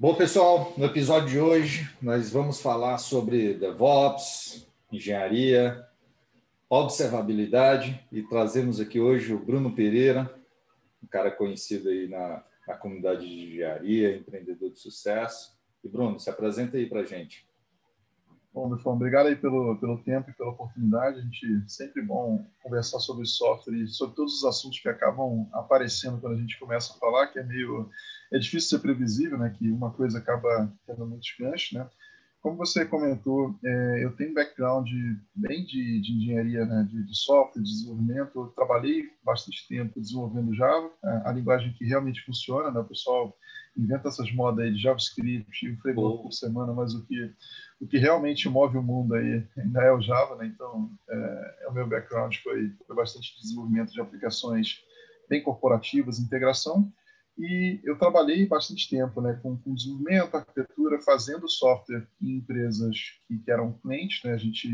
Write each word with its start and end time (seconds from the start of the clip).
Bom, 0.00 0.14
pessoal, 0.14 0.72
no 0.76 0.84
episódio 0.84 1.28
de 1.28 1.38
hoje 1.38 1.90
nós 2.02 2.30
vamos 2.32 2.60
falar 2.60 2.98
sobre 2.98 3.54
DevOps, 3.54 4.66
engenharia, 4.90 5.86
observabilidade 6.68 8.04
e 8.10 8.22
trazemos 8.22 8.80
aqui 8.80 8.98
hoje 8.98 9.32
o 9.32 9.38
Bruno 9.38 9.74
Pereira, 9.74 10.34
um 11.02 11.06
cara 11.06 11.30
conhecido 11.30 11.88
aí 11.88 12.08
na, 12.08 12.42
na 12.66 12.74
comunidade 12.74 13.28
de 13.28 13.46
engenharia, 13.46 14.16
empreendedor 14.16 14.70
de 14.70 14.80
sucesso. 14.80 15.56
E 15.84 15.88
Bruno, 15.88 16.18
se 16.18 16.28
apresenta 16.28 16.76
aí 16.76 16.86
para 16.86 17.04
gente. 17.04 17.47
Bom, 18.58 18.74
Bifão, 18.74 18.94
obrigado 18.94 19.26
aí 19.26 19.36
pelo, 19.36 19.76
pelo 19.76 19.98
tempo 19.98 20.30
e 20.30 20.32
pela 20.32 20.50
oportunidade. 20.50 21.20
A 21.20 21.22
gente 21.22 21.62
sempre 21.68 22.02
bom 22.02 22.44
conversar 22.60 22.98
sobre 22.98 23.24
software 23.24 23.76
e 23.76 23.86
sobre 23.86 24.16
todos 24.16 24.38
os 24.38 24.44
assuntos 24.44 24.80
que 24.80 24.88
acabam 24.88 25.48
aparecendo 25.52 26.20
quando 26.20 26.34
a 26.34 26.40
gente 26.40 26.58
começa 26.58 26.92
a 26.92 26.96
falar, 26.98 27.28
que 27.28 27.38
é 27.38 27.44
meio 27.44 27.88
é 28.32 28.38
difícil 28.38 28.70
ser 28.70 28.80
previsível, 28.80 29.38
né? 29.38 29.54
Que 29.56 29.70
uma 29.70 29.92
coisa 29.92 30.18
acaba 30.18 30.72
tendo 30.84 31.06
muitos 31.06 31.32
ganchos, 31.38 31.70
né? 31.70 31.88
Como 32.42 32.56
você 32.56 32.84
comentou, 32.84 33.56
é, 33.64 34.04
eu 34.04 34.16
tenho 34.16 34.32
um 34.32 34.34
background 34.34 34.88
bem 35.36 35.64
de, 35.64 36.00
de 36.00 36.12
engenharia, 36.14 36.66
né, 36.66 36.84
de, 36.88 37.04
de, 37.04 37.16
software, 37.16 37.62
de 37.62 37.70
desenvolvimento. 37.70 38.40
Eu 38.40 38.46
trabalhei 38.48 39.04
bastante 39.24 39.68
tempo 39.68 40.00
desenvolvendo 40.00 40.54
Java, 40.54 40.90
a, 41.04 41.30
a 41.30 41.32
linguagem 41.32 41.72
que 41.74 41.84
realmente 41.84 42.24
funciona. 42.24 42.72
Né? 42.72 42.80
O 42.80 42.84
pessoal 42.84 43.36
inventa 43.78 44.08
essas 44.08 44.30
modas 44.32 44.64
aí 44.64 44.72
de 44.72 44.82
JavaScript 44.82 45.64
e 45.64 45.72
um 45.72 45.78
framework 45.78 46.22
por 46.24 46.32
semana, 46.32 46.72
mas 46.72 46.94
o 46.94 47.06
que, 47.06 47.32
o 47.80 47.86
que 47.86 47.96
realmente 47.98 48.48
move 48.48 48.76
o 48.76 48.82
mundo 48.82 49.14
aí 49.14 49.46
ainda 49.56 49.82
é 49.82 49.92
o 49.92 50.00
Java. 50.00 50.36
Né? 50.36 50.46
Então, 50.46 50.90
é, 51.08 51.56
é 51.62 51.68
o 51.68 51.72
meu 51.72 51.86
background 51.86 52.34
foi, 52.42 52.72
foi 52.86 52.96
bastante 52.96 53.38
desenvolvimento 53.40 53.92
de 53.92 54.00
aplicações 54.00 54.82
bem 55.28 55.42
corporativas, 55.42 56.18
integração. 56.18 56.92
E 57.38 57.80
eu 57.84 57.96
trabalhei 57.96 58.46
bastante 58.46 58.90
tempo 58.90 59.20
né, 59.20 59.38
com, 59.40 59.56
com 59.56 59.74
desenvolvimento, 59.74 60.34
arquitetura, 60.34 61.00
fazendo 61.00 61.48
software 61.48 62.04
em 62.20 62.38
empresas 62.38 62.96
que, 63.28 63.38
que 63.38 63.50
eram 63.50 63.74
clientes. 63.74 64.20
Né? 64.24 64.32
A 64.32 64.38
gente 64.38 64.68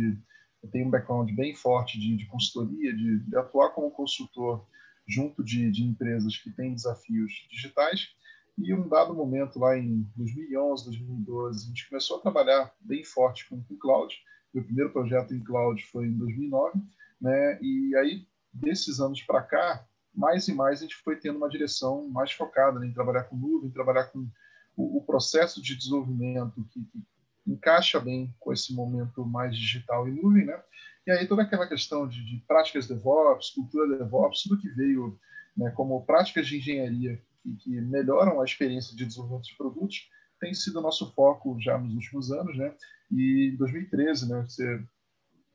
tem 0.72 0.86
um 0.86 0.90
background 0.90 1.30
bem 1.32 1.54
forte 1.54 1.98
de, 1.98 2.16
de 2.16 2.26
consultoria, 2.26 2.94
de, 2.94 3.18
de, 3.18 3.36
atuar 3.36 3.70
como 3.70 3.90
consultor 3.90 4.66
junto 5.06 5.44
de, 5.44 5.70
de, 5.70 5.84
empresas 5.84 6.38
que 6.38 6.50
têm 6.50 6.74
desafios 6.74 7.32
digitais. 7.50 8.08
E 8.56 8.72
um 8.72 8.88
dado 8.88 9.14
momento, 9.14 9.58
lá 9.58 9.76
em 9.76 10.02
2011, 10.16 10.84
2012, 10.84 11.64
a 11.64 11.68
gente 11.68 11.88
começou 11.88 12.18
a 12.18 12.20
trabalhar 12.20 12.72
bem 12.80 13.02
forte 13.02 13.48
com, 13.48 13.62
cloud. 13.76 14.14
Meu 14.52 14.62
primeiro 14.62 14.92
projeto 14.92 15.34
em 15.34 15.42
cloud 15.42 15.84
foi 15.86 16.06
em 16.06 16.16
2009. 16.16 16.78
Né? 17.20 17.58
E 17.60 17.96
aí, 17.96 18.26
desses 18.52 19.00
anos 19.00 19.20
para 19.22 19.42
cá, 19.42 19.84
mais 20.14 20.46
e 20.46 20.54
mais 20.54 20.78
a 20.78 20.82
gente 20.82 20.94
foi 20.96 21.16
tendo 21.16 21.38
uma 21.38 21.48
direção 21.48 22.08
mais 22.08 22.30
focada 22.30 22.78
né, 22.78 22.86
em 22.86 22.92
trabalhar 22.92 23.24
com 23.24 23.36
nuvem, 23.36 23.70
trabalhar 23.70 24.04
com 24.04 24.28
o, 24.76 24.98
o 24.98 25.02
processo 25.02 25.60
de 25.60 25.76
desenvolvimento 25.76 26.64
que, 26.70 26.84
que, 26.84 27.02
encaixa 27.46 28.00
bem 28.00 28.34
com 28.38 28.52
esse 28.52 28.72
momento 28.72 29.26
mais 29.26 29.54
digital 29.54 30.08
e 30.08 30.12
nuvem, 30.12 30.46
né? 30.46 30.58
E 31.06 31.10
aí 31.10 31.26
toda 31.26 31.42
aquela 31.42 31.66
questão 31.66 32.08
de, 32.08 32.24
de 32.24 32.42
práticas 32.46 32.86
DevOps, 32.86 33.50
cultura 33.50 33.98
DevOps, 33.98 34.44
tudo 34.44 34.60
que 34.60 34.68
veio 34.70 35.18
né, 35.54 35.70
como 35.72 36.06
práticas 36.06 36.46
de 36.46 36.56
engenharia 36.56 37.22
que, 37.44 37.56
que, 37.56 37.80
melhoram 37.82 38.40
a 38.40 38.44
experiência 38.44 38.96
de 38.96 39.04
desenvolvimento 39.04 39.44
de 39.44 39.56
produtos 39.56 40.08
tem 40.40 40.52
sido 40.54 40.80
nosso 40.80 41.12
foco 41.12 41.56
já 41.60 41.78
nos 41.78 41.94
últimos 41.94 42.32
anos, 42.32 42.56
né? 42.56 42.74
E 43.10 43.52
em 43.52 43.56
2013, 43.56 44.28
né? 44.28 44.42
Você 44.42 44.84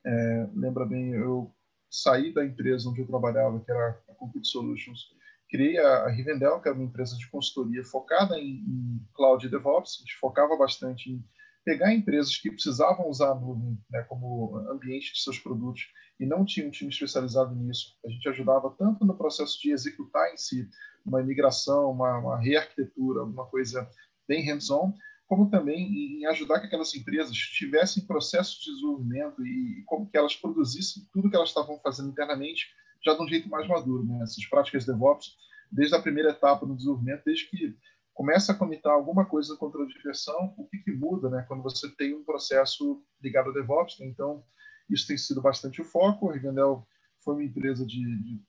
é, 0.06 0.48
lembra 0.54 0.86
bem, 0.86 1.12
eu 1.12 1.52
saí 1.90 2.32
da 2.32 2.44
empresa 2.44 2.88
onde 2.88 3.00
eu 3.00 3.06
trabalhava, 3.06 3.60
que 3.60 3.70
era 3.70 4.00
a 4.08 4.14
Compute 4.14 4.48
Solutions, 4.48 5.14
criei 5.48 5.78
a 5.78 6.08
Rivendell, 6.08 6.60
que 6.60 6.68
era 6.68 6.76
uma 6.76 6.86
empresa 6.86 7.16
de 7.16 7.28
consultoria 7.28 7.84
focada 7.84 8.38
em, 8.38 8.64
em 8.66 9.08
cloud 9.12 9.44
e 9.44 9.50
DevOps. 9.50 9.98
A 9.98 10.00
gente 10.00 10.16
focava 10.16 10.56
bastante 10.56 11.10
em 11.10 11.24
pegar 11.64 11.92
empresas 11.92 12.36
que 12.36 12.50
precisavam 12.50 13.08
usar 13.08 13.32
a 13.32 13.34
nuvem 13.34 13.78
né, 13.90 14.02
como 14.04 14.56
ambiente 14.70 15.12
de 15.12 15.20
seus 15.20 15.38
produtos 15.38 15.82
e 16.18 16.26
não 16.26 16.44
tinham 16.44 16.68
um 16.68 16.70
time 16.70 16.90
especializado 16.90 17.54
nisso. 17.54 17.96
A 18.04 18.10
gente 18.10 18.28
ajudava 18.28 18.74
tanto 18.78 19.04
no 19.04 19.16
processo 19.16 19.58
de 19.60 19.70
executar 19.70 20.32
em 20.32 20.36
si 20.36 20.68
uma 21.04 21.22
migração, 21.22 21.90
uma, 21.90 22.18
uma 22.18 22.40
rearquitetura, 22.40 23.24
uma 23.24 23.46
coisa 23.46 23.88
bem 24.28 24.44
hands-on, 24.44 24.92
como 25.26 25.48
também 25.48 26.20
em 26.20 26.26
ajudar 26.26 26.60
que 26.60 26.66
aquelas 26.66 26.94
empresas 26.94 27.36
tivessem 27.36 28.06
processo 28.06 28.58
de 28.60 28.72
desenvolvimento 28.72 29.46
e 29.46 29.82
como 29.86 30.10
que 30.10 30.16
elas 30.16 30.34
produzissem 30.34 31.04
tudo 31.12 31.30
que 31.30 31.36
elas 31.36 31.50
estavam 31.50 31.78
fazendo 31.80 32.10
internamente 32.10 32.66
já 33.04 33.14
de 33.14 33.22
um 33.22 33.28
jeito 33.28 33.48
mais 33.48 33.66
maduro. 33.68 34.04
Né? 34.04 34.20
Essas 34.22 34.44
práticas 34.46 34.84
DevOps, 34.84 35.36
desde 35.70 35.94
a 35.94 36.02
primeira 36.02 36.30
etapa 36.30 36.66
no 36.66 36.76
desenvolvimento, 36.76 37.22
desde 37.24 37.48
que 37.48 37.76
começa 38.14 38.52
a 38.52 38.54
comitar 38.54 38.92
alguma 38.92 39.24
coisa 39.24 39.52
no 39.52 39.58
controle 39.58 39.92
de 39.92 40.02
versão, 40.02 40.54
o 40.56 40.66
que, 40.68 40.78
que 40.78 40.92
muda 40.92 41.30
né? 41.30 41.44
quando 41.48 41.62
você 41.62 41.88
tem 41.96 42.14
um 42.14 42.24
processo 42.24 43.02
ligado 43.22 43.50
a 43.50 43.52
DevOps. 43.52 43.98
Né? 44.00 44.06
Então, 44.06 44.44
isso 44.88 45.06
tem 45.06 45.16
sido 45.16 45.40
bastante 45.40 45.80
o 45.80 45.84
foco. 45.84 46.30
A 46.30 46.34
Rivendell 46.34 46.86
foi 47.24 47.34
uma 47.34 47.44
empresa 47.44 47.86
de, 47.86 48.00
de 48.22 48.42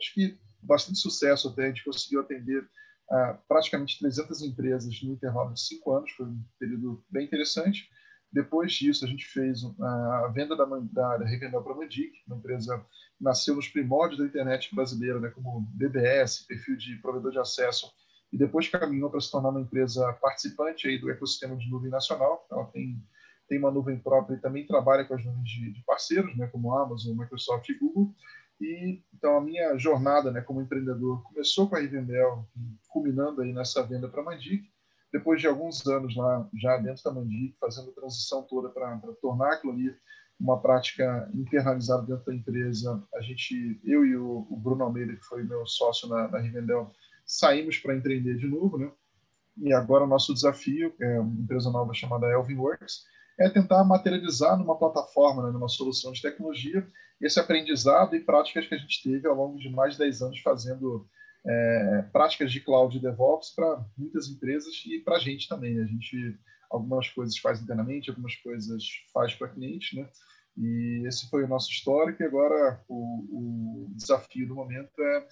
acho 0.00 0.14
que 0.14 0.38
bastante 0.62 0.98
sucesso 0.98 1.48
até, 1.48 1.64
a 1.64 1.68
gente 1.68 1.84
conseguiu 1.84 2.20
atender 2.20 2.68
praticamente 3.48 3.98
300 3.98 4.42
empresas 4.42 5.02
no 5.02 5.14
intervalo 5.14 5.54
de 5.54 5.60
cinco 5.60 5.92
anos, 5.92 6.10
foi 6.12 6.26
um 6.26 6.44
período 6.58 7.02
bem 7.10 7.24
interessante. 7.24 7.88
Depois 8.30 8.74
disso, 8.74 9.06
a 9.06 9.08
gente 9.08 9.24
fez 9.24 9.62
a 9.64 10.30
venda 10.34 10.54
da, 10.54 10.66
da, 10.66 11.16
da 11.16 11.24
Revendel 11.24 11.62
para 11.62 11.74
Mandic, 11.74 12.12
uma 12.26 12.36
empresa 12.36 12.78
que 13.16 13.24
nasceu 13.24 13.54
nos 13.56 13.68
primórdios 13.68 14.18
da 14.18 14.26
internet 14.26 14.74
brasileira, 14.74 15.18
né, 15.18 15.30
como 15.30 15.62
BBS, 15.72 16.46
perfil 16.46 16.76
de 16.76 16.96
provedor 16.96 17.32
de 17.32 17.38
acesso, 17.38 17.90
e 18.32 18.36
depois 18.36 18.68
caminhou 18.68 19.10
para 19.10 19.20
se 19.20 19.30
tornar 19.30 19.50
uma 19.50 19.60
empresa 19.60 20.12
participante 20.14 20.86
aí 20.86 20.98
do 20.98 21.10
ecossistema 21.10 21.56
de 21.56 21.68
nuvem 21.70 21.90
nacional. 21.90 22.46
Ela 22.50 22.64
tem, 22.66 23.02
tem 23.48 23.58
uma 23.58 23.70
nuvem 23.70 23.98
própria 23.98 24.36
e 24.36 24.40
também 24.40 24.66
trabalha 24.66 25.04
com 25.04 25.14
as 25.14 25.24
nuvens 25.24 25.48
de, 25.48 25.72
de 25.72 25.82
parceiros, 25.84 26.36
né, 26.36 26.46
como 26.48 26.74
Amazon, 26.76 27.16
Microsoft 27.16 27.68
e 27.68 27.78
Google. 27.78 28.14
E 28.60 29.02
então 29.14 29.36
a 29.36 29.40
minha 29.40 29.76
jornada, 29.78 30.30
né, 30.30 30.40
como 30.40 30.60
empreendedor 30.60 31.22
começou 31.22 31.68
com 31.68 31.76
a 31.76 31.80
Rivendell, 31.80 32.46
culminando 32.88 33.40
aí 33.40 33.52
nessa 33.52 33.82
venda 33.82 34.08
para 34.08 34.20
a 34.20 34.24
Mandic. 34.24 34.68
Depois 35.10 35.40
de 35.40 35.46
alguns 35.46 35.86
anos 35.86 36.14
lá 36.14 36.46
já 36.54 36.76
dentro 36.76 37.02
da 37.02 37.12
Mandic, 37.12 37.56
fazendo 37.58 37.90
a 37.90 37.94
transição 37.94 38.42
toda 38.42 38.68
para 38.68 38.98
tornar 39.22 39.54
aquilo 39.54 39.72
ali 39.72 39.94
uma 40.38 40.60
prática 40.60 41.28
internalizada 41.34 42.02
dentro 42.02 42.26
da 42.26 42.34
empresa, 42.34 43.02
a 43.14 43.20
gente, 43.20 43.80
eu 43.84 44.06
e 44.06 44.16
o, 44.16 44.46
o 44.48 44.56
Bruno 44.56 44.84
Almeida, 44.84 45.16
que 45.16 45.24
foi 45.24 45.42
meu 45.42 45.66
sócio 45.66 46.08
na, 46.08 46.28
na 46.28 46.38
Rivendell, 46.38 46.92
saímos 47.28 47.76
para 47.78 47.94
empreender 47.94 48.38
de 48.38 48.48
novo, 48.48 48.78
né? 48.78 48.90
E 49.58 49.72
agora 49.72 50.04
o 50.04 50.08
nosso 50.08 50.32
desafio, 50.32 50.94
é 50.98 51.20
uma 51.20 51.40
empresa 51.42 51.70
nova 51.70 51.92
chamada 51.92 52.26
Elvin 52.26 52.56
Works, 52.56 53.04
é 53.38 53.48
tentar 53.48 53.84
materializar 53.84 54.56
numa 54.56 54.78
plataforma, 54.78 55.44
né, 55.44 55.52
numa 55.52 55.68
solução 55.68 56.10
de 56.10 56.22
tecnologia, 56.22 56.88
esse 57.20 57.38
aprendizado 57.38 58.16
e 58.16 58.20
práticas 58.20 58.66
que 58.66 58.74
a 58.74 58.78
gente 58.78 59.02
teve 59.02 59.28
ao 59.28 59.34
longo 59.34 59.58
de 59.58 59.68
mais 59.68 59.92
de 59.92 59.98
10 59.98 60.22
anos 60.22 60.40
fazendo 60.40 61.06
é, 61.46 62.04
práticas 62.12 62.50
de 62.50 62.60
cloud 62.60 62.96
e 62.96 63.00
DevOps 63.00 63.50
para 63.54 63.84
muitas 63.96 64.28
empresas 64.28 64.82
e 64.86 65.00
para 65.00 65.16
a 65.16 65.20
gente 65.20 65.48
também. 65.48 65.80
A 65.80 65.84
gente 65.84 66.38
algumas 66.70 67.08
coisas 67.08 67.38
faz 67.38 67.60
internamente, 67.60 68.10
algumas 68.10 68.34
coisas 68.36 68.84
faz 69.12 69.34
para 69.34 69.48
cliente, 69.48 69.96
né? 69.96 70.08
E 70.56 71.04
esse 71.06 71.28
foi 71.30 71.44
o 71.44 71.48
nosso 71.48 71.70
histórico. 71.70 72.22
E 72.22 72.26
agora 72.26 72.80
o, 72.88 73.86
o 73.86 73.90
desafio 73.94 74.46
do 74.46 74.54
momento 74.54 75.00
é, 75.00 75.26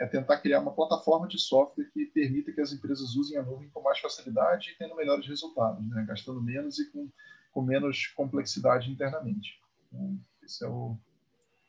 é, 0.00 0.06
tentar 0.06 0.38
criar 0.38 0.60
uma 0.60 0.72
plataforma 0.72 1.28
de 1.28 1.38
software 1.38 1.84
que 1.92 2.06
permita 2.06 2.50
que 2.50 2.60
as 2.60 2.72
empresas 2.72 3.14
usem 3.14 3.36
a 3.36 3.42
nuvem 3.42 3.68
com 3.68 3.82
mais 3.82 3.98
facilidade 3.98 4.70
e 4.70 4.78
tendo 4.78 4.96
melhores 4.96 5.26
resultados, 5.26 5.86
né? 5.90 6.04
Gastando 6.08 6.40
menos 6.42 6.78
e 6.78 6.90
com, 6.90 7.10
com 7.52 7.60
menos 7.60 8.06
complexidade 8.06 8.90
internamente. 8.90 9.60
Então, 9.86 10.18
esse 10.42 10.64
é 10.64 10.68
o 10.68 10.96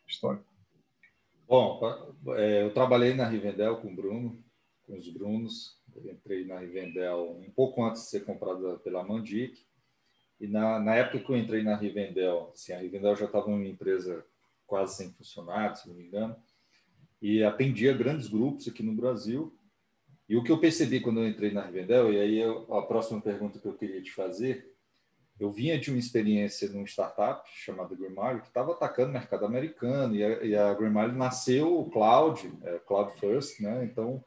histórico. 0.07 0.49
Bom, 1.45 1.81
é, 2.37 2.63
eu 2.63 2.73
trabalhei 2.73 3.13
na 3.13 3.27
Rivendell 3.27 3.81
com 3.81 3.91
o 3.91 3.95
Bruno, 3.95 4.41
com 4.87 4.97
os 4.97 5.09
Brunos. 5.09 5.77
Eu 5.93 6.09
entrei 6.09 6.45
na 6.45 6.59
Rivendell 6.59 7.31
um 7.31 7.51
pouco 7.51 7.83
antes 7.83 8.03
de 8.03 8.07
ser 8.11 8.23
comprada 8.23 8.77
pela 8.77 9.03
Mandic. 9.03 9.61
E 10.39 10.47
na, 10.47 10.79
na 10.79 10.95
época 10.95 11.19
que 11.19 11.29
eu 11.29 11.35
entrei 11.35 11.63
na 11.63 11.75
Rivendell, 11.75 12.51
assim, 12.53 12.71
a 12.71 12.79
Rivendell 12.79 13.17
já 13.17 13.25
estava 13.25 13.47
uma 13.47 13.67
empresa 13.67 14.25
quase 14.65 14.95
sem 14.95 15.11
funcionários, 15.11 15.81
se 15.81 15.89
não 15.89 15.95
me 15.95 16.05
engano, 16.05 16.33
e 17.21 17.43
atendia 17.43 17.93
grandes 17.93 18.27
grupos 18.27 18.67
aqui 18.67 18.81
no 18.81 18.93
Brasil. 18.93 19.55
E 20.27 20.35
o 20.35 20.43
que 20.43 20.51
eu 20.51 20.59
percebi 20.59 20.99
quando 20.99 21.19
eu 21.19 21.27
entrei 21.27 21.51
na 21.51 21.65
Rivendell, 21.65 22.11
e 22.11 22.19
aí 22.19 22.39
eu, 22.39 22.73
a 22.73 22.81
próxima 22.81 23.21
pergunta 23.21 23.59
que 23.59 23.67
eu 23.67 23.73
queria 23.73 24.01
te 24.01 24.11
fazer 24.11 24.71
eu 25.41 25.51
vinha 25.51 25.79
de 25.79 25.89
uma 25.89 25.97
experiência 25.97 26.69
num 26.69 26.85
startup 26.85 27.49
chamada 27.51 27.95
Grimalho, 27.95 28.41
que 28.41 28.47
estava 28.47 28.73
atacando 28.73 29.09
o 29.09 29.13
mercado 29.13 29.43
americano, 29.43 30.15
e 30.15 30.23
a, 30.23 30.43
e 30.43 30.55
a 30.55 30.71
Grimalho 30.75 31.13
nasceu 31.13 31.89
cloud, 31.91 32.53
é, 32.61 32.77
cloud 32.85 33.11
first, 33.19 33.59
né? 33.59 33.83
Então, 33.83 34.23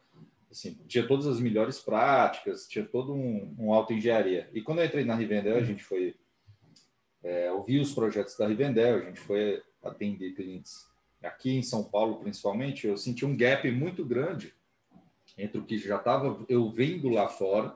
assim, 0.51 0.77
tinha 0.87 1.07
todas 1.07 1.25
as 1.25 1.39
melhores 1.39 1.79
práticas, 1.79 2.67
tinha 2.67 2.83
todo 2.83 3.13
um, 3.13 3.55
um 3.57 3.73
auto-engenharia. 3.73 4.49
E 4.53 4.61
quando 4.61 4.79
eu 4.79 4.85
entrei 4.85 5.05
na 5.05 5.15
Rivendell, 5.15 5.55
a 5.55 5.63
gente 5.63 5.85
foi 5.85 6.17
é, 7.23 7.49
ouvir 7.49 7.79
os 7.79 7.93
projetos 7.93 8.35
da 8.37 8.45
Rivendell, 8.45 8.97
a 8.97 9.05
gente 9.05 9.21
foi 9.21 9.63
atender 9.81 10.33
clientes 10.33 10.85
aqui 11.25 11.57
em 11.57 11.63
São 11.63 11.83
Paulo, 11.83 12.17
principalmente. 12.17 12.87
Eu 12.87 12.97
senti 12.97 13.25
um 13.25 13.35
gap 13.35 13.69
muito 13.71 14.05
grande 14.05 14.53
entre 15.37 15.59
o 15.59 15.65
que 15.65 15.77
já 15.77 15.97
estava 15.97 16.43
eu 16.47 16.69
vendo 16.71 17.09
lá 17.09 17.27
fora, 17.27 17.75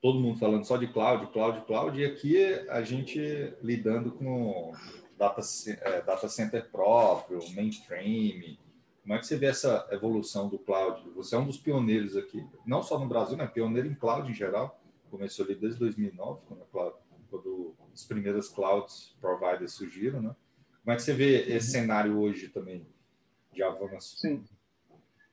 todo 0.00 0.20
mundo 0.20 0.38
falando 0.38 0.64
só 0.64 0.76
de 0.76 0.86
cloud, 0.86 1.26
cloud, 1.32 1.64
cloud, 1.66 2.00
e 2.00 2.04
aqui 2.04 2.36
a 2.68 2.82
gente 2.82 3.54
lidando 3.62 4.12
com 4.12 4.72
data, 5.16 5.40
é, 5.82 6.02
data 6.02 6.28
center 6.28 6.70
próprio, 6.70 7.38
mainframe. 7.54 8.58
Como 9.02 9.14
é 9.14 9.18
que 9.18 9.26
você 9.26 9.36
vê 9.36 9.46
essa 9.46 9.86
evolução 9.90 10.48
do 10.48 10.58
cloud? 10.58 11.02
Você 11.14 11.34
é 11.34 11.38
um 11.38 11.46
dos 11.46 11.58
pioneiros 11.58 12.16
aqui, 12.16 12.46
não 12.66 12.82
só 12.82 12.98
no 12.98 13.06
Brasil, 13.06 13.36
né? 13.36 13.46
Pioneiro 13.46 13.88
em 13.88 13.94
cloud 13.94 14.30
em 14.30 14.34
geral. 14.34 14.80
Começou 15.10 15.44
ali 15.44 15.54
desde 15.54 15.78
2009, 15.78 16.40
quando, 16.48 16.64
cloud, 16.66 16.96
quando 17.30 17.74
os 17.92 18.04
primeiros 18.04 18.48
clouds 18.48 19.14
providers 19.20 19.72
surgiram, 19.72 20.22
né? 20.22 20.34
Como 20.84 20.92
é 20.92 20.96
que 20.96 21.02
você 21.02 21.14
vê 21.14 21.56
esse 21.56 21.70
cenário 21.70 22.18
hoje 22.18 22.48
também 22.48 22.86
de 23.54 23.62
avanço? 23.62 24.18
Sim. 24.18 24.44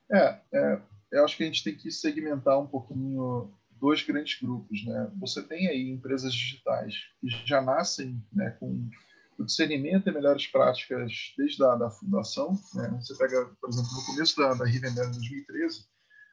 É, 0.10 0.40
é, 0.54 0.82
eu 1.12 1.26
acho 1.26 1.36
que 1.36 1.44
a 1.44 1.46
gente 1.46 1.62
tem 1.62 1.76
que 1.76 1.92
segmentar 1.92 2.58
um 2.58 2.68
pouquinho 2.68 3.54
dois 3.72 4.02
grandes 4.02 4.40
grupos, 4.40 4.86
né? 4.86 5.12
Você 5.20 5.44
tem 5.44 5.68
aí 5.68 5.90
empresas 5.90 6.34
digitais 6.34 6.96
que 7.20 7.28
já 7.46 7.62
nascem 7.62 8.24
né, 8.32 8.52
com 8.60 8.90
o 9.38 9.44
discernimento 9.44 10.08
e 10.08 10.14
melhores 10.14 10.48
práticas 10.48 11.34
desde 11.38 11.62
a 11.66 11.76
da 11.76 11.90
fundação. 11.90 12.58
Né? 12.74 12.90
Você 13.02 13.18
pega, 13.18 13.46
por 13.60 13.70
exemplo, 13.70 13.92
no 13.92 14.06
começo 14.06 14.38
da, 14.38 14.54
da 14.54 14.66
Rivendell 14.66 15.10
em 15.10 15.12
2013, 15.12 15.86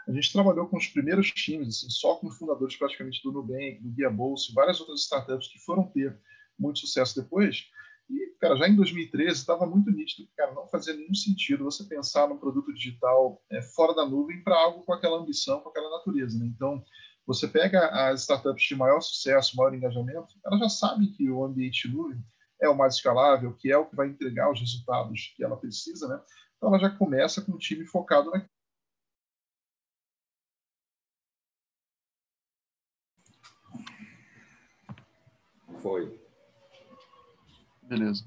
a 0.06 0.12
gente 0.12 0.32
trabalhou 0.32 0.68
com 0.68 0.76
os 0.76 0.86
primeiros 0.86 1.32
times, 1.32 1.68
assim, 1.68 1.90
só 1.90 2.14
com 2.14 2.28
os 2.28 2.38
fundadores 2.38 2.76
praticamente 2.76 3.20
do 3.22 3.32
Nubank, 3.32 3.80
do 3.82 3.90
Guia 3.90 4.10
Bolsa 4.10 4.50
e 4.50 4.54
várias 4.54 4.78
outras 4.78 5.00
startups 5.00 5.48
que 5.48 5.58
foram 5.58 5.88
ter 5.88 6.16
muito 6.58 6.78
sucesso 6.78 7.20
depois. 7.20 7.68
E, 8.08 8.34
cara, 8.40 8.56
já 8.56 8.68
em 8.68 8.76
2013 8.76 9.32
estava 9.32 9.66
muito 9.66 9.90
nítido 9.90 10.26
que, 10.26 10.34
cara, 10.34 10.52
não 10.52 10.66
fazia 10.68 10.94
nenhum 10.94 11.14
sentido 11.14 11.64
você 11.64 11.84
pensar 11.84 12.28
num 12.28 12.38
produto 12.38 12.72
digital 12.72 13.42
é, 13.50 13.62
fora 13.62 13.94
da 13.94 14.06
nuvem 14.06 14.42
para 14.42 14.58
algo 14.58 14.82
com 14.82 14.92
aquela 14.92 15.18
ambição, 15.18 15.60
com 15.60 15.68
aquela 15.68 15.90
natureza. 15.90 16.38
Né? 16.38 16.46
Então, 16.46 16.82
você 17.26 17.46
pega 17.46 17.88
as 17.88 18.22
startups 18.22 18.64
de 18.64 18.74
maior 18.74 19.00
sucesso, 19.00 19.56
maior 19.56 19.74
engajamento, 19.74 20.34
elas 20.46 20.60
já 20.60 20.68
sabem 20.68 21.12
que 21.12 21.30
o 21.30 21.44
ambiente 21.44 21.86
nuvem 21.86 22.18
é 22.60 22.68
o 22.68 22.76
mais 22.76 22.94
escalável, 22.94 23.54
que 23.54 23.70
é 23.70 23.76
o 23.76 23.86
que 23.86 23.94
vai 23.94 24.08
entregar 24.08 24.50
os 24.50 24.60
resultados 24.60 25.32
que 25.36 25.44
ela 25.44 25.56
precisa, 25.56 26.08
né? 26.08 26.20
Então 26.56 26.70
ela 26.70 26.78
já 26.78 26.90
começa 26.90 27.42
com 27.42 27.52
um 27.52 27.58
time 27.58 27.84
focado 27.84 28.30
na 28.30 28.44
Foi. 35.80 36.17
Beleza. 37.88 38.24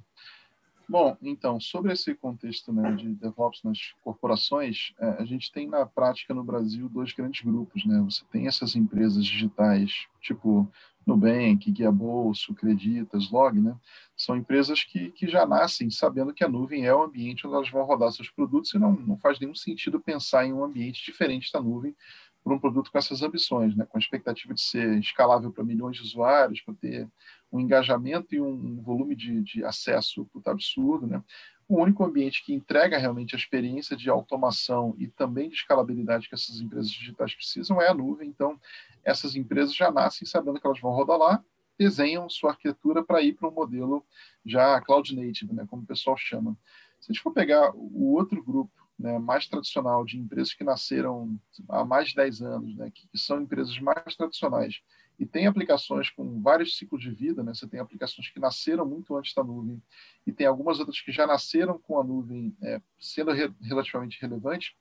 Bom, 0.90 1.16
então, 1.22 1.58
sobre 1.58 1.94
esse 1.94 2.14
contexto 2.16 2.74
né, 2.74 2.94
de 2.96 3.14
DevOps 3.14 3.62
nas 3.64 3.94
corporações, 4.04 4.94
é, 5.00 5.22
a 5.22 5.24
gente 5.24 5.50
tem 5.50 5.66
na 5.66 5.86
prática 5.86 6.34
no 6.34 6.44
Brasil 6.44 6.90
dois 6.90 7.14
grandes 7.14 7.42
grupos. 7.42 7.86
Né? 7.86 8.02
Você 8.02 8.26
tem 8.30 8.48
essas 8.48 8.76
empresas 8.76 9.24
digitais, 9.24 10.08
tipo 10.20 10.70
Nubank, 11.06 11.72
Guia 11.72 11.92
Bolso, 11.92 12.54
Creditas, 12.54 13.32
Log, 13.32 13.60
né? 13.60 13.76
São 14.18 14.36
empresas 14.36 14.84
que, 14.84 15.12
que 15.12 15.28
já 15.28 15.46
nascem 15.46 15.90
sabendo 15.90 16.34
que 16.34 16.44
a 16.44 16.50
nuvem 16.50 16.86
é 16.86 16.94
o 16.94 17.04
ambiente 17.04 17.48
onde 17.48 17.56
elas 17.56 17.70
vão 17.70 17.84
rodar 17.84 18.12
seus 18.12 18.30
produtos 18.30 18.74
e 18.74 18.80
não, 18.80 18.92
não 18.92 19.18
faz 19.18 19.40
nenhum 19.40 19.56
sentido 19.56 20.00
pensar 20.00 20.46
em 20.46 20.54
um 20.54 20.64
ambiente 20.64 21.04
diferente 21.04 21.52
da 21.52 21.62
nuvem 21.62 21.96
para 22.44 22.54
um 22.54 22.60
produto 22.60 22.92
com 22.92 22.98
essas 22.98 23.22
ambições, 23.22 23.76
né? 23.76 23.86
com 23.86 23.98
a 23.98 24.00
expectativa 24.00 24.54
de 24.54 24.62
ser 24.62 24.98
escalável 25.00 25.52
para 25.52 25.64
milhões 25.64 25.98
de 25.98 26.04
usuários, 26.04 26.62
para 26.62 26.74
ter 26.74 27.08
um 27.52 27.60
engajamento 27.60 28.34
e 28.34 28.42
um 28.42 28.82
volume 28.82 29.16
de, 29.16 29.42
de 29.42 29.64
acesso 29.64 30.28
absurdo. 30.46 31.06
Né? 31.06 31.22
O 31.68 31.82
único 31.82 32.04
ambiente 32.04 32.44
que 32.44 32.54
entrega 32.54 32.98
realmente 32.98 33.36
a 33.36 33.38
experiência 33.38 33.96
de 33.96 34.10
automação 34.10 34.96
e 34.98 35.08
também 35.08 35.50
de 35.50 35.56
escalabilidade 35.56 36.28
que 36.28 36.36
essas 36.36 36.60
empresas 36.60 36.90
digitais 36.90 37.36
precisam 37.36 37.82
é 37.82 37.90
a 37.90 37.94
nuvem. 37.94 38.28
Então, 38.28 38.60
essas 39.04 39.36
empresas 39.36 39.76
já 39.76 39.92
nascem 39.92 40.28
sabendo 40.28 40.60
que 40.60 40.66
elas 40.66 40.80
vão 40.80 40.92
rodar 40.92 41.18
lá, 41.18 41.44
desenham 41.78 42.30
sua 42.30 42.52
arquitetura 42.52 43.04
para 43.04 43.22
ir 43.22 43.34
para 43.34 43.50
um 43.50 43.54
modelo 43.54 44.06
já 44.46 44.80
cloud 44.82 45.16
native, 45.16 45.54
né, 45.54 45.66
como 45.70 45.84
o 45.84 45.86
pessoal 45.86 46.18
chama. 46.18 46.58
Se 47.00 47.12
a 47.12 47.14
gente 47.14 47.22
for 47.22 47.32
pegar 47.32 47.72
o 47.76 48.14
outro 48.14 48.44
grupo 48.44 48.81
né, 49.02 49.20
mais 49.20 49.48
tradicional 49.48 50.06
de 50.06 50.18
empresas 50.18 50.54
que 50.54 50.64
nasceram 50.64 51.38
há 51.68 51.84
mais 51.84 52.10
de 52.10 52.16
10 52.16 52.42
anos, 52.42 52.76
né, 52.76 52.92
que, 52.94 53.08
são 53.18 53.42
empresas 53.42 53.78
mais 53.80 54.16
tradicionais 54.16 54.82
e 55.20 55.26
tem 55.26 55.46
aplicações 55.46 56.10
com 56.10 56.42
vários 56.42 56.78
ciclos 56.78 57.02
de 57.02 57.12
vida, 57.12 57.44
né? 57.44 57.54
Você 57.54 57.68
tem 57.68 57.80
aplicações 57.80 58.30
que 58.30 58.40
nasceram 58.40 58.88
muito 58.88 59.16
antes 59.16 59.36
da 59.36 59.44
nuvem 59.44 59.80
e 60.26 60.32
tem 60.32 60.48
algumas 60.48 60.80
outras 60.80 61.00
que 61.00 61.12
já 61.12 61.28
nasceram 61.28 61.78
com 61.78 62.00
a 62.00 62.04
nuvem 62.04 62.56
é, 62.64 62.82
sendo 63.00 63.32
re 63.32 63.54
relativamente 63.62 64.20
relevante 64.20 64.76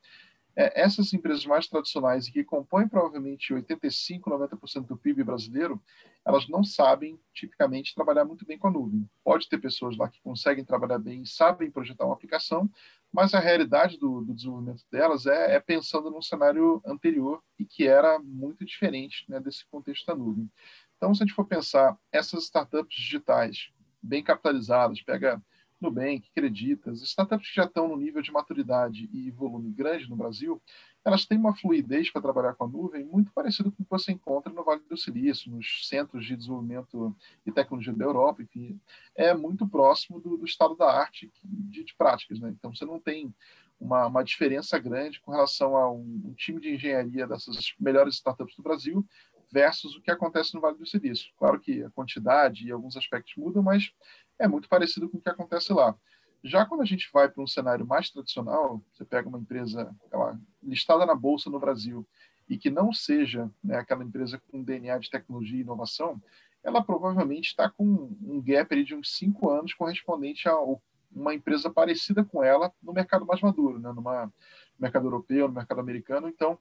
é, 0.55 0.81
essas 0.81 1.13
empresas 1.13 1.45
mais 1.45 1.67
tradicionais 1.67 2.29
que 2.29 2.43
compõem 2.43 2.87
provavelmente 2.87 3.53
85, 3.53 4.29
90% 4.29 4.85
do 4.85 4.97
PIB 4.97 5.23
brasileiro, 5.23 5.81
elas 6.25 6.47
não 6.47 6.63
sabem, 6.63 7.19
tipicamente, 7.33 7.95
trabalhar 7.95 8.25
muito 8.25 8.45
bem 8.45 8.57
com 8.57 8.67
a 8.67 8.71
nuvem. 8.71 9.09
Pode 9.23 9.47
ter 9.47 9.57
pessoas 9.59 9.97
lá 9.97 10.09
que 10.09 10.21
conseguem 10.21 10.65
trabalhar 10.65 10.99
bem 10.99 11.21
e 11.21 11.27
sabem 11.27 11.71
projetar 11.71 12.05
uma 12.05 12.13
aplicação, 12.13 12.69
mas 13.11 13.33
a 13.33 13.39
realidade 13.39 13.97
do, 13.97 14.21
do 14.21 14.33
desenvolvimento 14.33 14.83
delas 14.91 15.25
é, 15.25 15.55
é, 15.55 15.59
pensando 15.59 16.11
num 16.11 16.21
cenário 16.21 16.81
anterior 16.85 17.41
e 17.57 17.65
que 17.65 17.87
era 17.87 18.19
muito 18.19 18.65
diferente 18.65 19.25
né, 19.29 19.39
desse 19.39 19.65
contexto 19.67 20.05
da 20.05 20.15
nuvem. 20.15 20.49
Então, 20.97 21.13
se 21.13 21.23
a 21.23 21.25
gente 21.25 21.35
for 21.35 21.45
pensar 21.45 21.97
essas 22.11 22.43
startups 22.43 22.95
digitais 22.95 23.71
bem 24.01 24.23
capitalizadas, 24.23 25.01
pega 25.01 25.41
Nubank, 25.81 26.29
Creditas, 26.33 27.01
startups 27.01 27.49
que 27.49 27.55
já 27.55 27.65
estão 27.65 27.87
no 27.87 27.97
nível 27.97 28.21
de 28.21 28.31
maturidade 28.31 29.09
e 29.11 29.31
volume 29.31 29.71
grande 29.71 30.09
no 30.09 30.15
Brasil, 30.15 30.61
elas 31.03 31.25
têm 31.25 31.37
uma 31.37 31.55
fluidez 31.55 32.11
para 32.11 32.21
trabalhar 32.21 32.53
com 32.53 32.63
a 32.63 32.67
nuvem 32.67 33.03
muito 33.03 33.31
parecido 33.31 33.71
com 33.71 33.81
o 33.81 33.85
que 33.85 33.89
você 33.89 34.11
encontra 34.11 34.53
no 34.53 34.63
Vale 34.63 34.83
do 34.87 34.95
Silício, 34.95 35.51
nos 35.51 35.87
centros 35.87 36.25
de 36.25 36.37
desenvolvimento 36.37 37.15
e 37.45 37.51
tecnologia 37.51 37.93
da 37.93 38.05
Europa, 38.05 38.43
enfim, 38.43 38.79
é 39.15 39.33
muito 39.33 39.67
próximo 39.67 40.19
do, 40.19 40.37
do 40.37 40.45
estado 40.45 40.75
da 40.75 40.91
arte 40.91 41.31
de, 41.43 41.83
de 41.83 41.95
práticas. 41.95 42.39
Né? 42.39 42.49
Então, 42.49 42.73
você 42.73 42.85
não 42.85 42.99
tem 42.99 43.33
uma, 43.79 44.05
uma, 44.05 44.23
diferença 44.23 44.77
grande 44.77 45.19
com 45.21 45.31
relação 45.31 45.75
a 45.75 45.91
um, 45.91 46.21
um, 46.25 46.33
time 46.35 46.61
de 46.61 46.75
engenharia 46.75 47.25
dessas 47.25 47.73
melhores 47.79 48.13
startups 48.13 48.55
do 48.55 48.61
Brasil 48.61 49.03
versus 49.51 49.95
o 49.95 50.01
que 50.01 50.11
acontece 50.11 50.53
no 50.53 50.61
Vale 50.61 50.77
do 50.77 50.85
Silício. 50.85 51.31
Claro 51.37 51.59
que 51.59 51.83
a 51.83 51.89
quantidade 51.89 52.65
e 52.65 52.71
alguns 52.71 52.95
aspectos 52.95 53.33
mudam, 53.35 53.63
mas 53.63 53.91
é 54.41 54.47
muito 54.47 54.67
parecido 54.67 55.07
com 55.07 55.17
o 55.17 55.21
que 55.21 55.29
acontece 55.29 55.71
lá. 55.71 55.95
Já 56.43 56.65
quando 56.65 56.81
a 56.81 56.85
gente 56.85 57.07
vai 57.13 57.29
para 57.29 57.43
um 57.43 57.47
cenário 57.47 57.85
mais 57.85 58.09
tradicional, 58.09 58.81
você 58.91 59.05
pega 59.05 59.29
uma 59.29 59.37
empresa 59.37 59.95
ela, 60.11 60.39
listada 60.61 61.05
na 61.05 61.13
bolsa 61.13 61.49
no 61.49 61.59
Brasil 61.59 62.07
e 62.49 62.57
que 62.57 62.69
não 62.69 62.91
seja 62.91 63.49
né, 63.63 63.77
aquela 63.77 64.03
empresa 64.03 64.41
com 64.49 64.63
DNA 64.63 64.97
de 64.97 65.09
tecnologia 65.09 65.59
e 65.59 65.61
inovação, 65.61 66.21
ela 66.63 66.83
provavelmente 66.83 67.49
está 67.49 67.69
com 67.69 67.85
um 68.21 68.41
gap 68.41 68.83
de 68.83 68.95
uns 68.95 69.15
cinco 69.15 69.49
anos 69.51 69.73
correspondente 69.73 70.49
a 70.49 70.55
uma 71.11 71.33
empresa 71.33 71.69
parecida 71.69 72.23
com 72.23 72.43
ela 72.43 72.73
no 72.81 72.93
mercado 72.93 73.25
mais 73.25 73.41
maduro, 73.41 73.79
né, 73.79 73.91
numa, 73.91 74.25
no 74.25 74.33
mercado 74.79 75.05
europeu, 75.05 75.47
no 75.47 75.53
mercado 75.53 75.79
americano. 75.79 76.27
Então, 76.27 76.57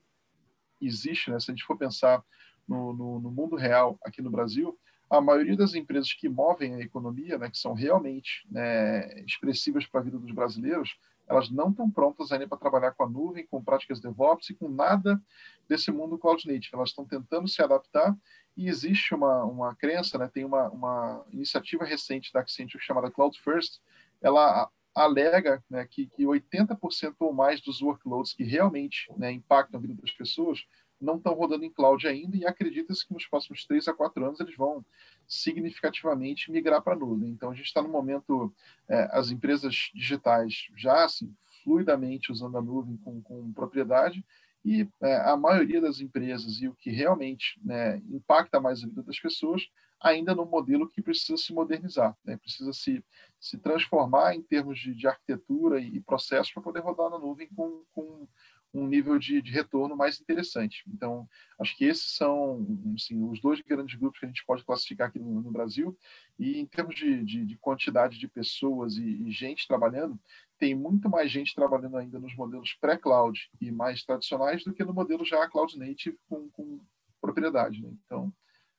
existe, 0.81 1.31
né, 1.31 1.41
se 1.41 1.51
a 1.51 1.55
gente 1.55 1.65
for 1.65 1.79
pensar 1.79 2.23
no, 2.69 2.93
no, 2.93 3.21
no 3.21 3.31
mundo 3.31 3.57
real 3.57 3.99
aqui 4.05 4.21
no 4.21 4.31
Brasil, 4.31 4.79
a 5.11 5.21
maioria 5.21 5.57
das 5.57 5.75
empresas 5.75 6.13
que 6.13 6.29
movem 6.29 6.77
a 6.77 6.81
economia, 6.81 7.37
né, 7.37 7.51
que 7.51 7.59
são 7.59 7.75
realmente 7.75 8.47
né, 8.49 9.21
expressivas 9.25 9.85
para 9.85 10.01
a 10.01 10.05
vida 10.05 10.19
dos 10.19 10.31
brasileiros, 10.31 10.97
elas 11.29 11.51
não 11.51 11.71
estão 11.71 11.91
prontas 11.91 12.31
ainda 12.31 12.47
para 12.47 12.59
trabalhar 12.59 12.93
com 12.93 13.05
a 13.05 13.09
nuvem, 13.09 13.47
com 13.47 13.63
práticas 13.63 14.01
DevOps 14.01 14.51
e 14.51 14.55
com 14.55 14.69
nada 14.69 15.21
desse 15.69 15.91
mundo 15.91 16.19
cloud 16.19 16.47
native. 16.47 16.75
Elas 16.75 16.91
estão 16.91 17.05
tentando 17.05 17.49
se 17.49 17.61
adaptar 17.61 18.17
e 18.57 18.69
existe 18.69 19.15
uma, 19.15 19.45
uma 19.45 19.75
crença, 19.75 20.17
né, 20.17 20.31
tem 20.33 20.45
uma, 20.45 20.69
uma 20.71 21.25
iniciativa 21.33 21.85
recente 21.85 22.33
da 22.33 22.41
Accenture 22.41 22.83
chamada 22.83 23.11
Cloud 23.11 23.37
First, 23.41 23.81
ela 24.23 24.71
alega 24.95 25.63
né, 25.69 25.87
que, 25.89 26.07
que 26.07 26.25
80% 26.25 27.15
ou 27.21 27.33
mais 27.33 27.61
dos 27.61 27.81
workloads 27.81 28.33
que 28.33 28.45
realmente 28.45 29.11
né, 29.17 29.33
impactam 29.33 29.79
a 29.79 29.81
vida 29.81 29.95
das 29.95 30.11
pessoas 30.13 30.65
não 31.01 31.17
estão 31.17 31.35
rodando 31.35 31.65
em 31.65 31.71
cloud 31.71 32.07
ainda 32.07 32.37
e 32.37 32.47
acredita-se 32.47 33.07
que 33.07 33.15
nos 33.15 33.27
próximos 33.27 33.65
três 33.65 33.89
a 33.89 33.95
quatro 33.95 34.25
anos 34.25 34.41
eles 34.41 34.57
vão 34.57 34.85
significativamente 35.27 36.51
migrar 36.51 36.83
para 36.83 36.95
a 36.95 36.99
nuvem. 36.99 37.31
Então, 37.31 37.51
a 37.51 37.55
gente 37.55 37.67
está 37.67 37.83
no 37.83 37.89
momento, 37.89 38.53
é, 38.89 39.09
as 39.13 39.31
empresas 39.31 39.91
digitais 39.95 40.69
já 40.77 41.05
assim, 41.05 41.35
fluidamente 41.63 42.33
usando 42.33 42.59
a 42.59 42.63
nuvem 42.63 42.97
com, 42.99 43.23
com 43.23 43.53
propriedade 43.53 44.25
e 44.65 44.87
é, 45.01 45.17
a 45.17 45.37
maioria 45.37 45.81
das 45.81 46.01
empresas 46.01 46.61
e 46.61 46.69
o 46.69 46.75
que 46.75 46.91
realmente 46.91 47.59
né, 47.65 48.03
impacta 48.11 48.61
mais 48.61 48.83
a 48.83 48.87
vida 48.87 49.03
das 49.03 49.19
pessoas 49.19 49.63
ainda 50.01 50.35
no 50.35 50.47
modelo 50.47 50.89
que 50.89 51.03
precisa 51.03 51.37
se 51.37 51.53
modernizar, 51.53 52.17
né? 52.25 52.37
precisa 52.39 52.73
se, 52.73 53.05
se 53.39 53.59
transformar 53.59 54.35
em 54.35 54.43
termos 54.43 54.79
de, 54.79 54.95
de 54.95 55.07
arquitetura 55.07 55.79
e, 55.79 55.97
e 55.97 56.01
processos 56.01 56.53
para 56.53 56.63
poder 56.63 56.81
rodar 56.81 57.11
na 57.11 57.19
nuvem 57.19 57.49
com, 57.55 57.85
com 57.93 58.27
um 58.73 58.87
nível 58.87 59.19
de, 59.19 59.43
de, 59.43 59.51
retorno 59.51 59.97
mais 59.97 60.21
interessante. 60.21 60.85
Então, 60.87 61.29
acho 61.59 61.77
que 61.77 61.85
esses 61.85 62.17
são 62.17 62.65
assim, 62.95 63.21
os 63.29 63.41
dois 63.41 63.61
grandes 63.61 63.99
grupos 63.99 64.21
que 64.21 64.27
a 64.27 64.29
gente 64.29 64.45
pode 64.45 64.65
classificar 64.65 65.09
aqui 65.09 65.19
no, 65.19 65.43
no 65.43 65.51
Brasil. 65.51 65.97
E 66.39 66.59
em 66.59 66.67
termos 66.67 66.95
de, 66.95 67.25
de, 67.25 67.45
de 67.45 67.59
quantidade 67.59 68.19
de 68.19 68.29
pessoas 68.29 68.97
e, 68.97 69.03
e, 69.03 69.31
gente 69.31 69.67
trabalhando, 69.67 70.19
tem 70.59 70.75
muito 70.75 71.09
mais 71.09 71.31
gente 71.31 71.55
trabalhando 71.55 71.97
ainda 71.97 72.19
nos 72.19 72.35
modelos 72.37 72.77
pré-cloud 72.81 73.51
e 73.61 73.73
mais 73.73 74.05
tradicionais 74.05 74.63
do 74.65 74.73
que 74.73 74.85
no 74.85 74.95
modelo 74.95 75.25
já 75.25 75.49
cloud 75.49 75.77
native 75.77 76.19
com, 76.29 76.49
com 76.51 76.81
propriedade. 77.21 77.83
Né? 77.83 77.93
Então, 78.05 78.33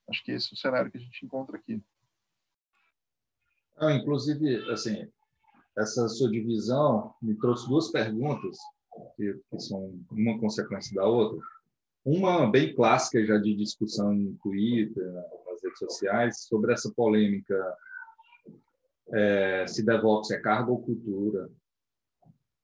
acho 0.08 0.24
que 0.24 0.32
esse 0.32 0.52
é 0.52 0.54
o 0.54 0.58
cenário 0.58 0.90
que 0.90 0.98
a 0.98 1.02
gente 1.02 1.26
encontra 1.26 1.58
aqui. 1.58 1.82
Ah, 3.78 3.94
inclusive, 3.94 4.70
assim, 4.72 5.12
essa 5.78 6.08
sua 6.08 6.30
divisão 6.30 7.14
me 7.22 7.36
trouxe 7.36 7.68
duas 7.68 7.90
perguntas 7.92 8.58
que, 9.16 9.40
que 9.50 9.60
são 9.60 9.94
uma 10.12 10.40
consequência 10.40 10.96
da 10.96 11.06
outra. 11.06 11.40
Uma 12.04 12.50
bem 12.50 12.74
clássica 12.74 13.24
já 13.26 13.38
de 13.38 13.56
discussão 13.56 14.14
no 14.14 14.34
Twitter, 14.42 15.12
nas 15.12 15.64
redes 15.64 15.80
sociais, 15.80 16.44
sobre 16.48 16.74
essa 16.74 16.92
polêmica 16.92 17.56
é, 19.14 19.66
se 19.68 19.86
DevOps 19.86 20.32
é 20.32 20.40
cargo 20.40 20.72
ou 20.72 20.82
cultura. 20.82 21.50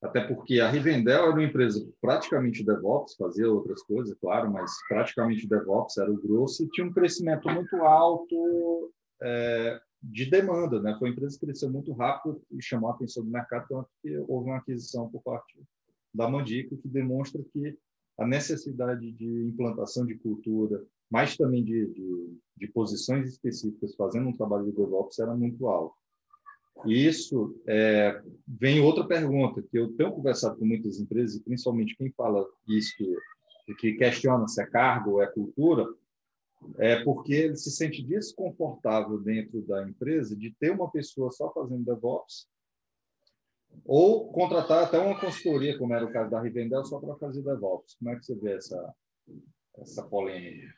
Até 0.01 0.21
porque 0.21 0.59
a 0.59 0.69
Rivendell 0.69 1.23
era 1.23 1.31
uma 1.31 1.43
empresa 1.43 1.87
praticamente 1.99 2.63
DevOps, 2.63 3.15
fazia 3.15 3.49
outras 3.49 3.81
coisas, 3.83 4.15
claro, 4.19 4.51
mas 4.51 4.71
praticamente 4.87 5.47
DevOps 5.47 5.97
era 5.97 6.11
o 6.11 6.21
grosso 6.21 6.63
e 6.63 6.69
tinha 6.69 6.85
um 6.85 6.93
crescimento 6.93 7.49
muito 7.49 7.75
alto 7.77 8.91
é, 9.21 9.81
de 10.01 10.29
demanda. 10.29 10.79
Né? 10.79 10.95
Foi 10.99 11.09
uma 11.09 11.13
empresa 11.13 11.37
que 11.39 11.45
cresceu 11.45 11.69
muito 11.71 11.91
rápido 11.93 12.41
e 12.51 12.61
chamou 12.61 12.91
a 12.91 12.93
atenção 12.93 13.23
do 13.23 13.31
mercado, 13.31 13.67
tanto 13.67 13.89
que 14.01 14.17
houve 14.27 14.49
uma 14.49 14.57
aquisição 14.57 15.09
por 15.09 15.21
parte 15.23 15.59
da 16.17 16.27
Mandica, 16.27 16.75
que 16.75 16.87
demonstra 16.87 17.41
que 17.53 17.77
a 18.17 18.25
necessidade 18.25 19.11
de 19.11 19.47
implantação 19.47 20.03
de 20.05 20.15
cultura, 20.15 20.83
mas 21.09 21.37
também 21.37 21.63
de, 21.63 21.85
de, 21.93 22.37
de 22.57 22.67
posições 22.69 23.29
específicas, 23.29 23.95
fazendo 23.95 24.27
um 24.27 24.35
trabalho 24.35 24.65
de 24.65 24.71
DevOps, 24.71 25.19
era 25.19 25.35
muito 25.35 25.67
alto. 25.67 25.95
E 26.85 27.07
isso 27.07 27.55
é, 27.67 28.21
vem 28.47 28.81
outra 28.81 29.05
pergunta, 29.05 29.61
que 29.61 29.77
eu 29.77 29.93
tenho 29.93 30.11
conversado 30.11 30.57
com 30.57 30.65
muitas 30.65 30.99
empresas, 30.99 31.41
principalmente 31.41 31.95
quem 31.95 32.11
fala 32.11 32.45
isso, 32.67 32.95
que, 32.97 33.75
que 33.75 33.93
questiona 33.93 34.47
se 34.47 34.61
é 34.61 34.65
cargo 34.65 35.11
ou 35.11 35.21
é 35.21 35.27
cultura, 35.27 35.87
é 36.77 37.03
porque 37.03 37.33
ele 37.33 37.55
se 37.55 37.69
sente 37.69 38.03
desconfortável 38.03 39.19
dentro 39.19 39.61
da 39.61 39.87
empresa 39.87 40.35
de 40.35 40.51
ter 40.59 40.71
uma 40.71 40.89
pessoa 40.89 41.31
só 41.31 41.51
fazendo 41.53 41.85
DevOps 41.85 42.47
ou 43.85 44.31
contratar 44.31 44.83
até 44.83 44.99
uma 44.99 45.19
consultoria, 45.19 45.77
como 45.77 45.93
era 45.93 46.05
o 46.05 46.11
caso 46.11 46.31
da 46.31 46.41
Rivendell, 46.41 46.85
só 46.85 46.99
para 46.99 47.15
fazer 47.15 47.41
DevOps. 47.41 47.95
Como 47.95 48.11
é 48.11 48.15
que 48.15 48.25
você 48.25 48.35
vê 48.35 48.55
essa, 48.55 48.95
essa 49.77 50.03
polêmica? 50.03 50.73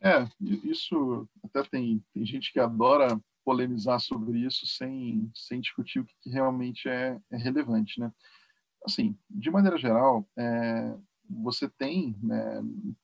É, 0.00 0.26
isso 0.40 1.28
até 1.44 1.62
tem, 1.62 2.04
tem 2.12 2.26
gente 2.26 2.52
que 2.52 2.58
adora 2.58 3.20
polemizar 3.44 4.00
sobre 4.00 4.38
isso 4.38 4.66
sem, 4.66 5.30
sem 5.34 5.60
discutir 5.60 6.00
o 6.00 6.04
que, 6.04 6.14
que 6.22 6.30
realmente 6.30 6.88
é, 6.88 7.20
é, 7.30 7.36
relevante, 7.36 8.00
né? 8.00 8.12
Assim, 8.84 9.16
de 9.30 9.50
maneira 9.50 9.78
geral, 9.78 10.28
é, 10.36 10.96
você 11.30 11.68
tem 11.68 12.16
né, 12.20 12.62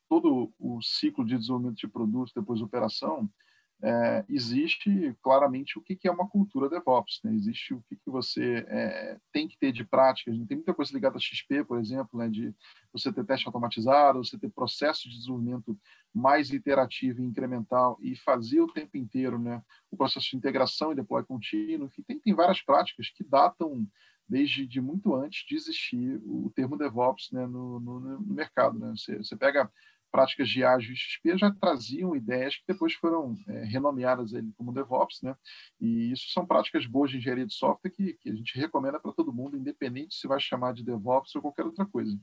todo 0.08 0.52
o 0.58 0.82
ciclo 0.82 1.24
de 1.24 1.36
desenvolvimento 1.36 1.76
de 1.76 1.88
produto, 1.88 2.32
depois 2.34 2.60
operação, 2.60 3.30
é, 3.80 4.24
existe 4.28 5.16
claramente 5.22 5.78
o 5.78 5.82
que, 5.82 5.94
que 5.94 6.08
é 6.08 6.10
uma 6.10 6.28
cultura 6.28 6.68
DevOps, 6.68 7.20
né? 7.22 7.32
existe 7.34 7.74
o 7.74 7.82
que, 7.88 7.96
que 7.96 8.10
você 8.10 8.64
é, 8.68 9.18
tem 9.32 9.46
que 9.46 9.56
ter 9.56 9.70
de 9.70 9.84
práticas. 9.84 10.36
Tem 10.48 10.56
muita 10.56 10.74
coisa 10.74 10.92
ligada 10.92 11.16
a 11.16 11.20
XP, 11.20 11.64
por 11.64 11.78
exemplo, 11.78 12.18
né? 12.18 12.28
de 12.28 12.52
você 12.92 13.12
ter 13.12 13.24
teste 13.24 13.46
automatizado, 13.46 14.22
você 14.22 14.36
ter 14.36 14.50
processo 14.50 15.08
de 15.08 15.16
desenvolvimento 15.16 15.78
mais 16.12 16.50
iterativo 16.50 17.20
e 17.20 17.24
incremental 17.24 17.96
e 18.02 18.16
fazer 18.16 18.60
o 18.60 18.72
tempo 18.72 18.96
inteiro 18.96 19.38
né? 19.38 19.62
o 19.90 19.96
processo 19.96 20.30
de 20.30 20.36
integração 20.36 20.90
e 20.90 20.96
deploy 20.96 21.22
contínuo. 21.22 21.86
Enfim, 21.86 22.02
tem, 22.02 22.18
tem 22.18 22.34
várias 22.34 22.60
práticas 22.60 23.08
que 23.10 23.22
datam 23.22 23.86
desde 24.28 24.66
de 24.66 24.80
muito 24.80 25.14
antes 25.14 25.46
de 25.46 25.54
existir 25.54 26.20
o 26.24 26.50
termo 26.54 26.76
DevOps 26.76 27.30
né? 27.32 27.46
no, 27.46 27.78
no, 27.78 28.00
no 28.00 28.34
mercado. 28.34 28.78
Né? 28.78 28.92
Você, 28.96 29.16
você 29.18 29.36
pega 29.36 29.70
práticas 30.10 30.48
de 30.48 30.64
ágil 30.64 30.92
e 30.92 30.96
XP 30.96 31.38
já 31.38 31.50
traziam 31.50 32.16
ideias 32.16 32.56
que 32.56 32.64
depois 32.66 32.94
foram 32.94 33.34
é, 33.46 33.64
renomeadas 33.64 34.32
ele 34.32 34.52
como 34.56 34.72
DevOps, 34.72 35.20
né? 35.22 35.36
E 35.80 36.12
isso 36.12 36.30
são 36.32 36.46
práticas 36.46 36.86
boas 36.86 37.10
de 37.10 37.18
engenharia 37.18 37.46
de 37.46 37.54
software 37.54 37.90
que, 37.90 38.14
que 38.14 38.30
a 38.30 38.34
gente 38.34 38.58
recomenda 38.58 38.98
para 38.98 39.12
todo 39.12 39.32
mundo, 39.32 39.56
independente 39.56 40.14
se 40.14 40.26
vai 40.26 40.40
chamar 40.40 40.72
de 40.74 40.84
DevOps 40.84 41.34
ou 41.34 41.42
qualquer 41.42 41.64
outra 41.64 41.86
coisa. 41.86 42.18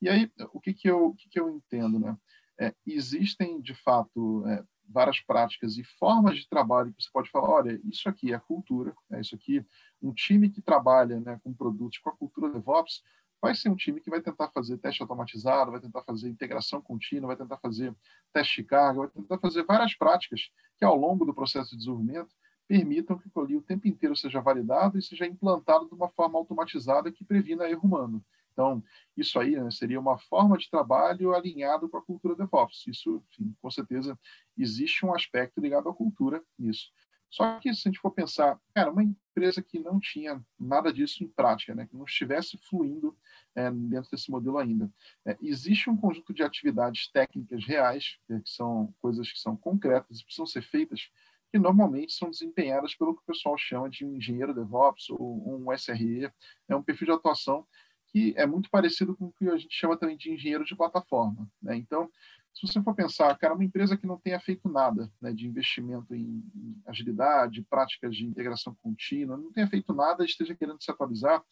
E 0.00 0.08
aí, 0.08 0.30
o 0.52 0.60
que 0.60 0.74
que 0.74 0.88
eu, 0.88 1.06
o 1.06 1.14
que 1.14 1.28
que 1.28 1.40
eu 1.40 1.50
entendo, 1.50 1.98
né? 1.98 2.16
É, 2.60 2.74
existem, 2.86 3.60
de 3.60 3.74
fato, 3.74 4.46
é, 4.46 4.62
várias 4.88 5.20
práticas 5.20 5.76
e 5.78 5.84
formas 5.84 6.36
de 6.36 6.48
trabalho 6.48 6.92
que 6.92 7.02
você 7.02 7.10
pode 7.12 7.30
falar, 7.30 7.48
olha, 7.48 7.80
isso 7.84 8.08
aqui 8.08 8.32
é 8.32 8.38
cultura, 8.38 8.94
é 9.10 9.20
isso 9.20 9.34
aqui, 9.34 9.64
um 10.00 10.12
time 10.12 10.50
que 10.50 10.60
trabalha 10.60 11.18
né, 11.20 11.40
com 11.42 11.54
produtos 11.54 11.98
com 11.98 12.10
a 12.10 12.16
cultura 12.16 12.52
DevOps 12.52 13.02
vai 13.42 13.56
ser 13.56 13.68
um 13.68 13.74
time 13.74 14.00
que 14.00 14.08
vai 14.08 14.22
tentar 14.22 14.48
fazer 14.50 14.78
teste 14.78 15.02
automatizado, 15.02 15.72
vai 15.72 15.80
tentar 15.80 16.02
fazer 16.02 16.28
integração 16.28 16.80
contínua, 16.80 17.26
vai 17.26 17.36
tentar 17.36 17.58
fazer 17.58 17.92
teste 18.32 18.62
de 18.62 18.68
carga, 18.68 19.00
vai 19.00 19.08
tentar 19.08 19.38
fazer 19.38 19.64
várias 19.64 19.94
práticas 19.96 20.48
que, 20.78 20.84
ao 20.84 20.96
longo 20.96 21.24
do 21.24 21.34
processo 21.34 21.72
de 21.72 21.78
desenvolvimento, 21.78 22.32
permitam 22.68 23.18
que 23.18 23.28
ali 23.36 23.56
o 23.56 23.62
tempo 23.62 23.88
inteiro 23.88 24.14
seja 24.14 24.40
validado 24.40 24.96
e 24.96 25.02
seja 25.02 25.26
implantado 25.26 25.88
de 25.88 25.94
uma 25.94 26.08
forma 26.08 26.38
automatizada 26.38 27.10
que 27.10 27.24
previna 27.24 27.68
erro 27.68 27.82
humano. 27.82 28.24
Então, 28.52 28.82
isso 29.16 29.40
aí 29.40 29.56
né, 29.56 29.70
seria 29.72 29.98
uma 29.98 30.18
forma 30.18 30.56
de 30.56 30.70
trabalho 30.70 31.34
alinhado 31.34 31.88
com 31.88 31.96
a 31.96 32.02
cultura 32.02 32.36
DevOps. 32.36 32.86
Isso, 32.86 33.22
enfim, 33.32 33.56
com 33.60 33.70
certeza, 33.70 34.16
existe 34.56 35.04
um 35.04 35.12
aspecto 35.12 35.60
ligado 35.60 35.88
à 35.88 35.94
cultura 35.94 36.42
nisso. 36.56 36.92
Só 37.28 37.58
que 37.58 37.72
se 37.74 37.88
a 37.88 37.90
gente 37.90 37.98
for 37.98 38.10
pensar, 38.10 38.60
cara, 38.74 38.92
uma 38.92 39.02
empresa 39.02 39.62
que 39.62 39.78
não 39.78 39.98
tinha 39.98 40.44
nada 40.60 40.92
disso 40.92 41.24
em 41.24 41.28
prática, 41.28 41.74
né, 41.74 41.86
que 41.86 41.96
não 41.96 42.04
estivesse 42.04 42.58
fluindo 42.58 43.16
é, 43.54 43.70
dentro 43.70 44.10
desse 44.10 44.30
modelo 44.30 44.58
ainda, 44.58 44.90
é, 45.26 45.36
existe 45.42 45.90
um 45.90 45.96
conjunto 45.96 46.32
de 46.32 46.42
atividades 46.42 47.08
técnicas 47.10 47.64
reais, 47.64 48.18
é, 48.30 48.40
que 48.40 48.50
são 48.50 48.94
coisas 49.00 49.30
que 49.30 49.38
são 49.38 49.56
concretas 49.56 50.20
e 50.20 50.24
precisam 50.24 50.46
ser 50.46 50.62
feitas, 50.62 51.10
que 51.50 51.58
normalmente 51.58 52.14
são 52.14 52.30
desempenhadas 52.30 52.94
pelo 52.94 53.14
que 53.14 53.22
o 53.22 53.26
pessoal 53.26 53.58
chama 53.58 53.90
de 53.90 54.04
um 54.06 54.16
engenheiro 54.16 54.54
DevOps 54.54 55.10
ou 55.10 55.60
um 55.60 55.72
SRE, 55.76 56.30
é 56.68 56.74
um 56.74 56.82
perfil 56.82 57.06
de 57.06 57.12
atuação 57.12 57.66
que 58.12 58.34
é 58.36 58.46
muito 58.46 58.70
parecido 58.70 59.16
com 59.16 59.26
o 59.26 59.32
que 59.32 59.48
a 59.48 59.56
gente 59.56 59.74
chama 59.74 59.96
também 59.96 60.16
de 60.16 60.30
engenheiro 60.30 60.64
de 60.64 60.76
plataforma. 60.76 61.48
Né? 61.62 61.76
Então, 61.76 62.10
se 62.54 62.66
você 62.66 62.82
for 62.82 62.94
pensar, 62.94 63.36
cara, 63.38 63.54
uma 63.54 63.64
empresa 63.64 63.96
que 63.96 64.06
não 64.06 64.18
tenha 64.18 64.38
feito 64.38 64.68
nada 64.68 65.10
né, 65.20 65.32
de 65.32 65.46
investimento 65.46 66.14
em, 66.14 66.42
agilidade, 66.86 67.62
práticas 67.62 68.14
de 68.14 68.26
integração 68.26 68.74
contínua, 68.82 69.38
não 69.38 69.50
tenha 69.50 69.66
feito 69.66 69.94
nada, 69.94 70.24
esteja 70.24 70.54
querendo 70.54 70.82
se 70.82 70.90
atualizar, 70.90 71.42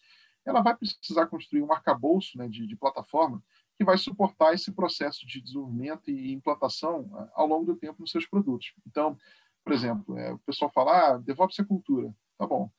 ela 0.44 0.62
vai 0.62 0.76
precisar 0.76 1.26
construir 1.26 1.62
um 1.62 1.72
arcabouço 1.72 2.36
né, 2.38 2.48
de, 2.48 2.66
de 2.66 2.76
plataforma 2.76 3.42
que 3.76 3.84
vai 3.84 3.96
suportar 3.96 4.54
esse 4.54 4.72
processo 4.72 5.26
de 5.26 5.40
desenvolvimento 5.40 6.10
e 6.10 6.32
implantação 6.32 7.10
eh, 7.18 7.30
ao 7.34 7.46
longo 7.46 7.64
do 7.64 7.76
tempo 7.76 8.00
nos 8.00 8.10
seus 8.10 8.26
produtos. 8.26 8.74
Então, 8.86 9.16
por 9.64 9.72
exemplo, 9.72 10.18
é, 10.18 10.32
o 10.32 10.38
pessoal 10.40 10.70
fala, 10.74 11.14
ah, 11.14 11.18
DevOps 11.18 11.58
é 11.58 11.64
cultura. 11.64 12.14
Tá 12.36 12.46
bom. 12.46 12.70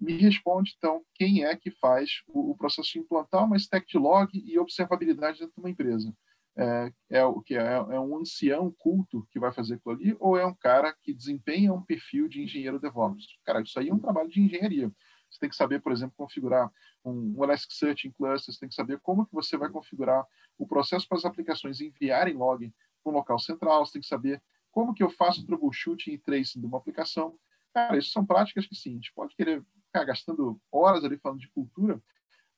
Me 0.00 0.16
responde, 0.16 0.74
então, 0.76 1.02
quem 1.14 1.44
é 1.44 1.54
que 1.56 1.70
faz 1.70 2.22
o, 2.26 2.50
o 2.50 2.56
processo 2.56 2.92
de 2.92 2.98
implantar 2.98 3.44
uma 3.44 3.56
stack 3.56 3.86
de 3.86 3.98
log 3.98 4.30
e 4.32 4.58
observabilidade 4.58 5.38
dentro 5.38 5.54
de 5.54 5.60
uma 5.60 5.70
empresa? 5.70 6.14
é, 6.58 6.92
é 7.08 7.24
o 7.24 7.40
que 7.40 7.54
é, 7.54 7.74
é, 7.74 8.00
um 8.00 8.18
ancião 8.18 8.74
culto 8.78 9.26
que 9.30 9.38
vai 9.38 9.52
fazer 9.52 9.74
aquilo 9.74 9.94
ali 9.94 10.16
ou 10.18 10.36
é 10.36 10.44
um 10.44 10.54
cara 10.54 10.94
que 11.02 11.14
desempenha 11.14 11.72
um 11.72 11.82
perfil 11.82 12.28
de 12.28 12.42
engenheiro 12.42 12.80
DevOps? 12.80 13.24
Cara, 13.44 13.62
isso 13.62 13.78
aí 13.78 13.88
é 13.88 13.94
um 13.94 13.98
trabalho 13.98 14.28
de 14.28 14.40
engenharia. 14.40 14.90
Você 15.30 15.38
tem 15.38 15.48
que 15.48 15.56
saber, 15.56 15.80
por 15.80 15.92
exemplo, 15.92 16.14
configurar 16.16 16.70
um, 17.04 17.42
Elasticsearch 17.42 18.08
em 18.08 18.12
cluster, 18.12 18.52
você 18.52 18.60
tem 18.60 18.68
que 18.68 18.74
saber 18.74 18.98
como 19.00 19.26
que 19.26 19.34
você 19.34 19.56
vai 19.56 19.68
configurar 19.68 20.26
o 20.56 20.66
processo 20.66 21.06
para 21.08 21.18
as 21.18 21.24
aplicações 21.24 21.80
enviarem 21.80 22.34
log 22.34 22.72
para 23.02 23.12
um 23.12 23.16
local 23.16 23.38
central, 23.38 23.84
você 23.84 23.94
tem 23.94 24.02
que 24.02 24.08
saber 24.08 24.42
como 24.70 24.94
que 24.94 25.02
eu 25.02 25.10
faço 25.10 25.46
troubleshooting 25.46 26.12
e 26.12 26.18
tracing 26.18 26.60
de 26.60 26.66
uma 26.66 26.78
aplicação. 26.78 27.38
Cara, 27.72 27.98
isso 27.98 28.10
são 28.10 28.24
práticas 28.24 28.66
que 28.66 28.74
sim, 28.74 28.92
a 28.92 28.94
gente 28.94 29.12
pode 29.14 29.34
querer 29.34 29.64
ficar 29.86 30.04
gastando 30.04 30.60
horas 30.70 31.04
ali 31.04 31.18
falando 31.18 31.40
de 31.40 31.50
cultura, 31.50 32.02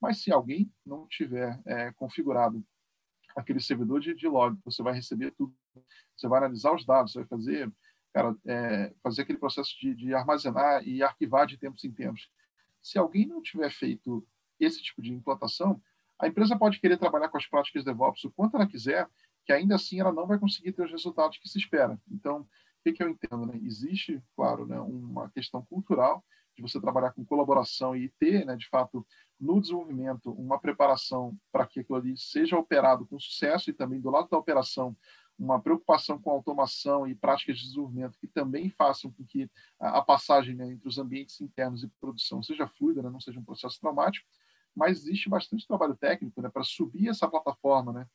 mas 0.00 0.22
se 0.22 0.32
alguém 0.32 0.72
não 0.84 1.06
tiver 1.06 1.60
é, 1.66 1.92
configurado 1.92 2.64
aquele 3.36 3.60
servidor 3.60 4.00
de, 4.00 4.14
de 4.14 4.26
log, 4.26 4.58
você 4.64 4.82
vai 4.82 4.94
receber 4.94 5.30
tudo, 5.32 5.54
você 6.16 6.26
vai 6.26 6.38
analisar 6.38 6.74
os 6.74 6.84
dados, 6.84 7.12
você 7.12 7.20
vai 7.20 7.28
fazer, 7.28 7.72
cara, 8.12 8.34
é, 8.46 8.94
fazer 9.02 9.22
aquele 9.22 9.38
processo 9.38 9.78
de, 9.78 9.94
de, 9.94 10.14
armazenar 10.14 10.86
e 10.86 11.02
arquivar 11.02 11.46
de 11.46 11.56
tempos 11.56 11.84
em 11.84 11.92
tempos. 11.92 12.28
Se 12.82 12.98
alguém 12.98 13.26
não 13.26 13.42
tiver 13.42 13.70
feito 13.70 14.26
esse 14.58 14.82
tipo 14.82 15.02
de 15.02 15.12
implantação, 15.12 15.80
a 16.18 16.28
empresa 16.28 16.58
pode 16.58 16.78
querer 16.80 16.98
trabalhar 16.98 17.28
com 17.28 17.38
as 17.38 17.46
práticas 17.46 17.84
DevOps 17.84 18.24
o 18.24 18.30
quanto 18.30 18.56
ela 18.56 18.66
quiser, 18.66 19.08
que 19.44 19.52
ainda 19.52 19.74
assim 19.74 20.00
ela 20.00 20.12
não 20.12 20.26
vai 20.26 20.38
conseguir 20.38 20.72
ter 20.72 20.84
os 20.84 20.90
resultados 20.90 21.38
que 21.38 21.48
se 21.48 21.58
espera. 21.58 21.98
Então, 22.10 22.40
o 22.40 22.92
que, 22.92 23.02
eu 23.02 23.08
entendo? 23.08 23.46
Né? 23.46 23.58
Existe, 23.62 24.22
claro, 24.36 24.66
né, 24.66 24.78
uma 24.80 25.30
questão 25.30 25.64
cultural 25.64 26.24
de 26.54 26.62
você 26.62 26.80
trabalhar 26.80 27.12
com 27.12 27.24
colaboração 27.24 27.96
e 27.96 28.08
ter, 28.08 28.44
né, 28.44 28.56
de 28.56 28.68
fato, 28.68 29.06
no 29.38 29.60
desenvolvimento, 29.60 30.32
uma 30.32 30.58
preparação 30.58 31.36
para 31.50 31.66
que 31.66 31.80
aquilo 31.80 31.98
ali 31.98 32.16
seja 32.16 32.58
operado 32.58 33.06
com 33.06 33.18
sucesso 33.18 33.70
e 33.70 33.72
também 33.72 34.00
do 34.00 34.10
lado 34.10 34.28
da 34.28 34.36
operação, 34.36 34.96
uma 35.40 35.60
preocupação 35.60 36.20
com 36.20 36.30
automação 36.30 37.06
e 37.06 37.14
práticas 37.14 37.56
de 37.56 37.64
desenvolvimento 37.64 38.18
que 38.18 38.26
também 38.26 38.68
façam 38.68 39.10
com 39.10 39.24
que 39.24 39.50
a 39.78 40.02
passagem 40.02 40.54
né, 40.54 40.70
entre 40.70 40.86
os 40.86 40.98
ambientes 40.98 41.40
internos 41.40 41.82
e 41.82 41.88
produção 41.98 42.42
seja 42.42 42.68
fluida, 42.68 43.02
né, 43.02 43.08
não 43.08 43.20
seja 43.20 43.40
um 43.40 43.44
processo 43.44 43.80
traumático, 43.80 44.28
mas 44.76 44.98
existe 44.98 45.30
bastante 45.30 45.66
trabalho 45.66 45.96
técnico 45.96 46.42
né, 46.42 46.50
para 46.50 46.62
subir 46.62 47.08
essa 47.08 47.26
plataforma 47.26 47.90
né, 47.90 48.06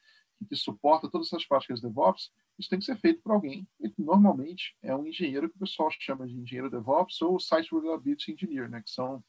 que 0.47 0.55
suporta 0.55 1.09
todas 1.09 1.27
essas 1.27 1.45
práticas 1.45 1.81
DevOps, 1.81 2.31
isso 2.59 2.69
tem 2.69 2.77
que 2.77 2.85
ser 2.85 2.95
feito 2.97 3.21
por 3.23 3.31
alguém, 3.31 3.67
e 3.79 3.91
normalmente 3.97 4.77
é 4.83 4.95
um 4.95 5.07
engenheiro 5.07 5.49
que 5.49 5.55
o 5.55 5.59
pessoal 5.59 5.89
chama 5.91 6.27
de 6.27 6.39
engenheiro 6.39 6.69
DevOps 6.69 7.21
ou 7.23 7.39
Site 7.39 7.73
Reliability 7.73 8.33
Engineer, 8.33 8.69
né, 8.69 8.81
que 8.81 8.91
são 8.91 9.23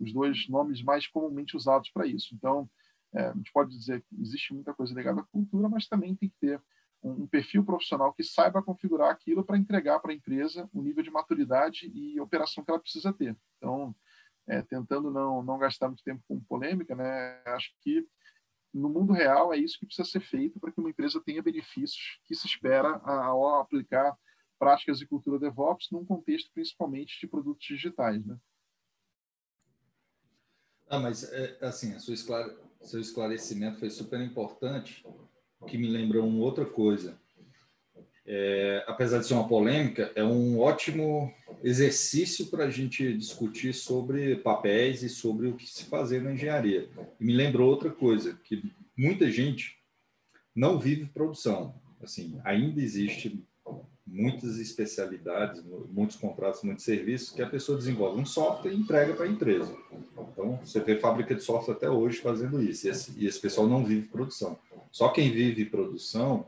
os 0.00 0.10
dois 0.10 0.48
nomes 0.48 0.82
mais 0.82 1.06
comumente 1.06 1.54
usados 1.54 1.90
para 1.90 2.06
isso. 2.06 2.34
Então, 2.34 2.68
é, 3.14 3.26
a 3.26 3.34
gente 3.34 3.52
pode 3.52 3.76
dizer 3.76 4.02
que 4.02 4.20
existe 4.20 4.54
muita 4.54 4.72
coisa 4.72 4.94
ligada 4.94 5.20
à 5.20 5.24
cultura, 5.24 5.68
mas 5.68 5.86
também 5.86 6.14
tem 6.14 6.30
que 6.30 6.36
ter 6.40 6.62
um, 7.02 7.26
perfil 7.26 7.64
profissional 7.64 8.12
que 8.12 8.22
saiba 8.22 8.62
configurar 8.62 9.10
aquilo 9.10 9.44
para 9.44 9.58
entregar 9.58 9.98
para 10.00 10.12
a 10.12 10.14
empresa 10.14 10.68
o 10.72 10.82
nível 10.82 11.02
de 11.02 11.10
maturidade 11.10 11.90
e 11.94 12.20
operação 12.20 12.64
que 12.64 12.70
ela 12.70 12.80
precisa 12.80 13.12
ter. 13.12 13.36
Então, 13.56 13.94
é, 14.46 14.62
tentando 14.62 15.10
não, 15.10 15.42
não 15.42 15.58
gastar 15.58 15.88
muito 15.88 16.02
tempo 16.02 16.22
com 16.26 16.40
polêmica, 16.40 16.94
né, 16.94 17.42
acho 17.46 17.72
que 17.80 18.06
no 18.72 18.88
mundo 18.88 19.12
real 19.12 19.52
é 19.52 19.58
isso 19.58 19.78
que 19.78 19.86
precisa 19.86 20.08
ser 20.08 20.20
feito 20.20 20.58
para 20.58 20.72
que 20.72 20.80
uma 20.80 20.90
empresa 20.90 21.20
tenha 21.20 21.42
benefícios 21.42 22.20
que 22.24 22.34
se 22.34 22.46
espera 22.46 22.96
ao 23.04 23.60
aplicar 23.60 24.16
práticas 24.58 24.98
de 24.98 25.06
cultura 25.06 25.38
DevOps 25.38 25.88
num 25.90 26.04
contexto 26.04 26.50
principalmente 26.54 27.20
de 27.20 27.26
produtos 27.26 27.66
digitais, 27.66 28.24
né? 28.24 28.38
Ah, 30.88 30.98
mas 30.98 31.24
é, 31.32 31.58
assim, 31.62 31.98
seu 31.98 33.00
esclarecimento 33.00 33.78
foi 33.78 33.90
super 33.90 34.20
importante, 34.20 35.04
que 35.66 35.78
me 35.78 35.88
lembrou 35.88 36.26
uma 36.26 36.42
outra 36.42 36.64
coisa. 36.64 37.20
É, 38.24 38.84
apesar 38.86 39.18
de 39.18 39.26
ser 39.26 39.34
uma 39.34 39.48
polêmica, 39.48 40.12
é 40.14 40.22
um 40.22 40.60
ótimo 40.60 41.32
exercício 41.62 42.46
para 42.46 42.64
a 42.64 42.70
gente 42.70 43.16
discutir 43.16 43.74
sobre 43.74 44.36
papéis 44.36 45.02
e 45.02 45.08
sobre 45.08 45.48
o 45.48 45.54
que 45.54 45.68
se 45.68 45.84
fazer 45.84 46.22
na 46.22 46.32
engenharia. 46.32 46.88
E 47.20 47.24
me 47.24 47.32
lembrou 47.32 47.68
outra 47.68 47.90
coisa, 47.90 48.38
que 48.44 48.72
muita 48.96 49.30
gente 49.30 49.76
não 50.54 50.78
vive 50.78 51.06
produção. 51.06 51.74
Assim, 52.00 52.40
ainda 52.44 52.80
existe 52.80 53.44
muitas 54.06 54.58
especialidades, 54.58 55.62
muitos 55.90 56.16
contratos, 56.16 56.62
muitos 56.62 56.84
serviços 56.84 57.30
que 57.30 57.42
a 57.42 57.48
pessoa 57.48 57.78
desenvolve 57.78 58.20
um 58.20 58.26
software 58.26 58.72
e 58.72 58.76
entrega 58.76 59.14
para 59.14 59.24
a 59.24 59.28
empresa. 59.28 59.74
Então, 60.32 60.60
você 60.62 60.80
vê 60.80 60.98
fábrica 60.98 61.34
de 61.34 61.42
software 61.42 61.74
até 61.74 61.88
hoje 61.88 62.18
fazendo 62.18 62.62
isso, 62.62 62.86
e 62.86 62.90
esse, 62.90 63.12
e 63.16 63.26
esse 63.26 63.40
pessoal 63.40 63.66
não 63.66 63.84
vive 63.84 64.08
produção. 64.08 64.58
Só 64.92 65.08
quem 65.08 65.32
vive 65.32 65.64
produção 65.64 66.46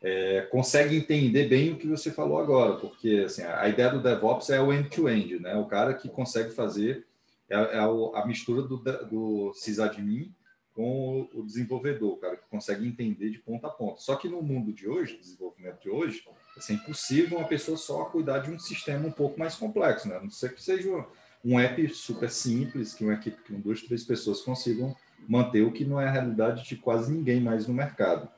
é, 0.00 0.42
consegue 0.50 0.96
entender 0.96 1.48
bem 1.48 1.72
o 1.72 1.76
que 1.76 1.86
você 1.86 2.10
falou 2.10 2.38
agora, 2.38 2.76
porque 2.76 3.24
assim, 3.26 3.42
a 3.42 3.68
ideia 3.68 3.90
do 3.90 4.02
DevOps 4.02 4.48
é 4.48 4.60
o 4.60 4.72
end-to-end, 4.72 5.34
-end, 5.34 5.42
né? 5.42 5.56
O 5.56 5.66
cara 5.66 5.92
que 5.92 6.08
consegue 6.08 6.50
fazer 6.52 7.04
é, 7.50 7.56
é 7.56 7.78
a 7.78 8.24
mistura 8.24 8.62
do, 8.62 8.78
do 8.78 9.52
sysadmin 9.54 10.32
com 10.72 11.28
o 11.34 11.42
desenvolvedor, 11.42 12.12
o 12.12 12.16
cara 12.16 12.36
que 12.36 12.48
consegue 12.48 12.86
entender 12.86 13.30
de 13.30 13.38
ponta 13.38 13.66
a 13.66 13.70
ponta. 13.70 14.00
Só 14.00 14.14
que 14.16 14.28
no 14.28 14.40
mundo 14.40 14.72
de 14.72 14.88
hoje, 14.88 15.18
desenvolvimento 15.18 15.82
de 15.82 15.90
hoje, 15.90 16.24
assim, 16.56 16.74
é 16.74 16.76
impossível 16.76 17.38
uma 17.38 17.48
pessoa 17.48 17.76
só 17.76 18.04
cuidar 18.04 18.38
de 18.38 18.50
um 18.50 18.58
sistema 18.58 19.06
um 19.06 19.12
pouco 19.12 19.38
mais 19.38 19.56
complexo, 19.56 20.08
né? 20.08 20.16
A 20.16 20.20
não 20.20 20.30
ser 20.30 20.54
que 20.54 20.62
seja 20.62 21.04
um 21.44 21.58
app 21.58 21.88
super 21.94 22.30
simples, 22.30 22.94
que 22.94 23.04
uma 23.04 23.14
equipe 23.14 23.36
com 23.46 23.60
duas, 23.60 23.82
três 23.82 24.04
pessoas 24.04 24.40
consigam 24.40 24.96
manter, 25.28 25.62
o 25.62 25.72
que 25.72 25.84
não 25.84 26.00
é 26.00 26.06
a 26.06 26.10
realidade 26.10 26.64
de 26.64 26.76
quase 26.76 27.12
ninguém 27.12 27.40
mais 27.40 27.66
no 27.66 27.74
mercado. 27.74 28.28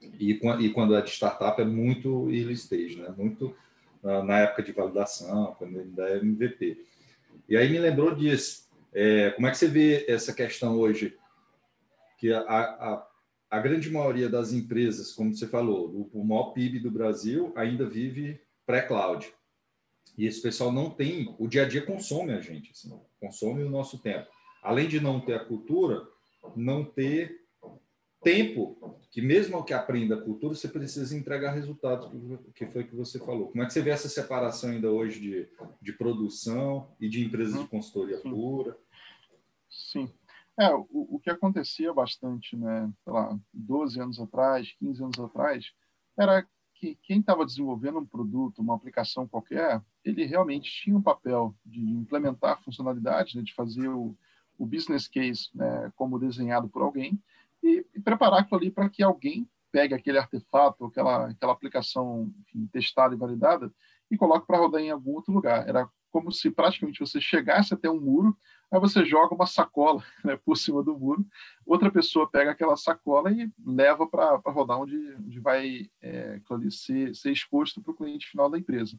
E, 0.00 0.32
e 0.60 0.70
quando 0.70 0.94
é 0.94 1.00
de 1.00 1.10
startup 1.10 1.60
é 1.60 1.64
muito 1.64 2.30
early 2.30 2.54
stage, 2.54 2.96
né? 2.96 3.12
muito 3.16 3.54
uh, 4.02 4.22
na 4.22 4.40
época 4.40 4.62
de 4.62 4.72
validação, 4.72 5.54
quando 5.58 5.78
ainda 5.78 6.08
é 6.08 6.18
MVP. 6.18 6.84
E 7.48 7.56
aí 7.56 7.70
me 7.70 7.78
lembrou 7.78 8.14
disso. 8.14 8.68
É, 8.92 9.30
como 9.30 9.46
é 9.46 9.50
que 9.50 9.58
você 9.58 9.68
vê 9.68 10.04
essa 10.08 10.32
questão 10.32 10.78
hoje? 10.78 11.16
Que 12.18 12.32
a, 12.32 12.40
a, 12.40 13.06
a 13.50 13.60
grande 13.60 13.90
maioria 13.90 14.28
das 14.28 14.52
empresas, 14.52 15.12
como 15.12 15.34
você 15.34 15.46
falou, 15.46 16.10
o, 16.12 16.20
o 16.20 16.24
maior 16.24 16.52
PIB 16.52 16.78
do 16.78 16.90
Brasil 16.90 17.52
ainda 17.56 17.86
vive 17.86 18.40
pré-cloud. 18.66 19.32
E 20.16 20.26
esse 20.26 20.40
pessoal 20.40 20.70
não 20.70 20.90
tem, 20.90 21.34
o 21.38 21.48
dia 21.48 21.62
a 21.62 21.68
dia 21.68 21.84
consome 21.84 22.32
a 22.32 22.40
gente, 22.40 22.70
assim, 22.70 22.96
consome 23.20 23.64
o 23.64 23.70
nosso 23.70 23.98
tempo. 23.98 24.28
Além 24.62 24.88
de 24.88 25.00
não 25.00 25.20
ter 25.20 25.34
a 25.34 25.44
cultura, 25.44 26.06
não 26.56 26.84
ter 26.84 27.44
tempo 28.22 28.98
que 29.10 29.22
mesmo 29.22 29.62
que 29.62 29.72
aprenda 29.72 30.16
a 30.16 30.20
cultura, 30.20 30.54
você 30.54 30.66
precisa 30.66 31.16
entregar 31.16 31.52
resultados, 31.52 32.10
que 32.54 32.66
foi 32.66 32.82
que 32.82 32.96
você 32.96 33.18
falou. 33.18 33.48
Como 33.48 33.62
é 33.62 33.66
que 33.66 33.72
você 33.72 33.80
vê 33.80 33.90
essa 33.90 34.08
separação 34.08 34.70
ainda 34.70 34.90
hoje 34.90 35.20
de, 35.20 35.48
de 35.80 35.92
produção 35.92 36.90
e 36.98 37.08
de 37.08 37.24
empresas 37.24 37.54
de 37.54 37.60
uhum. 37.60 37.66
consultoria 37.68 38.18
Sim. 38.18 38.30
pura? 38.30 38.76
Sim. 39.70 40.12
É, 40.58 40.74
o, 40.74 40.86
o 40.90 41.20
que 41.20 41.30
acontecia 41.30 41.92
bastante, 41.92 42.56
né, 42.56 42.92
sei 43.04 43.12
lá, 43.12 43.38
12 43.52 44.00
anos 44.00 44.18
atrás, 44.18 44.72
15 44.80 45.02
anos 45.04 45.18
atrás, 45.20 45.66
era 46.18 46.44
que 46.74 46.98
quem 47.02 47.20
estava 47.20 47.46
desenvolvendo 47.46 47.98
um 47.98 48.06
produto, 48.06 48.60
uma 48.60 48.74
aplicação 48.74 49.28
qualquer, 49.28 49.80
ele 50.04 50.24
realmente 50.24 50.70
tinha 50.70 50.96
um 50.96 51.02
papel 51.02 51.54
de 51.64 51.80
implementar 51.80 52.62
funcionalidades, 52.64 53.34
né, 53.34 53.42
de 53.42 53.54
fazer 53.54 53.88
o, 53.88 54.16
o 54.58 54.66
business 54.66 55.08
case 55.08 55.48
né, 55.54 55.92
como 55.96 56.18
desenhado 56.18 56.68
por 56.68 56.82
alguém, 56.82 57.20
e, 57.62 57.84
e 57.94 58.00
preparar 58.00 58.40
aquilo 58.40 58.60
ali 58.60 58.70
para 58.70 58.88
que 58.88 59.02
alguém 59.02 59.48
pegue 59.72 59.94
aquele 59.94 60.18
artefato, 60.18 60.84
aquela, 60.84 61.30
aquela 61.30 61.52
aplicação 61.52 62.32
enfim, 62.42 62.66
testada 62.66 63.14
e 63.14 63.18
validada 63.18 63.72
e 64.08 64.16
coloque 64.16 64.46
para 64.46 64.58
rodar 64.58 64.80
em 64.80 64.90
algum 64.90 65.12
outro 65.14 65.32
lugar. 65.32 65.68
Era 65.68 65.88
como 66.10 66.30
se 66.30 66.48
praticamente 66.48 67.00
você 67.00 67.20
chegasse 67.20 67.74
até 67.74 67.90
um 67.90 68.00
muro, 68.00 68.38
aí 68.70 68.78
você 68.78 69.04
joga 69.04 69.34
uma 69.34 69.46
sacola 69.46 70.00
né, 70.24 70.38
por 70.44 70.56
cima 70.56 70.80
do 70.80 70.96
muro, 70.96 71.26
outra 71.66 71.90
pessoa 71.90 72.30
pega 72.30 72.52
aquela 72.52 72.76
sacola 72.76 73.32
e 73.32 73.50
leva 73.66 74.06
para 74.06 74.36
rodar 74.46 74.78
onde, 74.78 74.96
onde 75.16 75.40
vai 75.40 75.90
é, 76.00 76.40
ser, 76.70 77.12
ser 77.16 77.32
exposto 77.32 77.82
para 77.82 77.90
o 77.90 77.96
cliente 77.96 78.28
final 78.28 78.48
da 78.48 78.56
empresa. 78.56 78.96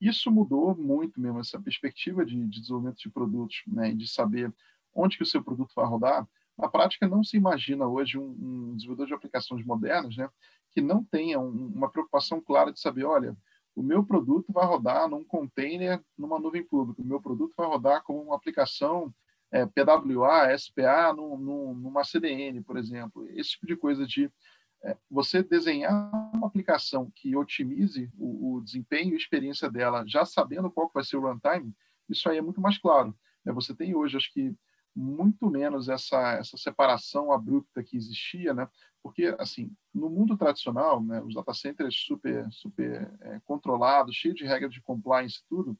Isso 0.00 0.28
mudou 0.28 0.74
muito 0.74 1.20
mesmo, 1.20 1.38
essa 1.38 1.60
perspectiva 1.60 2.26
de, 2.26 2.34
de 2.34 2.60
desenvolvimento 2.60 2.98
de 2.98 3.10
produtos, 3.10 3.62
né, 3.68 3.94
de 3.94 4.08
saber 4.08 4.52
onde 4.94 5.16
que 5.16 5.22
o 5.22 5.26
seu 5.26 5.42
produto 5.42 5.72
vai 5.74 5.86
rodar, 5.86 6.26
na 6.56 6.68
prática, 6.68 7.08
não 7.08 7.24
se 7.24 7.36
imagina 7.36 7.86
hoje 7.86 8.18
um, 8.18 8.36
um 8.40 8.76
desenvolvedor 8.76 9.06
de 9.06 9.14
aplicações 9.14 9.64
modernas 9.64 10.16
né, 10.16 10.28
que 10.70 10.80
não 10.80 11.02
tenha 11.02 11.40
um, 11.40 11.72
uma 11.74 11.90
preocupação 11.90 12.40
clara 12.40 12.72
de 12.72 12.78
saber, 12.78 13.04
olha, 13.04 13.36
o 13.74 13.82
meu 13.82 14.04
produto 14.04 14.52
vai 14.52 14.66
rodar 14.66 15.08
num 15.08 15.24
container 15.24 16.02
numa 16.18 16.38
nuvem 16.38 16.62
pública, 16.62 17.00
o 17.00 17.06
meu 17.06 17.20
produto 17.20 17.54
vai 17.56 17.66
rodar 17.66 18.02
como 18.02 18.22
uma 18.22 18.36
aplicação 18.36 19.12
é, 19.50 19.64
PWA, 19.66 20.56
SPA 20.56 21.12
num, 21.14 21.36
num, 21.36 21.74
numa 21.74 22.04
CDN, 22.04 22.62
por 22.62 22.76
exemplo. 22.76 23.26
Esse 23.30 23.50
tipo 23.50 23.66
de 23.66 23.76
coisa 23.76 24.06
de 24.06 24.30
é, 24.84 24.96
você 25.10 25.42
desenhar 25.42 26.10
uma 26.34 26.46
aplicação 26.46 27.10
que 27.14 27.34
otimize 27.36 28.10
o, 28.16 28.56
o 28.56 28.60
desempenho 28.60 29.14
e 29.14 29.16
experiência 29.16 29.70
dela, 29.70 30.04
já 30.06 30.24
sabendo 30.24 30.70
qual 30.70 30.90
vai 30.92 31.04
ser 31.04 31.16
o 31.16 31.20
runtime, 31.20 31.74
isso 32.08 32.28
aí 32.28 32.38
é 32.38 32.42
muito 32.42 32.60
mais 32.60 32.78
claro. 32.78 33.16
É, 33.46 33.52
você 33.52 33.74
tem 33.74 33.94
hoje, 33.94 34.16
acho 34.16 34.32
que 34.32 34.54
muito 34.94 35.48
menos 35.50 35.88
essa, 35.88 36.32
essa 36.32 36.56
separação 36.56 37.32
abrupta 37.32 37.82
que 37.82 37.96
existia, 37.96 38.52
né? 38.52 38.68
Porque, 39.02 39.34
assim, 39.38 39.72
no 39.94 40.10
mundo 40.10 40.36
tradicional, 40.36 41.02
né, 41.02 41.22
os 41.22 41.34
data 41.34 41.54
centers 41.54 41.96
super, 41.96 42.46
super 42.50 43.10
é, 43.20 43.40
controlados, 43.44 44.14
cheios 44.14 44.36
de 44.36 44.44
regras 44.44 44.72
de 44.72 44.82
compliance 44.82 45.38
e 45.38 45.48
tudo, 45.48 45.78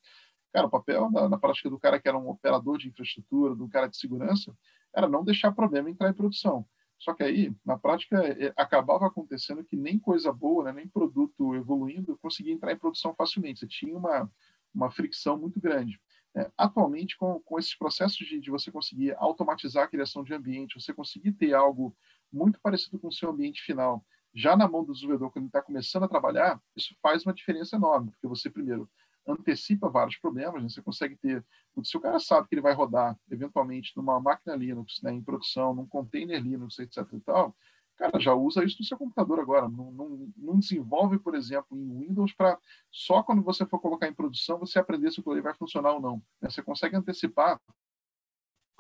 cara, 0.52 0.66
o 0.66 0.70
papel 0.70 1.10
na, 1.10 1.28
na, 1.28 1.38
prática 1.38 1.68
do 1.68 1.78
cara 1.78 2.00
que 2.00 2.08
era 2.08 2.18
um 2.18 2.28
operador 2.28 2.78
de 2.78 2.88
infraestrutura, 2.88 3.54
do 3.54 3.68
cara 3.68 3.88
de 3.88 3.96
segurança, 3.96 4.56
era 4.94 5.08
não 5.08 5.24
deixar 5.24 5.52
problema 5.52 5.90
entrar 5.90 6.08
em 6.08 6.14
produção. 6.14 6.66
Só 6.98 7.14
que 7.14 7.22
aí, 7.22 7.54
na 7.64 7.78
prática, 7.78 8.18
é, 8.26 8.52
acabava 8.56 9.06
acontecendo 9.06 9.64
que 9.64 9.76
nem 9.76 9.98
coisa 9.98 10.32
boa, 10.32 10.64
né, 10.64 10.72
nem 10.72 10.88
produto 10.88 11.54
evoluindo 11.54 12.18
conseguia 12.22 12.52
entrar 12.52 12.72
em 12.72 12.78
produção 12.78 13.14
facilmente. 13.14 13.60
Você 13.60 13.66
tinha 13.66 13.96
uma, 13.96 14.30
uma 14.74 14.90
fricção 14.90 15.38
muito 15.38 15.60
grande. 15.60 16.00
É, 16.36 16.50
atualmente, 16.56 17.16
com, 17.16 17.40
com 17.40 17.58
esses 17.58 17.74
processos 17.74 18.16
de, 18.16 18.40
de, 18.40 18.50
você 18.50 18.70
conseguir 18.70 19.16
automatizar 19.16 19.84
a 19.84 19.88
criação 19.88 20.22
de 20.22 20.32
ambiente, 20.32 20.80
você 20.80 20.94
conseguir 20.94 21.32
ter 21.32 21.54
algo 21.54 21.96
muito 22.32 22.60
parecido 22.60 23.00
com 23.00 23.08
o 23.08 23.12
seu 23.12 23.30
ambiente 23.30 23.60
final, 23.62 24.04
já 24.32 24.56
na 24.56 24.68
mão 24.68 24.84
do 24.84 24.92
desenvolvedor, 24.92 25.32
quando 25.32 25.44
ele 25.44 25.48
está 25.48 25.60
começando 25.60 26.04
a 26.04 26.08
trabalhar, 26.08 26.60
isso 26.76 26.94
faz 27.02 27.24
uma 27.24 27.34
diferença 27.34 27.74
enorme, 27.74 28.10
porque 28.12 28.28
você, 28.28 28.48
primeiro, 28.48 28.88
antecipa 29.26 29.88
vários 29.88 30.16
problemas, 30.16 30.62
né? 30.62 30.68
você 30.68 30.80
consegue 30.80 31.16
ter, 31.16 31.44
se 31.82 31.96
o 31.96 32.00
cara 32.00 32.18
sabe 32.18 32.48
que 32.48 32.54
ele 32.54 32.62
vai 32.62 32.74
rodar, 32.74 33.18
eventualmente, 33.30 33.92
numa 33.96 34.20
máquina 34.20 34.54
Linux, 34.54 35.00
né, 35.02 35.12
em 35.12 35.22
produção, 35.22 35.74
num 35.74 35.86
container 35.86 36.40
Linux, 36.40 36.78
etc 36.78 37.06
e 37.12 37.20
tal, 37.20 37.56
cara, 38.00 38.18
já 38.18 38.34
usa 38.34 38.64
isso 38.64 38.78
no 38.80 38.84
seu 38.84 38.96
computador 38.96 39.38
agora. 39.38 39.68
Não, 39.68 39.92
não, 39.92 40.32
não 40.36 40.58
desenvolve, 40.58 41.18
por 41.18 41.34
exemplo, 41.34 41.76
em 41.76 42.06
Windows 42.06 42.32
para 42.32 42.58
só 42.90 43.22
quando 43.22 43.42
você 43.42 43.66
for 43.66 43.78
colocar 43.78 44.08
em 44.08 44.14
produção 44.14 44.58
você 44.58 44.78
aprender 44.78 45.10
se 45.10 45.20
o 45.20 45.22
play 45.22 45.40
vai 45.40 45.54
funcionar 45.54 45.92
ou 45.92 46.00
não. 46.00 46.16
Né? 46.40 46.48
Você 46.48 46.62
consegue 46.62 46.96
antecipar 46.96 47.60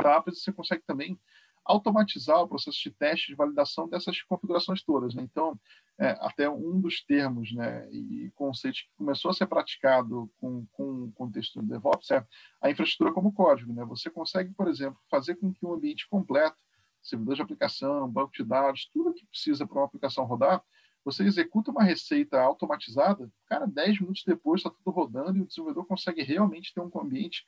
etapas 0.00 0.42
você 0.42 0.50
consegue 0.50 0.82
também 0.86 1.20
automatizar 1.62 2.40
o 2.40 2.48
processo 2.48 2.82
de 2.82 2.90
teste 2.90 3.28
de 3.28 3.34
validação 3.34 3.86
dessas 3.86 4.22
configurações 4.22 4.82
todas. 4.82 5.14
Né? 5.14 5.22
Então, 5.22 5.60
é, 5.98 6.16
até 6.20 6.48
um 6.48 6.80
dos 6.80 7.04
termos 7.04 7.52
né, 7.52 7.86
e 7.92 8.30
conceitos 8.34 8.80
que 8.80 8.88
começou 8.96 9.30
a 9.30 9.34
ser 9.34 9.46
praticado 9.46 10.30
com, 10.40 10.64
com 10.72 11.04
o 11.04 11.12
contexto 11.12 11.60
do 11.60 11.68
DevOps 11.68 12.10
é 12.12 12.26
a 12.62 12.70
infraestrutura 12.70 13.12
como 13.12 13.34
código. 13.34 13.74
Né? 13.74 13.84
Você 13.84 14.08
consegue, 14.08 14.52
por 14.54 14.68
exemplo, 14.68 14.98
fazer 15.10 15.36
com 15.36 15.52
que 15.52 15.64
um 15.64 15.74
ambiente 15.74 16.08
completo, 16.08 16.56
servidor 17.02 17.36
de 17.36 17.42
aplicação, 17.42 18.08
banco 18.08 18.32
de 18.32 18.44
dados, 18.44 18.86
tudo 18.92 19.14
que 19.14 19.26
precisa 19.26 19.66
para 19.66 19.78
uma 19.78 19.84
aplicação 19.86 20.24
rodar, 20.24 20.62
você 21.04 21.24
executa 21.24 21.70
uma 21.70 21.82
receita 21.82 22.40
automatizada, 22.40 23.30
cara, 23.46 23.66
10 23.66 24.00
minutos 24.00 24.22
depois 24.24 24.60
está 24.60 24.70
tudo 24.70 24.90
rodando 24.90 25.38
e 25.38 25.40
o 25.40 25.46
desenvolvedor 25.46 25.86
consegue 25.86 26.22
realmente 26.22 26.74
ter 26.74 26.80
um 26.80 26.90
ambiente 27.00 27.44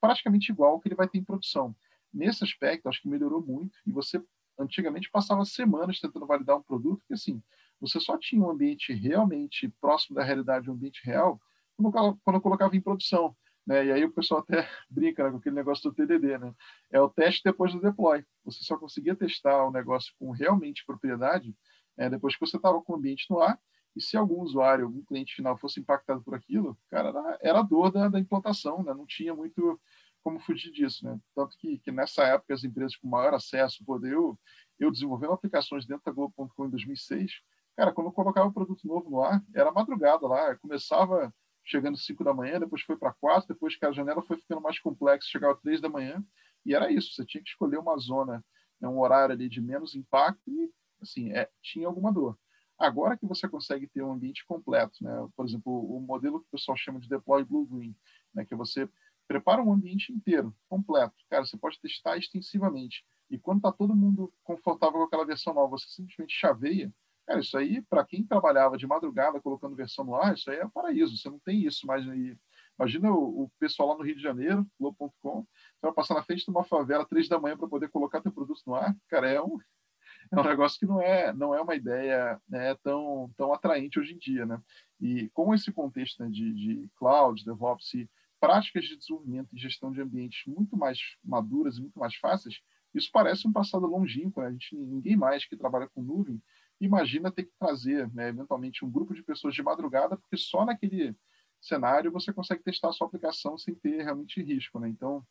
praticamente 0.00 0.52
igual 0.52 0.72
ao 0.72 0.80
que 0.80 0.88
ele 0.88 0.94
vai 0.94 1.08
ter 1.08 1.18
em 1.18 1.24
produção. 1.24 1.74
Nesse 2.12 2.44
aspecto, 2.44 2.88
acho 2.88 3.00
que 3.00 3.08
melhorou 3.08 3.40
muito 3.40 3.78
e 3.86 3.92
você 3.92 4.22
antigamente 4.58 5.10
passava 5.10 5.44
semanas 5.44 5.98
tentando 5.98 6.26
validar 6.26 6.56
um 6.56 6.62
produto 6.62 7.02
que 7.06 7.14
assim 7.14 7.42
você 7.80 7.98
só 7.98 8.18
tinha 8.18 8.42
um 8.42 8.50
ambiente 8.50 8.92
realmente 8.92 9.68
próximo 9.80 10.14
da 10.14 10.22
realidade, 10.22 10.68
um 10.68 10.74
ambiente 10.74 11.00
real, 11.02 11.40
quando, 11.76 12.20
quando 12.22 12.40
colocava 12.40 12.76
em 12.76 12.80
produção. 12.80 13.34
Né? 13.70 13.86
E 13.86 13.92
aí 13.92 14.04
o 14.04 14.12
pessoal 14.12 14.40
até 14.40 14.68
brinca 14.90 15.22
né, 15.22 15.30
com 15.30 15.36
aquele 15.36 15.54
negócio 15.54 15.88
do 15.88 15.94
TDD, 15.94 16.38
né? 16.38 16.52
É 16.90 17.00
o 17.00 17.08
teste 17.08 17.42
depois 17.44 17.72
do 17.72 17.80
deploy. 17.80 18.24
Você 18.44 18.64
só 18.64 18.76
conseguia 18.76 19.14
testar 19.14 19.64
o 19.64 19.70
negócio 19.70 20.12
com 20.18 20.32
realmente 20.32 20.84
propriedade 20.84 21.54
é, 21.96 22.10
depois 22.10 22.34
que 22.34 22.44
você 22.44 22.56
estava 22.56 22.82
com 22.82 22.94
o 22.94 22.96
ambiente 22.96 23.26
no 23.30 23.40
ar. 23.40 23.56
E 23.94 24.00
se 24.00 24.16
algum 24.16 24.40
usuário, 24.40 24.86
algum 24.86 25.04
cliente 25.04 25.36
final 25.36 25.56
fosse 25.56 25.78
impactado 25.78 26.20
por 26.22 26.34
aquilo, 26.34 26.76
cara, 26.90 27.38
era, 27.40 27.60
a 27.60 27.62
dor 27.62 27.92
da, 27.92 28.08
da 28.08 28.18
implantação, 28.18 28.82
né? 28.82 28.92
Não 28.92 29.06
tinha 29.06 29.34
muito 29.34 29.80
como 30.20 30.40
fugir 30.40 30.72
disso, 30.72 31.04
né? 31.04 31.16
Tanto 31.32 31.56
que, 31.56 31.78
que 31.78 31.92
nessa 31.92 32.24
época 32.24 32.52
as 32.52 32.64
empresas 32.64 32.96
com 32.96 33.08
maior 33.08 33.34
acesso, 33.34 33.84
poder 33.84 34.14
eu, 34.14 34.36
eu 34.80 34.90
desenvolvendo 34.90 35.32
aplicações 35.32 35.86
dentro 35.86 36.04
da 36.04 36.12
Globo.com 36.12 36.66
em 36.66 36.70
2006, 36.70 37.30
cara, 37.76 37.92
quando 37.92 38.08
eu 38.08 38.12
colocava 38.12 38.48
um 38.48 38.52
produto 38.52 38.84
novo 38.86 39.08
no 39.08 39.22
ar, 39.22 39.40
era 39.54 39.70
madrugada 39.70 40.26
lá, 40.26 40.56
começava 40.56 41.32
chegando 41.70 41.96
5 41.96 42.24
da 42.24 42.34
manhã, 42.34 42.58
depois 42.58 42.82
foi 42.82 42.96
para 42.96 43.12
4, 43.12 43.48
depois 43.48 43.76
que 43.76 43.86
a 43.86 43.92
janela 43.92 44.22
foi 44.22 44.36
ficando 44.36 44.60
mais 44.60 44.78
complexa, 44.78 45.28
chegava 45.28 45.58
3 45.62 45.80
da 45.80 45.88
manhã, 45.88 46.24
e 46.66 46.74
era 46.74 46.90
isso, 46.90 47.14
você 47.14 47.24
tinha 47.24 47.42
que 47.42 47.50
escolher 47.50 47.78
uma 47.78 47.96
zona, 47.96 48.44
né, 48.80 48.88
um 48.88 48.98
horário 48.98 49.34
ali 49.34 49.48
de 49.48 49.60
menos 49.60 49.94
impacto 49.94 50.50
e, 50.50 50.70
assim, 51.00 51.32
é, 51.32 51.48
tinha 51.62 51.86
alguma 51.86 52.12
dor. 52.12 52.38
Agora 52.78 53.16
que 53.16 53.26
você 53.26 53.48
consegue 53.48 53.86
ter 53.86 54.02
um 54.02 54.12
ambiente 54.12 54.44
completo, 54.44 55.02
né, 55.02 55.28
por 55.36 55.46
exemplo, 55.46 55.72
o 55.72 56.00
modelo 56.00 56.40
que 56.40 56.46
o 56.46 56.50
pessoal 56.50 56.76
chama 56.76 56.98
de 56.98 57.08
deploy 57.08 57.44
blue-green, 57.44 57.94
né, 58.34 58.44
que 58.44 58.54
você 58.54 58.88
prepara 59.28 59.62
um 59.62 59.72
ambiente 59.72 60.12
inteiro, 60.12 60.54
completo. 60.68 61.14
Cara, 61.28 61.44
você 61.44 61.56
pode 61.56 61.78
testar 61.80 62.16
extensivamente. 62.16 63.04
E 63.30 63.38
quando 63.38 63.58
está 63.58 63.70
todo 63.70 63.94
mundo 63.94 64.32
confortável 64.42 64.98
com 64.98 65.04
aquela 65.04 65.24
versão 65.24 65.54
nova, 65.54 65.78
você 65.78 65.86
simplesmente 65.88 66.34
chaveia. 66.34 66.92
Cara, 67.30 67.42
isso 67.42 67.56
aí, 67.56 67.80
para 67.82 68.04
quem 68.04 68.26
trabalhava 68.26 68.76
de 68.76 68.88
madrugada 68.88 69.40
colocando 69.40 69.76
versão 69.76 70.04
no 70.04 70.16
ar, 70.16 70.34
isso 70.34 70.50
aí 70.50 70.56
é 70.56 70.68
paraíso. 70.68 71.16
Você 71.16 71.30
não 71.30 71.38
tem 71.38 71.64
isso 71.64 71.86
mais 71.86 72.04
aí. 72.08 72.36
Imagina 72.76 73.08
o, 73.12 73.44
o 73.44 73.50
pessoal 73.56 73.90
lá 73.90 73.98
no 73.98 74.02
Rio 74.02 74.16
de 74.16 74.22
Janeiro, 74.22 74.66
Globo.com, 74.80 75.42
você 75.44 75.80
vai 75.80 75.92
passar 75.92 76.14
na 76.14 76.24
frente 76.24 76.44
de 76.44 76.50
uma 76.50 76.64
favela 76.64 77.06
três 77.06 77.28
da 77.28 77.38
manhã 77.38 77.56
para 77.56 77.68
poder 77.68 77.88
colocar 77.88 78.20
teu 78.20 78.32
produto 78.32 78.60
no 78.66 78.74
ar. 78.74 78.96
Cara, 79.08 79.30
é 79.30 79.40
um, 79.40 79.58
é 80.32 80.40
um 80.40 80.42
negócio 80.42 80.76
que 80.76 80.86
não 80.86 81.00
é, 81.00 81.32
não 81.32 81.54
é 81.54 81.60
uma 81.60 81.76
ideia 81.76 82.36
né, 82.48 82.74
tão, 82.82 83.30
tão 83.36 83.52
atraente 83.52 84.00
hoje 84.00 84.14
em 84.14 84.18
dia, 84.18 84.44
né? 84.44 84.60
E 85.00 85.28
com 85.28 85.54
esse 85.54 85.70
contexto 85.70 86.24
né, 86.24 86.28
de, 86.28 86.52
de 86.52 86.90
cloud, 86.96 87.44
DevOps 87.44 87.94
e 87.94 88.10
práticas 88.40 88.86
de 88.86 88.96
desenvolvimento 88.96 89.54
e 89.54 89.60
gestão 89.60 89.92
de 89.92 90.00
ambientes 90.00 90.42
muito 90.48 90.76
mais 90.76 90.98
maduras 91.22 91.76
e 91.76 91.80
muito 91.80 91.96
mais 91.96 92.16
fáceis, 92.16 92.60
isso 92.92 93.08
parece 93.12 93.46
um 93.46 93.52
passado 93.52 93.86
longínquo. 93.86 94.40
Né? 94.40 94.48
A 94.48 94.50
gente, 94.50 94.74
ninguém 94.74 95.16
mais 95.16 95.44
que 95.44 95.56
trabalha 95.56 95.88
com 95.94 96.02
nuvem 96.02 96.42
imagina 96.80 97.30
ter 97.30 97.44
que 97.44 97.52
trazer, 97.58 98.12
né, 98.12 98.28
eventualmente, 98.28 98.84
um 98.84 98.90
grupo 98.90 99.14
de 99.14 99.22
pessoas 99.22 99.54
de 99.54 99.62
madrugada, 99.62 100.16
porque 100.16 100.36
só 100.36 100.64
naquele 100.64 101.14
cenário 101.60 102.10
você 102.10 102.32
consegue 102.32 102.62
testar 102.62 102.88
a 102.88 102.92
sua 102.92 103.06
aplicação 103.06 103.58
sem 103.58 103.74
ter 103.74 104.02
realmente 104.02 104.42
risco. 104.42 104.80
Né? 104.80 104.88
Então, 104.88 105.24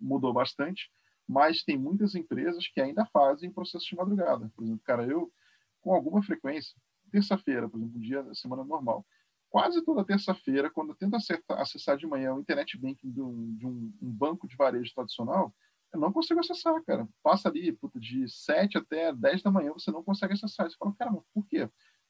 mudou 0.00 0.32
bastante, 0.32 0.90
mas 1.26 1.62
tem 1.62 1.78
muitas 1.78 2.14
empresas 2.14 2.66
que 2.66 2.80
ainda 2.80 3.06
fazem 3.06 3.52
processo 3.52 3.86
de 3.86 3.96
madrugada. 3.96 4.50
Por 4.54 4.64
exemplo, 4.64 4.82
cara, 4.84 5.06
eu, 5.06 5.32
com 5.80 5.94
alguma 5.94 6.22
frequência, 6.22 6.74
terça-feira, 7.10 7.68
por 7.68 7.78
exemplo, 7.78 7.98
um 7.98 8.00
dia 8.00 8.22
da 8.22 8.34
semana 8.34 8.64
normal, 8.64 9.06
quase 9.48 9.84
toda 9.84 10.04
terça-feira, 10.04 10.70
quando 10.70 10.90
eu 10.90 10.96
tento 10.96 11.16
acessar 11.50 11.96
de 11.96 12.06
manhã 12.06 12.34
o 12.34 12.40
internet 12.40 12.76
banking 12.78 13.10
de, 13.10 13.20
um, 13.20 13.54
de 13.54 13.66
um, 13.66 13.92
um, 14.00 14.10
banco 14.10 14.48
de 14.48 14.56
varejo 14.56 14.92
tradicional, 14.94 15.54
eu 15.92 16.00
não 16.00 16.12
consigo 16.12 16.40
acessar, 16.40 16.82
cara. 16.84 17.08
Passa 17.22 17.48
ali, 17.48 17.72
puta, 17.72 18.00
de 18.00 18.28
7 18.28 18.78
até 18.78 19.12
10 19.12 19.42
da 19.42 19.50
manhã, 19.50 19.72
você 19.72 19.90
não 19.90 20.02
consegue 20.02 20.32
acessar. 20.32 20.70
Você 20.70 20.76
fala, 20.76 20.94
cara, 20.94 21.10
mas 21.10 21.22
por 21.34 21.46
quê? 21.46 21.68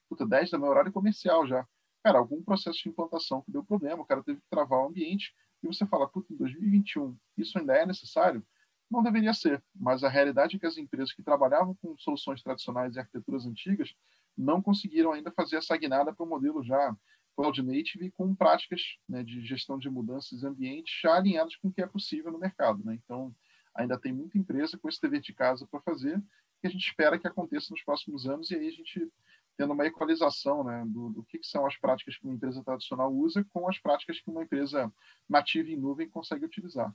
Puta, 0.09 0.27
10 0.27 0.51
da 0.51 0.59
manhã, 0.59 0.71
horário 0.71 0.93
comercial 0.93 1.47
já. 1.47 1.67
Cara, 2.05 2.19
algum 2.19 2.43
processo 2.43 2.79
de 2.83 2.89
implantação 2.89 3.43
que 3.43 3.51
deu 3.51 3.65
problema, 3.65 4.03
o 4.03 4.07
cara 4.07 4.23
teve 4.23 4.41
que 4.41 4.47
travar 4.51 4.81
o 4.81 4.89
ambiente, 4.89 5.35
e 5.63 5.67
você 5.67 5.87
fala, 5.87 6.09
puta, 6.09 6.33
em 6.33 6.37
2021, 6.37 7.17
isso 7.37 7.59
ainda 7.59 7.75
é 7.75 7.87
necessário? 7.87 8.45
Não 8.91 9.03
deveria 9.03 9.33
ser, 9.33 9.63
mas 9.75 10.03
a 10.03 10.09
realidade 10.09 10.57
é 10.57 10.59
que 10.59 10.67
as 10.67 10.77
empresas 10.77 11.13
que 11.13 11.23
trabalhavam 11.23 11.75
com 11.77 11.97
soluções 11.97 12.43
tradicionais 12.43 12.97
e 12.97 12.99
arquiteturas 12.99 13.47
antigas 13.47 13.95
não 14.37 14.61
conseguiram 14.61 15.13
ainda 15.13 15.31
fazer 15.31 15.57
essa 15.57 15.77
guinada 15.77 16.13
para 16.13 16.25
o 16.25 16.29
modelo 16.29 16.63
já 16.63 16.95
Cloud 17.37 17.63
Native 17.63 18.11
com 18.11 18.35
práticas 18.35 18.99
né, 19.09 19.23
de 19.23 19.41
gestão 19.45 19.79
de 19.79 19.89
mudanças 19.89 20.41
de 20.41 20.47
ambiente 20.47 20.93
já 21.03 21.15
alinhadas 21.15 21.57
com 21.57 21.69
o 21.69 21.73
que 21.73 21.81
é 21.81 21.87
possível 21.87 22.31
no 22.31 22.39
mercado. 22.39 22.85
Né? 22.85 22.99
Então, 23.03 23.35
ainda 23.75 23.99
tem 23.99 24.13
muita 24.13 24.39
empresa 24.39 24.79
com 24.79 24.89
esse 24.89 25.01
dever 25.01 25.21
de 25.21 25.33
casa 25.33 25.67
para 25.67 25.81
fazer, 25.81 26.23
que 26.61 26.67
a 26.67 26.71
gente 26.71 26.87
espera 26.87 27.19
que 27.19 27.27
aconteça 27.27 27.69
nos 27.71 27.83
próximos 27.83 28.27
anos, 28.27 28.51
e 28.51 28.55
aí 28.55 28.69
a 28.69 28.73
gente 28.73 29.11
tendo 29.57 29.73
uma 29.73 29.87
equalização 29.87 30.65
né, 30.65 30.83
do, 30.87 31.11
do 31.11 31.23
que, 31.25 31.39
que, 31.39 31.47
são 31.47 31.67
as 31.67 31.77
práticas 31.77 32.17
que 32.17 32.25
uma 32.25 32.35
empresa 32.35 32.63
tradicional 32.65 33.13
usa 33.13 33.45
com 33.53 33.69
as 33.69 33.79
práticas 33.79 34.21
que 34.21 34.31
uma 34.31 34.43
empresa 34.43 34.93
nativa 35.29 35.71
em 35.71 35.77
nuvem 35.77 36.09
consegue 36.09 36.45
utilizar. 36.45 36.95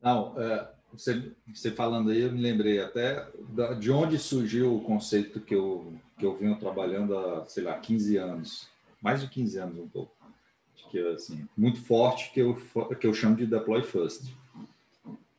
Não, 0.00 0.38
é, 0.40 0.70
você, 0.92 1.34
você 1.52 1.70
falando 1.70 2.10
aí, 2.10 2.20
eu 2.20 2.32
me 2.32 2.40
lembrei 2.40 2.80
até 2.80 3.26
de 3.80 3.90
onde 3.90 4.18
surgiu 4.18 4.76
o 4.76 4.84
conceito 4.84 5.40
que 5.40 5.54
eu, 5.54 5.94
que 6.18 6.24
eu 6.24 6.36
venho 6.36 6.58
trabalhando 6.58 7.16
há, 7.18 7.44
sei 7.46 7.64
lá, 7.64 7.78
15 7.78 8.16
anos, 8.16 8.68
mais 9.00 9.20
de 9.20 9.28
15 9.28 9.58
anos 9.58 9.78
um 9.78 9.88
pouco, 9.88 10.14
que 10.94 11.08
assim, 11.08 11.48
muito 11.56 11.80
forte, 11.80 12.30
que 12.30 12.38
eu, 12.38 12.56
que 13.00 13.06
eu 13.06 13.12
chamo 13.12 13.34
de 13.34 13.46
Deploy 13.46 13.82
First. 13.82 14.32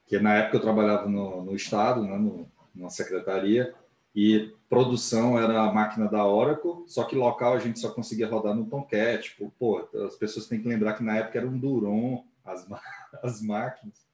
Que 0.06 0.20
na 0.20 0.36
época 0.36 0.58
eu 0.58 0.62
trabalhava 0.62 1.08
no, 1.08 1.46
no 1.46 1.56
Estado, 1.56 2.04
né, 2.04 2.18
no, 2.18 2.46
numa 2.76 2.90
secretaria, 2.90 3.74
e 4.14 4.54
produção 4.70 5.40
era 5.40 5.62
a 5.62 5.74
máquina 5.74 6.10
da 6.10 6.26
Oracle, 6.26 6.84
só 6.88 7.06
que 7.06 7.16
local 7.16 7.54
a 7.54 7.60
gente 7.60 7.80
só 7.80 7.90
conseguia 7.90 8.28
rodar 8.28 8.54
no 8.54 8.66
Tomcat. 8.66 9.30
Tipo, 9.30 9.52
pô, 9.58 9.88
as 10.06 10.16
pessoas 10.16 10.48
têm 10.48 10.62
que 10.62 10.68
lembrar 10.68 10.94
que 10.94 11.04
na 11.04 11.18
época 11.18 11.38
era 11.40 11.48
um 11.48 11.58
Duron 11.58 12.26
as, 12.44 12.68
as 13.24 13.42
máquinas 13.42 14.06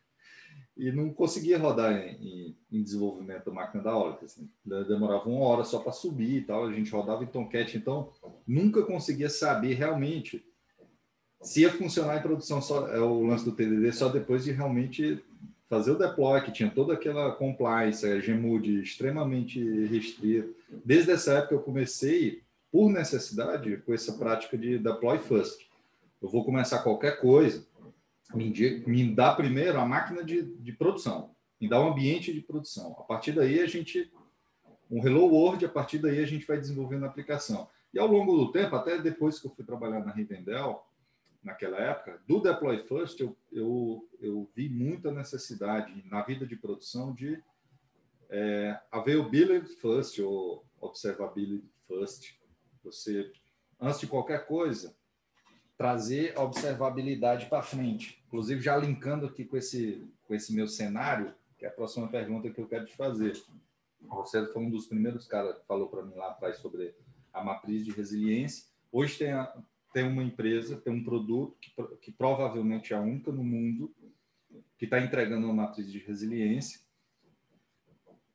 e 0.78 0.92
não 0.92 1.12
conseguia 1.12 1.60
rodar 1.60 1.94
em, 1.94 2.56
em, 2.72 2.82
desenvolvimento 2.82 3.46
da 3.46 3.52
máquina 3.52 3.84
da 3.84 3.98
Oracle. 3.98 4.26
Assim. 4.26 4.50
Demorava 4.64 5.28
uma 5.28 5.46
hora 5.46 5.64
só 5.64 5.80
para 5.80 5.92
subir 5.92 6.38
e 6.38 6.42
tal, 6.42 6.66
a 6.66 6.74
gente 6.74 6.92
rodava 6.92 7.24
em 7.24 7.28
Tomcat, 7.28 7.78
então 7.78 8.12
nunca 8.48 8.84
conseguia 8.84 9.30
saber 9.30 9.74
realmente 9.74 10.44
se 11.42 11.62
ia 11.62 11.72
funcionar 11.72 12.18
em 12.18 12.22
produção 12.22 12.62
só 12.62 12.88
é 12.88 13.00
o 13.00 13.26
lance 13.26 13.44
do 13.44 13.52
TDD 13.52 13.92
só 13.92 14.10
depois 14.10 14.44
de 14.44 14.52
realmente 14.52 15.24
fazer 15.68 15.92
o 15.92 15.98
deploy, 15.98 16.42
que 16.42 16.52
tinha 16.52 16.70
toda 16.70 16.94
aquela 16.94 17.32
compliance, 17.32 18.06
a 18.06 18.20
Gmood 18.20 18.82
extremamente 18.82 19.64
restrita. 19.86 20.50
Desde 20.84 21.12
essa 21.12 21.36
época 21.36 21.56
eu 21.56 21.62
comecei, 21.62 22.44
por 22.70 22.90
necessidade, 22.90 23.78
com 23.78 23.94
essa 23.94 24.14
prática 24.14 24.58
de 24.58 24.78
deploy 24.78 25.18
first. 25.20 25.62
Eu 26.22 26.28
vou 26.28 26.44
começar 26.44 26.84
qualquer 26.84 27.22
coisa, 27.22 27.66
me, 28.34 28.54
me 28.86 29.16
dá 29.16 29.34
primeiro 29.34 29.80
a 29.80 29.86
máquina 29.86 30.24
de, 30.24 30.44
de 30.44 30.74
produção, 30.74 31.32
me 31.60 31.70
dá 31.70 31.80
o 31.80 31.86
um 31.86 31.92
ambiente 31.94 32.34
de 32.34 32.42
produção. 32.42 32.92
A 33.00 33.04
partir 33.04 33.32
daí 33.32 33.62
a 33.62 33.66
gente, 33.66 34.12
um 34.90 35.06
Hello 35.06 35.26
World, 35.26 35.66
a 35.66 35.70
partir 35.70 36.00
daí 36.00 36.20
a 36.20 36.28
gente 36.28 36.46
vai 36.46 36.58
desenvolvendo 36.58 37.06
a 37.06 37.08
aplicação. 37.08 37.70
E 37.94 38.00
ao 38.00 38.08
longo 38.08 38.38
do 38.38 38.52
tempo, 38.52 38.76
até 38.76 38.98
depois 38.98 39.40
que 39.40 39.48
eu 39.48 39.52
fui 39.52 39.66
trabalhar 39.66 40.04
na 40.06 40.12
Rivendell, 40.12 40.82
naquela 41.44 41.78
época, 41.78 42.22
do 42.28 42.40
Deploy 42.40 42.84
First, 42.84 43.20
eu, 43.20 43.36
eu, 43.52 44.08
eu 44.20 44.50
vi 44.56 44.70
muita 44.70 45.12
necessidade 45.12 46.04
na 46.10 46.22
vida 46.22 46.46
de 46.46 46.56
produção 46.56 47.14
de 47.14 47.42
é, 48.30 48.80
availability 48.92 49.76
first 49.76 50.20
ou 50.20 50.66
observability 50.80 51.68
first. 51.88 52.36
Você, 52.84 53.32
antes 53.80 54.00
de 54.00 54.08
qualquer 54.08 54.46
coisa, 54.46 54.96
trazer 55.78 56.38
a 56.38 56.44
observabilidade 56.44 57.48
para 57.48 57.62
frente. 57.62 58.24
Inclusive, 58.28 58.62
já 58.62 58.78
linkando 58.78 59.26
aqui 59.26 59.44
com 59.44 59.58
esse, 59.58 60.08
com 60.24 60.34
esse 60.34 60.54
meu 60.54 60.68
cenário, 60.68 61.34
que 61.58 61.66
é 61.66 61.68
a 61.68 61.72
próxima 61.72 62.08
pergunta 62.08 62.50
que 62.50 62.62
eu 62.62 62.68
quero 62.68 62.86
te 62.86 62.96
fazer. 62.96 63.34
Você 64.00 64.46
foi 64.48 64.64
um 64.64 64.70
dos 64.70 64.86
primeiros 64.86 65.28
caras 65.28 65.58
que 65.58 65.66
falou 65.66 65.88
para 65.90 66.04
mim 66.04 66.16
lá 66.16 66.30
atrás 66.30 66.58
sobre 66.58 66.96
a 67.34 67.44
matriz 67.44 67.84
de 67.84 67.92
resiliência. 67.92 68.66
Hoje 68.92 69.18
tem, 69.18 69.32
a, 69.32 69.54
tem 69.94 70.08
uma 70.08 70.24
empresa, 70.24 70.78
tem 70.78 70.94
um 70.94 71.04
produto 71.04 71.58
que, 71.60 71.72
que 72.02 72.12
provavelmente 72.12 72.94
é 72.94 72.98
a 72.98 73.02
única 73.02 73.32
no 73.32 73.44
mundo 73.44 73.94
que 74.78 74.86
está 74.86 75.00
entregando 75.00 75.46
uma 75.46 75.54
matriz 75.54 75.92
de 75.92 76.00
resiliência. 76.00 76.80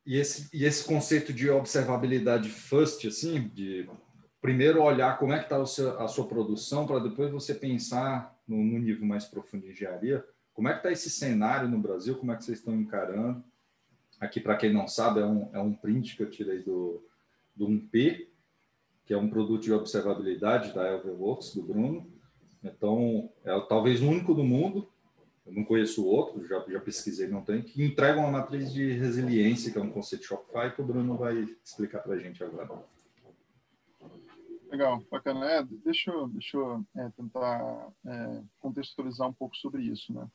E 0.05 0.17
esse, 0.17 0.49
e 0.57 0.65
esse 0.65 0.85
conceito 0.85 1.33
de 1.33 1.51
observabilidade 1.51 2.49
first, 2.49 3.05
assim, 3.07 3.49
de 3.49 3.89
primeiro 4.41 4.81
olhar 4.81 5.19
como 5.19 5.33
é 5.33 5.39
que 5.39 5.53
está 5.53 5.61
a 5.61 6.07
sua 6.07 6.29
produção 6.29 6.87
para 6.87 7.01
depois 7.01 7.33
você 7.33 7.53
pensar 7.53 8.39
no, 8.47 8.57
no, 8.59 8.79
nível 8.79 9.05
mais 9.05 9.25
profundo 9.25 9.65
de 9.65 9.73
engenharia, 9.73 10.25
como 10.55 10.69
é 10.69 10.73
que 10.73 10.79
está 10.79 10.93
esse 10.93 11.11
cenário 11.11 11.69
no 11.69 11.81
Brasil, 11.81 12.17
como 12.17 12.31
é 12.31 12.37
que 12.37 12.45
vocês 12.45 12.59
estão 12.59 12.75
encarando. 12.75 13.43
Aqui, 14.21 14.41
para 14.41 14.57
quem 14.57 14.73
não 14.73 14.87
sabe, 14.87 15.21
é 15.21 15.27
um, 15.27 15.51
é 15.53 15.59
um 15.59 15.75
print 15.75 16.17
que 16.17 16.23
eu 16.23 16.31
tirei 16.31 16.63
do, 16.63 17.05
do 17.55 17.67
1P, 17.67 18.29
que 19.07 19.15
é 19.15 19.17
um 19.17 19.31
produto 19.31 19.63
de 19.63 19.73
observabilidade 19.73 20.75
da 20.75 20.91
Elverworks, 20.91 21.55
do 21.55 21.63
Bruno. 21.63 22.11
Então, 22.63 23.31
é 23.45 23.59
talvez 23.69 24.03
o 24.03 24.09
único 24.09 24.35
do 24.35 24.43
mundo, 24.43 24.89
eu 25.47 25.53
não 25.53 25.65
conheço 25.65 26.05
outro, 26.05 26.45
já, 26.45 26.59
já 26.69 26.81
pesquisei, 26.81 27.29
não 27.29 27.41
tem, 27.41 27.63
que 27.63 27.85
entrega 27.85 28.19
uma 28.19 28.33
matriz 28.33 28.73
de 28.73 28.93
resiliência, 28.93 29.71
que 29.71 29.79
é 29.79 29.81
um 29.81 29.91
conceito 29.91 30.25
Shopify, 30.25 30.75
que 30.75 30.83
o 30.83 30.85
Bruno 30.85 31.17
vai 31.17 31.47
explicar 31.65 32.01
para 32.01 32.15
a 32.15 32.19
gente 32.19 32.43
agora. 32.43 32.85
Legal, 34.69 35.01
bacana. 35.09 35.49
É, 35.49 35.63
deixa 35.63 36.11
eu, 36.11 36.27
deixa 36.27 36.57
eu 36.57 36.85
é, 36.97 37.09
tentar 37.11 37.89
é, 38.05 38.43
contextualizar 38.59 39.29
um 39.29 39.33
pouco 39.33 39.57
sobre 39.57 39.83
isso. 39.83 40.13
Né? 40.13 40.27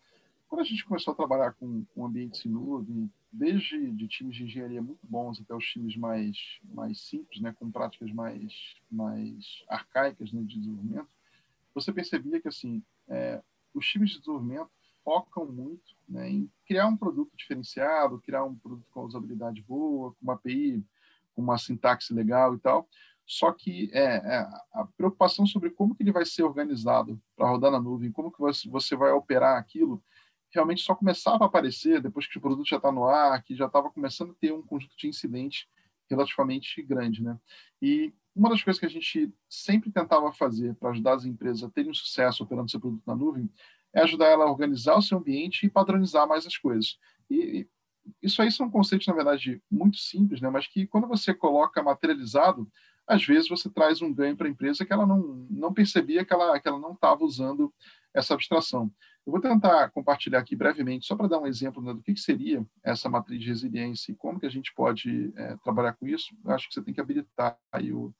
Quando 0.48 0.62
a 0.62 0.64
gente 0.64 0.86
começou 0.86 1.12
a 1.12 1.18
trabalhar 1.18 1.52
com, 1.54 1.84
com 1.94 2.06
ambientes 2.06 2.46
em 2.46 2.50
nuvem, 2.50 3.12
desde 3.32 3.92
de 3.92 4.08
times 4.08 4.36
de 4.36 4.44
engenharia 4.44 4.82
muito 4.82 5.06
bons 5.08 5.40
até 5.40 5.56
os 5.56 5.66
times 5.66 5.96
mais, 5.96 6.60
mais 6.64 7.02
simples, 7.02 7.42
né, 7.42 7.54
com 7.58 7.72
práticas 7.72 8.12
mais, 8.12 8.76
mais 8.92 9.64
arcaicas 9.70 10.32
né, 10.34 10.42
de 10.42 10.60
desenvolvimento, 10.60 11.10
você 11.74 11.94
percebia 11.94 12.42
que 12.42 12.50
assim, 12.50 12.84
é, 13.08 13.42
os 13.74 13.88
times 13.88 14.12
de 14.12 14.20
desenvolvimento 14.20 14.70
focam 15.04 15.46
muito 15.46 15.96
né, 16.08 16.30
em 16.30 16.52
criar 16.66 16.88
um 16.88 16.98
produto 16.98 17.32
diferenciado, 17.36 18.22
criar 18.22 18.44
um 18.44 18.56
produto 18.56 18.86
com 18.92 19.06
usabilidade 19.06 19.62
boa, 19.62 20.12
com 20.12 20.18
uma 20.22 20.34
API, 20.34 20.84
com 21.34 21.42
uma 21.42 21.58
sintaxe 21.58 22.14
legal 22.14 22.54
e 22.54 22.60
tal. 22.60 22.88
Só 23.26 23.52
que 23.54 23.90
é, 23.94 24.16
é, 24.16 24.48
a 24.74 24.86
preocupação 24.98 25.46
sobre 25.46 25.70
como 25.70 25.96
que 25.96 26.04
ele 26.04 26.12
vai 26.12 26.26
ser 26.26 26.44
organizado 26.44 27.20
para 27.36 27.48
rodar 27.48 27.72
na 27.72 27.80
nuvem, 27.80 28.12
como 28.12 28.32
que 28.32 28.40
você 28.70 28.96
vai 28.96 29.12
operar 29.12 29.58
aquilo, 29.58 30.04
realmente 30.52 30.82
só 30.82 30.94
começava 30.96 31.44
a 31.44 31.48
aparecer 31.48 32.02
depois 32.02 32.28
que 32.28 32.38
o 32.38 32.42
produto 32.42 32.68
já 32.68 32.78
está 32.78 32.92
no 32.92 33.06
ar, 33.06 33.42
que 33.44 33.56
já 33.56 33.66
estava 33.66 33.90
começando 33.90 34.32
a 34.32 34.36
ter 34.36 34.54
um 34.54 34.62
conjunto 34.62 34.96
de 34.98 35.08
incidentes 35.08 35.68
relativamente 36.10 36.82
grande, 36.84 37.24
né? 37.24 37.38
E 37.82 38.14
uma 38.36 38.50
das 38.50 38.64
coisas 38.64 38.80
que 38.80 38.86
a 38.86 38.90
gente 38.90 39.34
sempre 39.50 39.92
tentava 39.92 40.32
fazer 40.32 40.76
para 40.76 40.92
ajudar 40.92 41.14
as 41.14 41.26
empresas 41.26 41.64
a 41.64 41.70
terem 41.70 41.92
um 41.92 41.94
sucesso 41.94 42.44
operando 42.44 42.70
seu 42.70 42.80
produto 42.80 43.04
na 43.06 43.16
nuvem 43.16 43.50
é 43.94 44.02
ajudar 44.02 44.28
ela 44.28 44.46
a 44.46 44.52
organizar 44.52 44.96
o 44.96 45.02
seu 45.02 45.18
ambiente 45.18 45.66
e 45.66 45.70
padronizar 45.70 46.28
mais 46.28 46.46
as 46.46 46.58
coisas. 46.58 46.98
E 47.30 47.68
isso 48.22 48.42
aí 48.42 48.52
são 48.52 48.70
conceitos, 48.70 49.08
na 49.08 49.14
verdade, 49.14 49.62
muito 49.70 49.98
simples, 49.98 50.42
né? 50.42 50.50
mas 50.50 50.68
que 50.68 50.88
quando 50.88 51.08
você 51.08 51.34
coloca 51.34 51.84
materializado, 51.84 52.70
às 53.06 53.26
vezes 53.26 53.50
você 53.50 53.70
traz 53.70 54.02
um 54.02 54.14
ganho 54.14 54.38
para 54.38 54.48
a 54.48 54.50
empresa 54.50 54.86
que 54.86 54.94
ela 54.94 55.06
não, 55.06 55.46
não 55.50 55.74
percebia 55.74 56.24
que 56.24 56.34
ela, 56.34 56.60
que 56.60 56.68
ela 56.68 56.80
não 56.80 56.94
estava 56.94 57.24
usando 57.24 57.74
essa 58.14 58.34
abstração. 58.34 58.92
Eu 59.26 59.32
vou 59.32 59.42
tentar 59.42 59.90
compartilhar 59.92 60.40
aqui 60.40 60.56
brevemente, 60.56 61.06
só 61.06 61.16
para 61.16 61.28
dar 61.28 61.40
um 61.40 61.46
exemplo 61.46 61.82
né, 61.82 61.94
do 61.94 62.02
que, 62.02 62.14
que, 62.14 62.20
seria 62.20 62.66
essa 62.84 63.08
matriz 63.08 63.40
de 63.40 63.48
resiliência 63.48 64.12
e 64.12 64.16
como 64.16 64.40
que 64.40 64.48
a 64.48 64.50
gente 64.50 64.74
pode 64.74 65.32
é, 65.36 65.56
trabalhar 65.58 65.94
com 65.94 66.08
isso. 66.08 66.36
Eu 66.44 66.52
acho 66.52 66.68
que 66.68 66.74
você 66.74 66.82
tem 66.82 66.94
que 66.94 67.02
habilitar 67.02 67.58
o... 67.94 68.14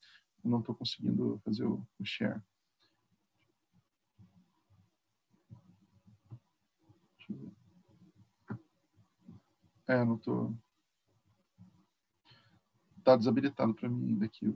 Eu 0.44 0.50
não 0.50 0.60
estou 0.60 0.74
conseguindo 0.74 1.40
fazer 1.44 1.64
o, 1.64 1.84
o 1.98 2.04
share. 2.04 2.40
É, 9.86 10.04
não 10.04 10.16
tô. 10.16 10.52
Tá 13.04 13.16
desabilitado 13.16 13.74
para 13.74 13.88
mim 13.88 14.10
ainda 14.10 14.26
aqui. 14.26 14.54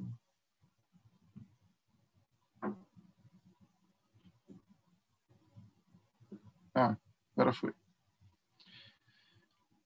Ah, 6.77 6.95
agora 7.35 7.55
foi. 7.55 7.73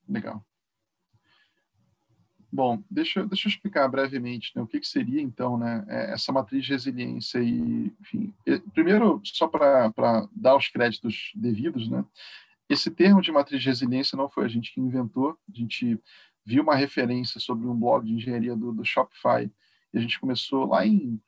Legal. 0.09 0.45
Bom, 2.53 2.83
deixa, 2.91 3.25
deixa 3.25 3.47
eu 3.47 3.51
explicar 3.51 3.87
brevemente 3.89 4.51
né, 4.57 4.63
o 4.63 4.67
que, 4.67 4.81
que, 4.81 4.89
seria, 4.89 5.23
então, 5.23 5.57
né, 5.57 5.85
é, 5.89 6.13
essa 6.13 6.33
matriz 6.33 6.65
de 6.65 6.73
resiliência. 6.73 7.39
E, 7.39 7.95
enfim, 8.01 8.35
primeiro, 8.75 9.21
só 9.25 9.47
para 9.47 9.93
dar 10.33 10.57
os 10.57 10.67
créditos 10.67 11.31
devidos, 11.37 11.89
né, 11.89 12.05
esse 12.69 12.91
termo 12.91 13.23
de 13.23 13.31
matriz 13.31 13.63
de 13.63 13.69
resiliência 13.69 14.17
não 14.17 14.29
foi 14.29 14.47
a 14.47 14.49
gente 14.49 14.75
que 14.75 14.81
inventou, 14.81 15.39
a 15.49 15.57
gente 15.57 15.97
viu 16.45 16.65
uma 16.65 16.75
referência 16.75 17.39
sobre 17.39 17.69
um 17.69 17.79
blog 17.79 18.05
de 18.05 18.15
engenharia 18.15 18.57
do, 18.57 18.73
do 18.73 18.85
Shopify 18.85 19.49
e 19.93 19.99
a 19.99 20.01
gente 20.01 20.19
começou 20.19 20.67
lá 20.67 20.85
em 20.85 21.21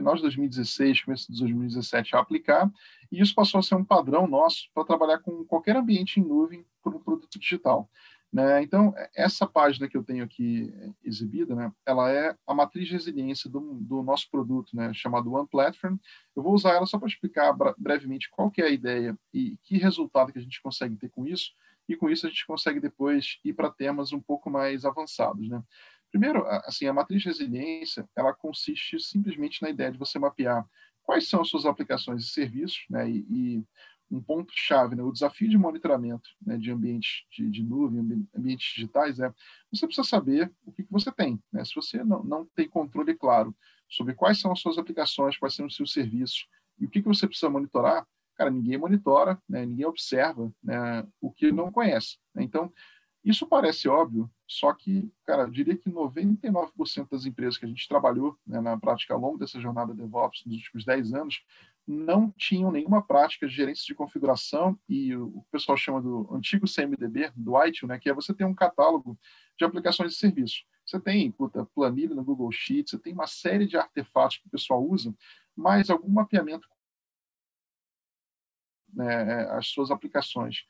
final 0.00 0.14
de 0.14 0.22
2016, 0.22 1.04
começo 1.04 1.30
de 1.30 1.38
2017 1.38 2.16
a 2.16 2.20
aplicar, 2.20 2.70
e 3.12 3.20
isso 3.20 3.34
passou 3.34 3.60
a 3.60 3.62
ser 3.62 3.74
um 3.74 3.84
padrão 3.84 4.26
nosso 4.26 4.70
para 4.72 4.84
trabalhar 4.84 5.18
com 5.18 5.44
qualquer 5.44 5.76
ambiente 5.76 6.18
em 6.18 6.24
nuvem 6.24 6.64
para 6.82 6.96
um 6.96 7.00
produto 7.00 7.38
digital. 7.38 7.88
Né? 8.32 8.62
Então, 8.62 8.94
essa 9.14 9.46
página 9.46 9.88
que 9.88 9.96
eu 9.96 10.04
tenho 10.04 10.24
aqui 10.24 10.72
é, 10.74 10.90
exibida, 11.04 11.54
né, 11.54 11.70
ela 11.84 12.10
é 12.10 12.34
a 12.46 12.54
matriz 12.54 12.86
de 12.86 12.94
resiliência 12.94 13.50
do, 13.50 13.60
do 13.74 14.02
nosso 14.02 14.30
produto, 14.30 14.74
né, 14.74 14.90
chamado 14.94 15.32
One 15.32 15.48
Platform. 15.48 15.96
Eu 16.34 16.42
vou 16.42 16.54
usar 16.54 16.74
ela 16.74 16.86
só 16.86 16.98
para 16.98 17.08
explicar 17.08 17.54
brevemente 17.76 18.30
qual 18.30 18.50
que 18.50 18.62
é 18.62 18.66
a 18.66 18.70
ideia 18.70 19.18
e 19.34 19.58
que 19.64 19.76
resultado 19.76 20.32
que 20.32 20.38
a 20.38 20.42
gente 20.42 20.62
consegue 20.62 20.96
ter 20.96 21.10
com 21.10 21.26
isso, 21.26 21.50
e 21.88 21.96
com 21.96 22.08
isso 22.08 22.24
a 22.24 22.30
gente 22.30 22.46
consegue 22.46 22.78
depois 22.78 23.38
ir 23.44 23.52
para 23.52 23.68
temas 23.68 24.12
um 24.12 24.20
pouco 24.20 24.48
mais 24.48 24.84
avançados. 24.84 25.48
Né? 25.48 25.60
Primeiro, 26.10 26.46
assim, 26.46 26.86
a 26.86 26.92
matriz 26.92 27.22
de 27.22 27.28
resiliência, 27.28 28.08
ela 28.16 28.34
consiste 28.34 28.98
simplesmente 28.98 29.62
na 29.62 29.70
ideia 29.70 29.92
de 29.92 29.98
você 29.98 30.18
mapear 30.18 30.66
quais 31.02 31.28
são 31.28 31.40
as 31.40 31.48
suas 31.48 31.66
aplicações 31.66 32.24
e 32.24 32.28
serviços, 32.28 32.84
né, 32.88 33.08
e, 33.08 33.26
e 33.30 33.64
um 34.10 34.20
ponto-chave, 34.20 34.96
né? 34.96 35.02
o 35.02 35.12
desafio 35.12 35.48
de 35.48 35.56
monitoramento 35.56 36.28
né, 36.44 36.58
de 36.58 36.70
ambientes 36.70 37.24
de, 37.30 37.48
de, 37.48 37.62
nuvem, 37.62 38.26
ambientes 38.36 38.72
digitais, 38.74 39.20
é 39.20 39.32
você 39.72 39.86
precisa 39.86 40.06
saber 40.06 40.52
o 40.64 40.72
que, 40.72 40.82
que 40.82 40.92
você 40.92 41.12
tem. 41.12 41.40
Né? 41.52 41.64
Se 41.64 41.74
você 41.74 42.02
não, 42.02 42.22
não 42.24 42.44
tem 42.56 42.68
controle 42.68 43.14
claro 43.14 43.54
sobre 43.88 44.14
quais 44.14 44.40
são 44.40 44.50
as 44.50 44.60
suas 44.60 44.78
aplicações, 44.78 45.38
quais 45.38 45.54
são 45.54 45.66
os 45.66 45.76
seus 45.76 45.92
serviços 45.92 46.46
e 46.78 46.86
o 46.86 46.90
que, 46.90 47.00
que 47.00 47.08
você 47.08 47.26
precisa 47.26 47.50
monitorar, 47.50 48.04
cara, 48.34 48.50
ninguém 48.50 48.78
monitora, 48.78 49.40
né? 49.48 49.64
ninguém 49.64 49.86
observa 49.86 50.52
né? 50.62 51.06
o 51.20 51.30
que 51.30 51.52
não 51.52 51.70
conhece. 51.70 52.18
Né? 52.34 52.42
Então, 52.42 52.72
isso 53.22 53.46
parece 53.46 53.86
óbvio, 53.86 54.30
só 54.46 54.72
que, 54.72 55.12
cara, 55.26 55.42
eu 55.42 55.50
diria 55.50 55.76
que 55.76 55.90
99% 55.90 57.08
das 57.10 57.26
empresas 57.26 57.58
que 57.58 57.66
a 57.66 57.68
gente 57.68 57.86
trabalhou 57.86 58.38
né, 58.46 58.60
na 58.60 58.78
prática 58.78 59.12
ao 59.12 59.20
longo 59.20 59.36
dessa 59.36 59.60
jornada 59.60 59.94
DevOps 59.94 60.44
nos 60.46 60.56
últimos 60.56 60.84
10 60.84 61.12
anos 61.12 61.44
não 61.86 62.30
tinham 62.30 62.70
nenhuma 62.70 63.02
prática 63.02 63.46
de 63.46 63.54
gerência 63.54 63.84
de 63.84 63.94
configuração 63.94 64.78
e 64.88 65.14
o 65.14 65.44
pessoal 65.50 65.76
chama 65.76 66.00
do 66.00 66.32
antigo 66.34 66.66
CMDB, 66.66 67.30
do 67.36 67.62
ITIL, 67.62 67.88
né, 67.88 67.98
que 67.98 68.08
é 68.08 68.14
você 68.14 68.32
ter 68.32 68.44
um 68.44 68.54
catálogo 68.54 69.18
de 69.58 69.64
aplicações 69.64 70.12
de 70.12 70.18
serviço. 70.18 70.64
Você 70.86 70.98
tem 70.98 71.30
puta, 71.30 71.66
planilha 71.74 72.14
no 72.14 72.24
Google 72.24 72.50
Sheets, 72.50 72.92
você 72.92 72.98
tem 72.98 73.12
uma 73.12 73.26
série 73.26 73.66
de 73.66 73.76
artefatos 73.76 74.38
que 74.38 74.46
o 74.46 74.50
pessoal 74.50 74.82
usa, 74.82 75.14
mas 75.54 75.90
algum 75.90 76.08
mapeamento 76.08 76.66
né, 78.92 79.42
as 79.50 79.68
suas 79.68 79.90
aplicações 79.90 80.66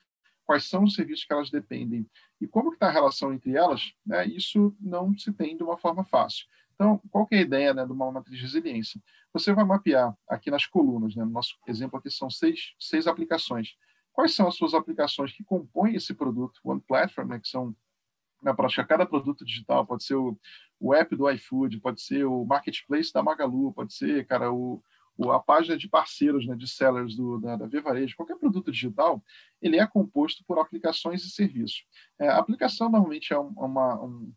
quais 0.50 0.68
são 0.68 0.82
os 0.82 0.94
serviços 0.94 1.24
que 1.24 1.32
elas 1.32 1.48
dependem 1.48 2.04
e 2.40 2.46
como 2.48 2.72
está 2.72 2.88
a 2.88 2.90
relação 2.90 3.32
entre 3.32 3.54
elas, 3.54 3.92
né, 4.04 4.26
isso 4.26 4.76
não 4.80 5.16
se 5.16 5.32
tem 5.32 5.56
de 5.56 5.62
uma 5.62 5.78
forma 5.78 6.04
fácil. 6.04 6.44
Então, 6.74 7.00
qual 7.08 7.28
é 7.30 7.36
a 7.36 7.40
ideia 7.40 7.72
né, 7.72 7.86
de 7.86 7.92
uma 7.92 8.10
matriz 8.10 8.36
de 8.36 8.42
resiliência? 8.42 9.00
Você 9.32 9.52
vai 9.52 9.64
mapear 9.64 10.12
aqui 10.28 10.50
nas 10.50 10.66
colunas, 10.66 11.14
né, 11.14 11.24
no 11.24 11.30
nosso 11.30 11.54
exemplo 11.68 12.00
aqui 12.00 12.10
são 12.10 12.28
seis, 12.28 12.74
seis 12.80 13.06
aplicações. 13.06 13.76
Quais 14.12 14.34
são 14.34 14.48
as 14.48 14.56
suas 14.56 14.74
aplicações 14.74 15.30
que 15.30 15.44
compõem 15.44 15.94
esse 15.94 16.12
produto, 16.14 16.60
One 16.64 16.80
Platform, 16.80 17.28
né, 17.28 17.38
que 17.38 17.46
são, 17.46 17.72
na 18.42 18.52
prática, 18.52 18.84
cada 18.84 19.06
produto 19.06 19.44
digital, 19.44 19.86
pode 19.86 20.02
ser 20.02 20.16
o, 20.16 20.36
o 20.80 20.92
app 20.92 21.14
do 21.14 21.30
iFood, 21.30 21.78
pode 21.78 22.02
ser 22.02 22.24
o 22.24 22.44
marketplace 22.44 23.12
da 23.12 23.22
Magalu, 23.22 23.72
pode 23.72 23.94
ser, 23.94 24.26
cara, 24.26 24.52
o, 24.52 24.82
a 25.28 25.40
página 25.40 25.76
de 25.76 25.88
parceiros, 25.88 26.46
né, 26.46 26.56
de 26.56 26.66
sellers 26.66 27.14
do, 27.14 27.38
da, 27.38 27.56
da 27.56 27.66
Vivarejo, 27.66 28.16
qualquer 28.16 28.36
produto 28.36 28.70
digital, 28.72 29.22
ele 29.60 29.78
é 29.78 29.86
composto 29.86 30.42
por 30.46 30.58
aplicações 30.58 31.22
e 31.24 31.30
serviços. 31.30 31.84
É, 32.18 32.28
a 32.28 32.38
aplicação 32.38 32.88
normalmente 32.88 33.32
é 33.32 33.38
uma, 33.38 34.02
um, 34.02 34.32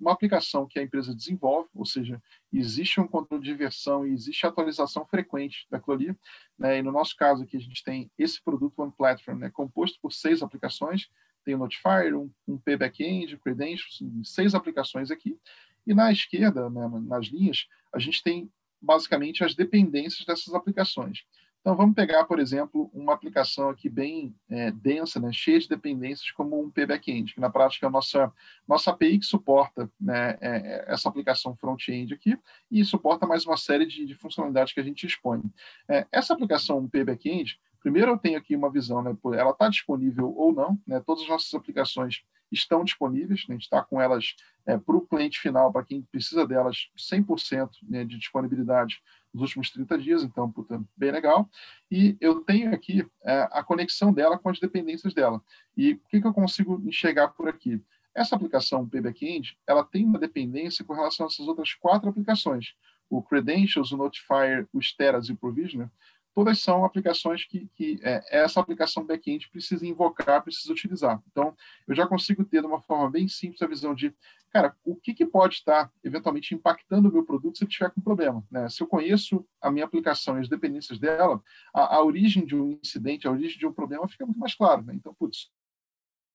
uma 0.00 0.12
aplicação 0.12 0.66
que 0.66 0.78
a 0.78 0.82
empresa 0.82 1.14
desenvolve, 1.14 1.68
ou 1.74 1.84
seja, 1.84 2.20
existe 2.52 3.00
um 3.00 3.06
controle 3.06 3.44
de 3.44 3.54
versão 3.54 4.06
e 4.06 4.12
existe 4.12 4.44
atualização 4.46 5.06
frequente 5.06 5.66
daquilo 5.70 5.94
ali. 5.94 6.16
Né, 6.58 6.78
e 6.78 6.82
no 6.82 6.90
nosso 6.90 7.14
caso 7.16 7.44
aqui, 7.44 7.56
a 7.56 7.60
gente 7.60 7.84
tem 7.84 8.10
esse 8.18 8.42
produto 8.42 8.80
One 8.80 8.92
Platform, 8.96 9.38
né, 9.38 9.50
composto 9.50 9.98
por 10.00 10.12
seis 10.12 10.42
aplicações, 10.42 11.08
tem 11.44 11.54
o 11.54 11.58
Notifier, 11.58 12.16
um, 12.16 12.30
um 12.48 12.58
P-Backend, 12.58 13.36
Credentials, 13.36 14.02
seis 14.24 14.54
aplicações 14.54 15.10
aqui. 15.10 15.38
E 15.86 15.94
na 15.94 16.10
esquerda, 16.10 16.70
né, 16.70 16.88
nas 17.06 17.26
linhas, 17.26 17.66
a 17.92 17.98
gente 17.98 18.22
tem 18.22 18.50
basicamente 18.84 19.42
as 19.42 19.54
dependências 19.54 20.24
dessas 20.26 20.54
aplicações. 20.54 21.24
Então, 21.64 21.74
vamos 21.74 21.94
pegar, 21.94 22.24
por 22.24 22.38
exemplo, 22.38 22.90
uma 22.92 23.14
aplicação 23.14 23.70
aqui 23.70 23.88
bem 23.88 24.36
é, 24.50 24.70
densa, 24.70 25.18
né, 25.18 25.32
cheia 25.32 25.58
de 25.58 25.66
dependências, 25.66 26.30
como 26.30 26.62
um 26.62 26.70
P-Backend, 26.70 27.32
que 27.32 27.40
na 27.40 27.48
prática 27.48 27.86
é 27.86 27.88
a 27.88 27.90
nossa, 27.90 28.30
nossa 28.68 28.90
API 28.90 29.18
que 29.18 29.24
suporta 29.24 29.90
né, 29.98 30.36
é, 30.42 30.84
essa 30.88 31.08
aplicação 31.08 31.56
front-end 31.56 32.12
aqui 32.12 32.38
e 32.70 32.84
suporta 32.84 33.26
mais 33.26 33.46
uma 33.46 33.56
série 33.56 33.86
de, 33.86 34.04
de 34.04 34.14
funcionalidades 34.14 34.74
que 34.74 34.80
a 34.80 34.82
gente 34.82 35.06
expõe. 35.06 35.40
É, 35.88 36.06
essa 36.12 36.34
aplicação 36.34 36.86
P-Backend, 36.86 37.58
primeiro 37.80 38.10
eu 38.10 38.18
tenho 38.18 38.36
aqui 38.36 38.54
uma 38.54 38.70
visão, 38.70 39.02
né, 39.02 39.16
ela 39.32 39.52
está 39.52 39.66
disponível 39.70 40.34
ou 40.36 40.52
não, 40.52 40.78
né, 40.86 41.00
todas 41.00 41.22
as 41.22 41.30
nossas 41.30 41.54
aplicações 41.54 42.22
estão 42.54 42.84
disponíveis, 42.84 43.46
né, 43.48 43.54
a 43.54 43.58
gente 43.58 43.64
está 43.64 43.82
com 43.82 44.00
elas 44.00 44.34
é, 44.66 44.78
para 44.78 44.96
o 44.96 45.06
cliente 45.06 45.38
final, 45.38 45.72
para 45.72 45.84
quem 45.84 46.02
precisa 46.02 46.46
delas, 46.46 46.88
100% 46.96 47.70
né, 47.82 48.04
de 48.04 48.18
disponibilidade 48.18 49.02
nos 49.32 49.42
últimos 49.42 49.70
30 49.70 49.98
dias, 49.98 50.22
então, 50.22 50.50
puta, 50.50 50.82
bem 50.96 51.10
legal. 51.10 51.50
E 51.90 52.16
eu 52.20 52.40
tenho 52.40 52.72
aqui 52.72 53.06
é, 53.24 53.48
a 53.50 53.62
conexão 53.62 54.12
dela 54.12 54.38
com 54.38 54.48
as 54.48 54.60
dependências 54.60 55.12
dela. 55.12 55.42
E 55.76 55.92
o 55.94 56.00
que, 56.08 56.20
que 56.20 56.26
eu 56.26 56.32
consigo 56.32 56.80
enxergar 56.86 57.28
por 57.28 57.48
aqui? 57.48 57.82
Essa 58.14 58.36
aplicação 58.36 58.88
PBackend, 58.88 59.58
ela 59.66 59.82
tem 59.82 60.04
uma 60.04 60.20
dependência 60.20 60.84
com 60.84 60.94
relação 60.94 61.26
a 61.26 61.28
essas 61.28 61.48
outras 61.48 61.74
quatro 61.74 62.08
aplicações. 62.08 62.74
O 63.10 63.20
Credentials, 63.20 63.90
o 63.90 63.96
Notifier, 63.96 64.68
o 64.72 64.80
Steras 64.80 65.28
e 65.28 65.32
o 65.32 65.36
Provisioner, 65.36 65.90
todas 66.34 66.58
são 66.60 66.84
aplicações 66.84 67.44
que, 67.44 67.68
que 67.74 67.98
é, 68.02 68.42
essa 68.42 68.60
aplicação 68.60 69.06
back-end 69.06 69.48
precisa 69.48 69.86
invocar, 69.86 70.42
precisa 70.42 70.72
utilizar. 70.72 71.22
Então, 71.30 71.56
eu 71.86 71.94
já 71.94 72.06
consigo 72.06 72.44
ter 72.44 72.60
de 72.60 72.66
uma 72.66 72.80
forma 72.80 73.08
bem 73.08 73.28
simples 73.28 73.62
a 73.62 73.66
visão 73.66 73.94
de, 73.94 74.12
cara, 74.50 74.76
o 74.84 74.96
que, 74.96 75.14
que 75.14 75.24
pode 75.24 75.54
estar 75.54 75.92
eventualmente 76.02 76.54
impactando 76.54 77.08
o 77.08 77.12
meu 77.12 77.24
produto 77.24 77.56
se 77.56 77.64
ele 77.64 77.70
tiver 77.70 77.90
com 77.90 78.00
problema. 78.00 78.44
Né? 78.50 78.68
Se 78.68 78.82
eu 78.82 78.86
conheço 78.86 79.46
a 79.60 79.70
minha 79.70 79.84
aplicação 79.84 80.36
e 80.36 80.40
as 80.40 80.48
dependências 80.48 80.98
dela, 80.98 81.40
a, 81.72 81.96
a, 81.96 82.04
origem 82.04 82.44
de 82.44 82.56
um 82.56 82.78
incidente, 82.82 83.28
a 83.28 83.30
origem 83.30 83.58
de 83.58 83.66
um 83.66 83.72
problema 83.72 84.08
fica 84.08 84.26
muito 84.26 84.40
mais 84.40 84.54
clara. 84.54 84.82
Né? 84.82 84.94
Então, 84.94 85.14
putz, 85.14 85.50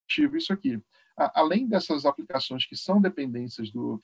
tive 0.07 0.37
isso 0.37 0.53
aqui. 0.53 0.81
A, 1.17 1.41
além 1.41 1.67
dessas 1.67 2.05
aplicações 2.05 2.65
que 2.65 2.75
são 2.75 3.01
dependências 3.01 3.69
do, 3.69 4.01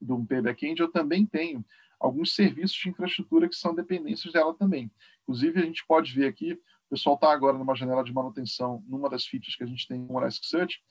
do 0.00 0.18
back-end, 0.18 0.80
eu 0.80 0.90
também 0.90 1.24
tenho 1.24 1.64
alguns 2.02 2.34
serviços 2.34 2.76
de 2.76 2.88
infraestrutura 2.88 3.48
que 3.48 3.54
são 3.54 3.74
dependências 3.74 4.32
dela 4.32 4.52
também. 4.54 4.90
Inclusive, 5.22 5.60
a 5.60 5.64
gente 5.64 5.86
pode 5.86 6.12
ver 6.12 6.26
aqui, 6.26 6.52
o 6.52 6.90
pessoal 6.90 7.14
está 7.14 7.32
agora 7.32 7.56
numa 7.56 7.74
janela 7.74 8.02
de 8.02 8.12
manutenção, 8.12 8.84
numa 8.88 9.08
das 9.08 9.24
features 9.24 9.56
que 9.56 9.62
a 9.62 9.66
gente 9.66 9.86
tem 9.86 9.98
no 9.98 10.18
Elasticsearch, 10.18 10.82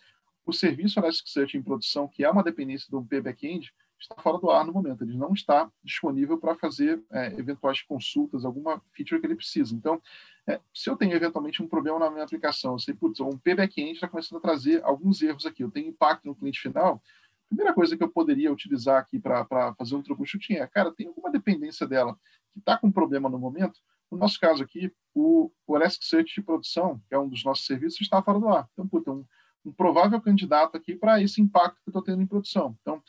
o 0.45 0.53
serviço 0.53 0.99
Elasticsearch 0.99 1.57
em 1.57 1.61
produção, 1.61 2.07
que 2.07 2.23
é 2.23 2.29
uma 2.29 2.43
dependência 2.43 2.87
do 2.89 3.03
P 3.03 3.21
backend, 3.21 3.71
está 3.99 4.15
fora 4.19 4.39
do 4.39 4.49
ar 4.49 4.65
no 4.65 4.73
momento. 4.73 5.03
Ele 5.03 5.15
não 5.15 5.33
está 5.33 5.71
disponível 5.83 6.37
para 6.37 6.55
fazer 6.55 7.03
é, 7.11 7.27
eventuais 7.39 7.81
consultas, 7.83 8.43
alguma 8.43 8.81
feature 8.93 9.19
que 9.19 9.27
ele 9.27 9.35
precisa. 9.35 9.75
Então, 9.75 10.01
é, 10.47 10.59
se 10.73 10.89
eu 10.89 10.97
tenho 10.97 11.13
eventualmente 11.13 11.61
um 11.61 11.67
problema 11.67 11.99
na 11.99 12.09
minha 12.09 12.23
aplicação, 12.23 12.73
eu 12.73 12.79
sei, 12.79 12.95
putz, 12.95 13.19
um 13.19 13.37
P 13.37 13.53
backend 13.53 13.91
está 13.91 14.07
começando 14.07 14.39
a 14.39 14.41
trazer 14.41 14.83
alguns 14.83 15.21
erros 15.21 15.45
aqui, 15.45 15.63
eu 15.63 15.69
tenho 15.69 15.89
impacto 15.89 16.25
no 16.25 16.35
cliente 16.35 16.59
final, 16.59 17.01
primeira 17.51 17.73
coisa 17.73 17.97
que 17.97 18.03
eu 18.03 18.09
poderia 18.09 18.51
utilizar 18.51 18.97
aqui 18.97 19.19
para 19.19 19.45
fazer 19.75 19.95
um 19.95 20.01
troubleshooting 20.01 20.53
é, 20.53 20.65
cara, 20.67 20.89
tem 20.93 21.07
alguma 21.07 21.29
dependência 21.29 21.85
dela 21.85 22.17
que 22.53 22.59
está 22.59 22.77
com 22.77 22.89
problema 22.89 23.29
no 23.29 23.37
momento? 23.37 23.77
No 24.09 24.17
nosso 24.17 24.39
caso 24.39 24.63
aqui, 24.63 24.89
o, 25.13 25.51
o 25.67 25.75
Elasticsearch 25.75 26.33
de 26.33 26.41
produção, 26.41 27.01
que 27.09 27.13
é 27.13 27.19
um 27.19 27.27
dos 27.27 27.43
nossos 27.43 27.65
serviços, 27.65 27.99
está 27.99 28.21
fora 28.21 28.39
do 28.39 28.47
ar. 28.47 28.69
Então, 28.71 28.87
puta, 28.87 29.11
um, 29.11 29.25
um 29.65 29.71
provável 29.73 30.19
candidato 30.21 30.77
aqui 30.77 30.95
para 30.95 31.21
esse 31.21 31.41
impacto 31.41 31.75
que 31.75 31.89
eu 31.89 31.91
estou 31.91 32.01
tendo 32.01 32.21
em 32.21 32.27
produção. 32.27 32.77
Então, 32.81 33.03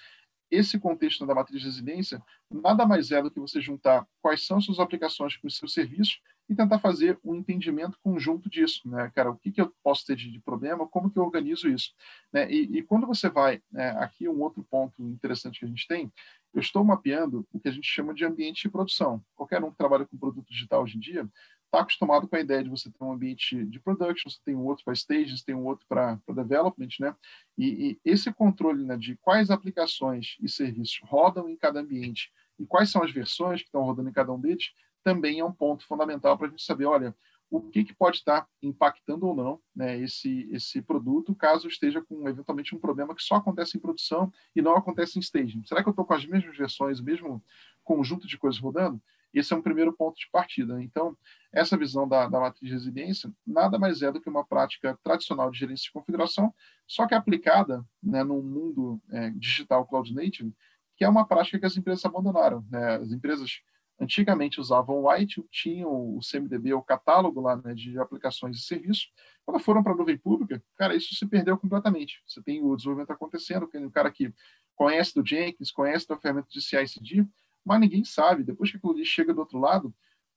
esse 0.50 0.78
contexto 0.78 1.24
da 1.24 1.34
matriz 1.34 1.60
de 1.60 1.66
residência 1.66 2.20
nada 2.50 2.84
mais 2.84 3.12
é 3.12 3.22
do 3.22 3.30
que 3.30 3.40
você 3.40 3.60
juntar 3.60 4.06
quais 4.20 4.44
são 4.44 4.60
suas 4.60 4.80
aplicações 4.80 5.36
com 5.36 5.46
os 5.46 5.56
seus 5.56 5.72
serviços 5.72 6.20
e 6.52 6.56
tentar 6.56 6.78
fazer 6.78 7.18
um 7.24 7.34
entendimento 7.34 7.98
conjunto 8.02 8.48
disso, 8.48 8.88
né, 8.88 9.10
cara? 9.14 9.30
O 9.30 9.36
que, 9.36 9.50
que 9.50 9.60
eu 9.60 9.72
posso 9.82 10.06
ter 10.06 10.16
de, 10.16 10.30
de 10.30 10.40
problema, 10.40 10.86
como 10.86 11.10
que 11.10 11.18
eu 11.18 11.24
organizo 11.24 11.68
isso, 11.68 11.92
né? 12.32 12.50
E, 12.50 12.78
e 12.78 12.82
quando 12.82 13.06
você 13.06 13.28
vai, 13.28 13.62
né, 13.70 13.90
aqui 13.98 14.28
um 14.28 14.40
outro 14.40 14.64
ponto 14.64 15.02
interessante 15.02 15.58
que 15.58 15.64
a 15.64 15.68
gente 15.68 15.86
tem, 15.86 16.12
eu 16.54 16.60
estou 16.60 16.84
mapeando 16.84 17.46
o 17.52 17.58
que 17.58 17.68
a 17.68 17.72
gente 17.72 17.88
chama 17.88 18.14
de 18.14 18.24
ambiente 18.24 18.62
de 18.62 18.68
produção. 18.68 19.24
Qualquer 19.34 19.62
um 19.64 19.70
que 19.70 19.78
trabalha 19.78 20.06
com 20.06 20.16
produto 20.16 20.48
digital 20.48 20.82
hoje 20.82 20.96
em 20.96 21.00
dia 21.00 21.28
está 21.72 21.80
acostumado 21.80 22.28
com 22.28 22.36
a 22.36 22.40
ideia 22.40 22.62
de 22.62 22.68
você 22.68 22.90
ter 22.90 23.02
um 23.02 23.12
ambiente 23.12 23.64
de 23.64 23.80
production, 23.80 24.28
você 24.28 24.38
tem 24.44 24.54
um 24.54 24.66
outro 24.66 24.84
para 24.84 24.92
stages, 24.92 25.42
tem 25.42 25.54
um 25.54 25.64
outro 25.64 25.86
para 25.88 26.20
development, 26.28 26.90
né? 27.00 27.16
E, 27.56 27.92
e, 27.92 28.00
esse 28.04 28.30
controle 28.30 28.84
né, 28.84 28.98
de 28.98 29.16
quais 29.16 29.50
aplicações 29.50 30.36
e 30.40 30.48
serviços 30.50 31.00
rodam 31.02 31.48
em 31.48 31.56
cada 31.56 31.80
ambiente 31.80 32.30
e 32.58 32.66
quais 32.66 32.90
são 32.90 33.02
as 33.02 33.10
versões 33.10 33.60
que 33.60 33.68
estão 33.68 33.82
rodando 33.82 34.10
em 34.10 34.12
cada 34.12 34.30
um 34.32 34.38
deles, 34.38 34.70
também 35.02 35.40
é 35.40 35.44
um 35.44 35.52
ponto 35.52 35.86
fundamental 35.86 36.36
para 36.36 36.46
a 36.46 36.50
gente 36.50 36.62
saber, 36.62 36.86
olha, 36.86 37.14
o 37.52 37.60
que, 37.60 37.84
que 37.84 37.94
pode 37.94 38.16
estar 38.16 38.46
impactando 38.62 39.26
ou 39.26 39.36
não 39.36 39.60
né, 39.76 40.00
esse, 40.00 40.48
esse 40.50 40.80
produto, 40.80 41.34
caso 41.34 41.68
esteja 41.68 42.00
com 42.00 42.26
eventualmente 42.26 42.74
um 42.74 42.78
problema 42.78 43.14
que 43.14 43.22
só 43.22 43.34
acontece 43.34 43.76
em 43.76 43.80
produção 43.80 44.32
e 44.56 44.62
não 44.62 44.74
acontece 44.74 45.18
em 45.18 45.20
staging. 45.20 45.62
Será 45.66 45.82
que 45.82 45.88
eu 45.88 45.92
estou 45.92 46.06
com 46.06 46.14
as 46.14 46.24
mesmas 46.24 46.56
versões, 46.56 46.98
o 46.98 47.04
mesmo 47.04 47.44
conjunto 47.84 48.26
de 48.26 48.38
coisas 48.38 48.58
rodando? 48.58 48.98
Esse 49.34 49.52
é 49.52 49.56
um 49.56 49.62
primeiro 49.62 49.92
ponto 49.92 50.18
de 50.18 50.28
partida. 50.30 50.82
Então, 50.82 51.16
essa 51.52 51.76
visão 51.76 52.08
da, 52.08 52.26
da 52.26 52.40
matriz 52.40 52.68
de 52.68 52.74
residência 52.74 53.30
nada 53.46 53.78
mais 53.78 54.00
é 54.00 54.10
do 54.10 54.20
que 54.20 54.30
uma 54.30 54.44
prática 54.44 54.98
tradicional 55.02 55.50
de 55.50 55.58
gerência 55.58 55.84
de 55.84 55.92
configuração, 55.92 56.54
só 56.86 57.06
que 57.06 57.14
aplicada 57.14 57.84
né, 58.02 58.24
no 58.24 58.42
mundo 58.42 59.00
é, 59.10 59.30
digital 59.30 59.86
cloud 59.86 60.14
native, 60.14 60.54
que 60.96 61.04
é 61.04 61.08
uma 61.08 61.26
prática 61.26 61.58
que 61.58 61.66
as 61.66 61.76
empresas 61.76 62.04
abandonaram. 62.04 62.64
Né? 62.70 62.96
As 62.96 63.12
empresas 63.12 63.62
antigamente 64.02 64.60
usavam 64.60 64.96
o 64.96 65.08
White, 65.08 65.44
tinham 65.50 66.16
o 66.16 66.20
CMDB, 66.20 66.74
o 66.74 66.82
catálogo 66.82 67.40
lá 67.40 67.56
né, 67.56 67.72
de 67.72 67.98
aplicações 67.98 68.58
e 68.58 68.62
serviços. 68.62 69.12
Quando 69.46 69.60
foram 69.60 69.82
para 69.82 69.92
a 69.92 69.96
nuvem 69.96 70.18
pública, 70.18 70.62
cara, 70.76 70.96
isso 70.96 71.14
se 71.14 71.26
perdeu 71.26 71.56
completamente. 71.56 72.20
Você 72.26 72.42
tem 72.42 72.62
o 72.62 72.74
desenvolvimento 72.74 73.12
acontecendo, 73.12 73.70
um 73.74 73.90
cara 73.90 74.10
que 74.10 74.32
conhece 74.74 75.14
do 75.14 75.26
Jenkins, 75.26 75.70
conhece 75.70 76.08
da 76.08 76.16
ferramenta 76.16 76.48
de 76.50 76.60
CI/CD, 76.60 77.24
mas 77.64 77.80
ninguém 77.80 78.04
sabe, 78.04 78.42
depois 78.42 78.70
que 78.70 78.76
aquilo 78.76 79.04
chega 79.04 79.32
do 79.32 79.40
outro 79.40 79.58
lado, 79.58 79.94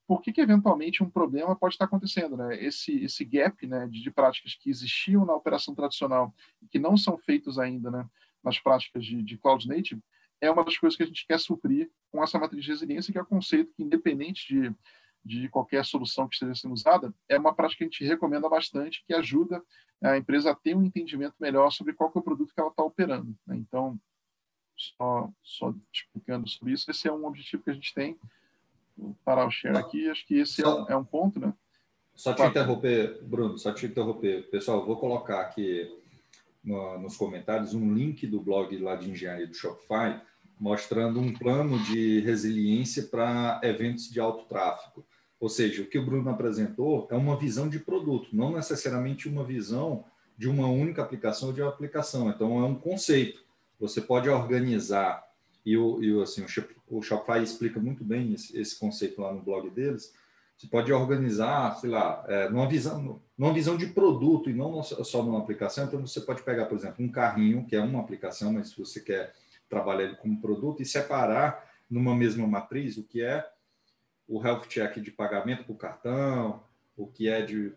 por 0.08 0.22
que, 0.22 0.32
que 0.32 0.42
eventualmente 0.42 1.02
um 1.02 1.10
problema 1.10 1.56
pode 1.56 1.74
estar 1.74 1.86
acontecendo, 1.86 2.38
né? 2.38 2.64
Esse 2.64 3.04
esse 3.04 3.26
gap, 3.26 3.66
né, 3.66 3.88
de, 3.88 4.04
de 4.04 4.12
práticas 4.12 4.54
que 4.54 4.70
existiam 4.70 5.26
na 5.26 5.34
operação 5.34 5.74
tradicional 5.74 6.32
e 6.62 6.68
que 6.68 6.78
não 6.78 6.96
são 6.96 7.18
feitos 7.18 7.58
ainda, 7.58 7.90
né, 7.90 8.08
nas 8.44 8.60
práticas 8.60 9.04
de, 9.04 9.24
de 9.24 9.38
cloud 9.38 9.68
native, 9.68 10.04
é 10.42 10.50
uma 10.50 10.64
das 10.64 10.78
coisas 10.78 10.96
que 10.98 11.04
a 11.04 11.06
gente 11.06 11.26
quer 11.26 11.40
suprir 11.40 11.90
com 12.12 12.24
essa 12.24 12.38
matriz 12.38 12.64
de 12.64 12.72
resiliência, 12.72 13.12
que 13.12 13.18
é 13.18 13.22
o 13.22 13.26
conceito 13.26 13.74
que, 13.74 13.84
independente 13.84 14.48
de, 14.48 14.76
de 15.24 15.50
qualquer 15.50 15.84
solução 15.86 16.28
que 16.28 16.36
esteja 16.36 16.56
sendo 16.56 16.74
usada, 16.74 17.14
é 17.28 17.38
uma 17.38 17.54
prática 17.54 17.80
que 17.80 17.84
a 17.84 17.88
gente 17.88 18.06
recomenda 18.06 18.50
bastante, 18.50 19.04
que 19.06 19.14
ajuda 19.14 19.62
a 20.02 20.18
empresa 20.18 20.52
a 20.52 20.56
ter 20.56 20.76
um 20.76 20.84
entendimento 20.84 21.36
melhor 21.40 21.72
sobre 21.72 21.94
qual 21.94 22.12
é 22.14 22.20
o 22.20 22.22
produto 22.22 22.54
que 22.54 22.60
ela 22.60 22.70
está 22.70 22.84
operando. 22.84 23.36
Né? 23.48 23.56
Então, 23.56 24.00
só, 24.76 25.30
só 25.42 25.74
explicando 25.94 26.48
sobre 26.50 26.74
isso, 26.74 26.90
esse 26.92 27.08
é 27.08 27.12
um 27.12 27.26
objetivo 27.26 27.64
que 27.64 27.70
a 27.70 27.74
gente 27.74 27.94
tem. 27.94 28.18
Vou 28.98 29.16
parar 29.26 29.46
o 29.46 29.52
share 29.52 29.78
aqui, 29.78 30.10
acho 30.10 30.26
que 30.26 30.36
esse 30.36 30.62
é 30.62 30.66
é, 30.66 30.70
um, 30.70 30.90
é 30.90 30.96
um 30.96 31.04
ponto, 31.04 31.40
né? 31.40 31.54
Só 32.14 32.34
te 32.34 32.44
interromper, 32.44 33.22
Bruno, 33.24 33.58
só 33.58 33.74
te 33.74 33.86
interromper. 33.86 34.50
Pessoal, 34.50 34.86
vou 34.86 34.98
colocar 34.98 35.42
aqui 35.42 35.92
no, 36.66 36.98
nos 37.00 37.16
comentários 37.16 37.74
um 37.74 37.94
link 37.94 38.26
do 38.26 38.42
blog 38.42 38.76
lá 38.80 38.96
de 38.96 39.10
engenharia 39.10 39.48
do 39.48 39.54
Shopify, 39.54 40.20
mostrando 40.60 41.20
um 41.20 41.34
plano 41.34 41.78
de 41.84 42.20
resiliência 42.22 43.04
para 43.04 43.62
eventos 43.64 44.10
de 44.10 44.20
alto 44.20 44.46
tráfego. 44.46 45.06
Ou 45.40 45.50
seja, 45.50 45.84
o 45.84 45.86
que 45.86 46.00
o 46.00 46.06
Bruno 46.06 46.30
apresentou 46.30 47.08
é 47.12 47.16
uma 47.16 47.38
visão 47.38 47.70
de 47.70 47.80
produto, 47.80 48.30
não 48.34 48.54
necessariamente 48.54 49.30
uma 49.30 49.44
visão 49.44 50.06
de 50.38 50.50
uma 50.50 50.68
única 50.68 51.02
aplicação 51.02 51.50
ou 51.50 51.54
de 51.54 51.62
uma 51.62 51.70
aplicação. 51.70 52.30
Então, 52.30 52.60
é 52.60 52.66
um 52.66 52.76
conceito. 52.76 53.44
Você 53.80 54.02
pode 54.02 54.30
organizar, 54.30 55.24
e 55.66 55.78
o, 55.78 56.02
e 56.02 56.22
assim, 56.22 56.46
o 56.88 57.02
Shopify 57.02 57.44
explica 57.44 57.80
muito 57.80 58.04
bem 58.04 58.34
esse, 58.34 58.58
esse 58.58 58.80
conceito 58.80 59.22
lá 59.22 59.34
no 59.34 59.42
blog 59.42 59.70
deles, 59.70 60.14
você 60.58 60.68
pode 60.68 60.92
organizar, 60.92 61.76
sei 61.76 61.90
lá, 61.90 62.24
é, 62.28 62.50
numa, 62.50 62.68
visão, 62.68 63.22
numa 63.38 63.54
visão 63.54 63.76
de 63.76 63.88
produto 63.88 64.50
e 64.50 64.54
não 64.54 64.82
só 64.82 65.22
numa 65.22 65.40
aplicação. 65.40 65.86
Então, 65.86 66.00
você 66.00 66.22
pode 66.22 66.44
pegar, 66.44 66.66
por 66.66 66.78
exemplo, 66.78 67.04
um 67.04 67.12
carrinho, 67.12 67.66
que 67.66 67.76
é 67.76 67.82
uma 67.82 68.00
aplicação, 68.00 68.54
mas 68.54 68.70
se 68.70 68.78
você 68.78 69.02
quer 69.02 69.34
trabalhar 69.68 70.06
ele 70.06 70.16
como 70.16 70.40
produto, 70.40 70.82
e 70.82 70.86
separar 70.86 71.70
numa 71.90 72.16
mesma 72.16 72.48
matriz 72.48 72.98
o 72.98 73.04
que 73.04 73.22
é 73.22 73.46
o 74.28 74.42
health 74.44 74.66
check 74.68 75.00
de 75.00 75.12
pagamento 75.12 75.66
por 75.66 75.76
cartão, 75.76 76.64
o 76.96 77.06
que 77.06 77.28
é 77.28 77.42
de 77.42 77.74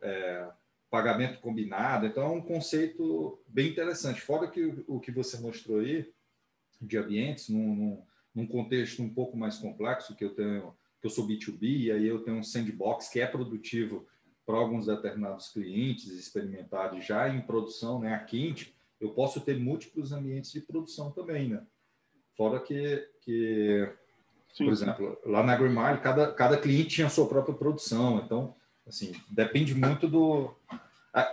é, 0.00 0.48
pagamento 0.90 1.38
combinado. 1.40 2.06
Então, 2.06 2.24
é 2.24 2.30
um 2.30 2.40
conceito 2.40 3.38
bem 3.46 3.68
interessante. 3.68 4.22
Fora 4.22 4.48
que 4.48 4.82
o 4.86 4.98
que 4.98 5.12
você 5.12 5.36
mostrou 5.38 5.80
aí 5.80 6.10
de 6.80 6.96
ambientes, 6.96 7.50
num, 7.50 7.74
num, 7.74 8.02
num 8.34 8.46
contexto 8.46 9.02
um 9.02 9.08
pouco 9.08 9.36
mais 9.36 9.58
complexo, 9.58 10.16
que 10.16 10.24
eu 10.24 10.34
tenho 10.34 10.74
que 11.06 11.08
eu 11.08 11.10
sou 11.10 11.26
B2B, 11.26 11.62
e 11.62 11.92
aí 11.92 12.06
eu 12.06 12.20
tenho 12.20 12.36
um 12.36 12.42
sandbox 12.42 13.08
que 13.08 13.20
é 13.20 13.26
produtivo 13.26 14.06
para 14.44 14.56
alguns 14.56 14.86
determinados 14.86 15.48
clientes 15.48 16.10
experimentados 16.12 17.04
já 17.04 17.28
em 17.28 17.40
produção, 17.40 18.00
né, 18.00 18.14
a 18.14 18.18
quente, 18.18 18.76
eu 19.00 19.10
posso 19.10 19.40
ter 19.40 19.58
múltiplos 19.58 20.12
ambientes 20.12 20.52
de 20.52 20.60
produção 20.60 21.10
também, 21.10 21.48
né? 21.48 21.62
Fora 22.36 22.60
que, 22.60 23.06
que 23.20 23.88
sim, 24.54 24.64
por 24.64 24.72
exemplo, 24.72 25.18
lá 25.24 25.42
na 25.42 25.52
Agrimile, 25.52 26.00
cada, 26.02 26.32
cada 26.32 26.56
cliente 26.56 26.96
tinha 26.96 27.06
a 27.06 27.10
sua 27.10 27.28
própria 27.28 27.54
produção, 27.54 28.22
então, 28.24 28.54
assim, 28.86 29.12
depende 29.30 29.74
muito 29.74 30.08
do... 30.08 30.54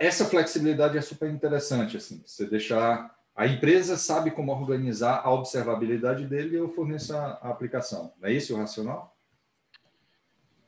Essa 0.00 0.24
flexibilidade 0.24 0.96
é 0.96 1.00
super 1.00 1.30
interessante, 1.30 1.96
assim, 1.96 2.22
você 2.24 2.46
deixar... 2.46 3.14
A 3.36 3.48
empresa 3.48 3.96
sabe 3.96 4.30
como 4.30 4.52
organizar 4.52 5.20
a 5.24 5.32
observabilidade 5.32 6.24
dele 6.24 6.54
e 6.54 6.58
eu 6.58 6.68
forneço 6.68 7.16
a, 7.16 7.38
a 7.42 7.50
aplicação. 7.50 8.12
Não 8.20 8.28
é 8.28 8.32
esse 8.32 8.52
o 8.52 8.56
racional? 8.56 9.13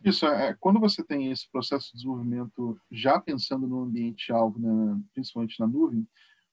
Isso, 0.07 0.25
é, 0.25 0.55
quando 0.61 0.79
você 0.79 1.03
tem 1.03 1.33
esse 1.33 1.51
processo 1.51 1.87
de 1.87 1.95
desenvolvimento 1.95 2.81
já 2.93 3.21
pensando 3.21 3.67
no 3.67 3.83
ambiente-alvo, 3.83 4.57
né, 4.57 5.03
principalmente 5.13 5.59
na 5.59 5.67
nuvem, 5.67 6.07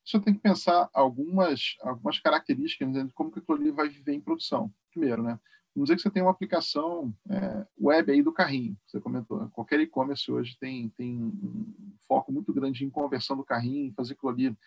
você 0.03 0.19
tem 0.19 0.33
que 0.33 0.39
pensar 0.39 0.89
algumas, 0.91 1.75
algumas 1.81 2.19
características 2.19 2.89
né, 2.91 3.03
de 3.03 3.13
como 3.13 3.31
que 3.31 3.37
aquilo 3.37 3.59
ali 3.59 3.69
vai 3.69 3.87
viver 3.87 4.13
em 4.13 4.19
produção. 4.19 4.73
Primeiro, 4.91 5.21
né, 5.21 5.39
vamos 5.75 5.87
dizer 5.87 5.97
que 5.97 6.01
você 6.01 6.09
tem 6.09 6.23
uma 6.23 6.31
aplicação 6.31 7.13
é, 7.29 7.67
web 7.79 8.11
aí 8.11 8.23
do 8.23 8.33
carrinho, 8.33 8.75
você 8.87 8.99
comentou, 8.99 9.47
qualquer 9.51 9.79
e-commerce 9.81 10.31
hoje 10.31 10.57
tem, 10.59 10.89
tem 10.89 11.21
um 11.21 11.93
foco 12.07 12.31
muito 12.31 12.51
grande 12.51 12.83
em 12.83 12.89
conversão 12.89 13.37
do 13.37 13.45
carrinho, 13.45 13.93
fazer 13.95 14.13
aquilo 14.13 14.31
ali 14.31 14.57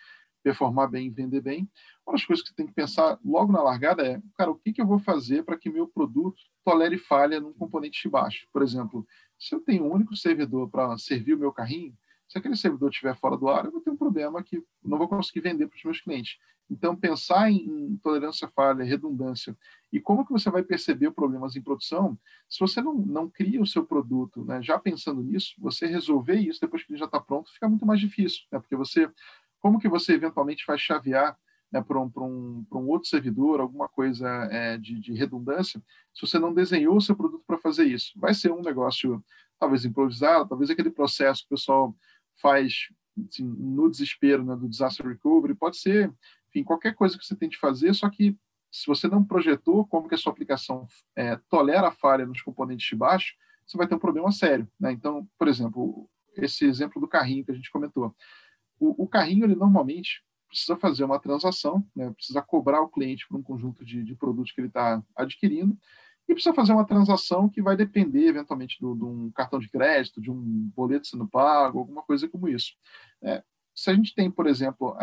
performar 0.47 0.89
bem, 0.89 1.11
vender 1.11 1.41
bem. 1.41 1.69
Uma 2.07 2.13
das 2.13 2.25
coisas 2.25 2.41
que 2.41 2.51
você 2.51 2.55
tem 2.55 2.69
que 2.69 2.73
pensar 2.73 3.19
logo 3.25 3.51
na 3.51 3.61
largada 3.61 4.07
é, 4.07 4.23
cara, 4.39 4.49
o 4.49 4.55
que, 4.55 4.73
que 4.73 4.81
eu 4.81 4.87
vou 4.87 5.01
fazer 5.01 5.43
para 5.43 5.59
que 5.59 5.69
meu 5.69 5.89
produto 5.89 6.41
tolere 6.65 6.99
falha 6.99 7.41
num 7.41 7.53
componente 7.53 8.01
de 8.01 8.09
baixo? 8.09 8.47
Por 8.53 8.63
exemplo, 8.63 9.05
se 9.37 9.53
eu 9.53 9.61
tenho 9.61 9.85
um 9.85 9.93
único 9.93 10.15
servidor 10.15 10.71
para 10.71 10.97
servir 10.99 11.35
o 11.35 11.39
meu 11.39 11.51
carrinho, 11.51 11.93
se 12.29 12.39
aquele 12.39 12.55
servidor 12.55 12.91
estiver 12.91 13.17
fora 13.17 13.37
do 13.37 13.49
ar, 13.49 13.65
eu 13.65 13.73
vou 13.73 13.81
ter 13.81 13.91
um 13.91 13.97
problema 13.97 14.41
que 14.41 14.63
não 14.85 14.99
vou 14.99 15.09
conseguir 15.09 15.41
vender 15.41 15.67
para 15.67 15.77
os 15.77 15.83
meus 15.83 16.01
clientes. 16.01 16.39
Então, 16.71 16.97
pensar 16.97 17.51
em, 17.51 17.65
em 17.65 17.97
tolerância 17.97 18.47
à 18.47 18.51
falha, 18.51 18.85
redundância 18.85 19.57
e 19.93 20.01
como 20.01 20.25
que 20.25 20.33
você 20.33 20.51
vai 20.51 20.63
perceber 20.63 21.13
problemas 21.13 21.55
em 21.57 21.63
produção, 21.63 22.19
se 22.49 22.59
você 22.59 22.81
não, 22.81 22.95
não 22.95 23.29
cria 23.29 23.63
o 23.63 23.67
seu 23.67 23.85
produto, 23.85 24.45
né, 24.45 24.61
já 24.63 24.79
pensando 24.79 25.23
nisso, 25.23 25.55
você 25.59 25.87
resolver 25.87 26.37
isso 26.37 26.61
depois 26.61 26.85
que 26.85 26.93
ele 26.93 26.99
já 26.99 27.07
está 27.07 27.21
pronto, 27.21 27.53
fica 27.53 27.69
muito 27.69 27.87
mais 27.87 28.01
difícil, 28.01 28.43
né, 28.51 28.59
porque 28.59 28.75
você 28.75 29.09
como 29.61 29.79
que 29.79 29.89
você 29.89 30.15
eventualmente 30.15 30.65
vai 30.67 30.79
chavear 30.79 31.37
né, 31.73 31.83
para 31.83 32.01
um, 32.01 32.11
um, 32.17 32.67
um 32.73 32.89
outro 32.89 33.09
servidor, 33.09 33.61
alguma 33.61 33.89
coisa 33.89 34.29
é, 34.51 34.79
de, 34.79 35.01
de, 35.01 35.13
redundância, 35.13 35.83
se 36.15 36.27
você 36.27 36.39
não 36.39 36.55
desenhou 36.55 36.97
o 36.97 37.01
seu 37.01 37.17
produto 37.17 37.43
para 37.47 37.59
fazer 37.59 37.85
isso? 37.85 38.13
Vai 38.17 38.35
ser 38.35 38.53
um 38.53 38.63
negócio 38.63 39.23
talvez 39.59 39.85
improvisado, 39.85 40.49
talvez 40.49 40.71
aquele 40.71 40.91
processo 40.91 41.43
que 41.43 41.55
o 41.55 41.57
pessoal 41.57 41.97
faz 42.41 42.89
assim, 43.29 43.45
no 43.45 43.91
desespero 43.91 44.45
né, 44.45 44.55
do 44.55 44.69
disaster 44.69 45.07
recovery, 45.07 45.55
pode 45.55 45.79
ser, 45.79 46.13
enfim, 46.49 46.63
qualquer 46.63 46.95
coisa 46.95 47.19
que 47.19 47.25
você 47.25 47.35
tente 47.35 47.59
fazer, 47.59 47.95
só 47.95 48.09
que 48.11 48.37
se 48.71 48.87
você 48.87 49.09
não 49.09 49.25
projetou 49.25 49.87
como 49.87 50.09
que 50.09 50.15
a 50.15 50.19
sua 50.19 50.33
aplicação 50.33 50.87
é, 51.15 51.37
tolera 51.49 51.89
a 51.89 51.93
falha 51.93 52.27
nos 52.27 52.43
componentes 52.43 52.87
de 52.87 52.95
baixo, 52.95 53.35
você 53.67 53.77
vai 53.77 53.89
ter 53.89 53.95
um 53.95 53.99
problema 53.99 54.31
sério. 54.31 54.69
Né? 54.79 54.93
Então, 54.93 55.27
por 55.39 55.49
exemplo, 55.49 56.09
esse 56.37 56.67
exemplo 56.67 57.01
do 57.01 57.09
carrinho 57.09 57.45
que 57.45 57.51
a 57.51 57.55
gente 57.55 57.71
comentou 57.71 58.15
o, 58.79 59.05
o 59.05 59.09
carrinho, 59.09 59.45
ele 59.45 59.55
normalmente 59.55 60.23
precisa 60.49 60.77
fazer 60.77 61.05
uma 61.05 61.19
transação, 61.19 61.87
né? 61.95 62.11
precisa 62.13 62.41
cobrar 62.41 62.81
o 62.81 62.89
cliente 62.89 63.27
por 63.29 63.39
um 63.39 63.43
conjunto 63.43 63.85
de, 63.85 64.03
de 64.03 64.15
produtos 64.15 64.53
que 64.53 64.61
ele 64.61 64.69
está 64.69 65.03
adquirindo, 65.15 65.77
e 66.29 66.35
precisa 66.35 66.55
fazer 66.55 66.73
uma 66.73 66.87
transação 66.87 67.49
que 67.49 67.63
vai 67.63 67.77
depender, 67.77 68.29
eventualmente, 68.29 68.79
de 68.79 68.85
um 68.85 69.31
cartão 69.31 69.61
de 69.61 69.69
crédito, 69.69 70.21
de 70.21 70.31
um 70.31 70.71
boleto 70.75 71.07
sendo 71.07 71.29
pago, 71.29 71.79
alguma 71.79 72.03
coisa 72.03 72.29
como 72.29 72.49
isso. 72.49 72.73
É, 73.23 73.45
se 73.75 73.91
a 73.91 73.95
gente 73.95 74.15
tem, 74.15 74.31
por 74.31 74.47
exemplo, 74.47 74.97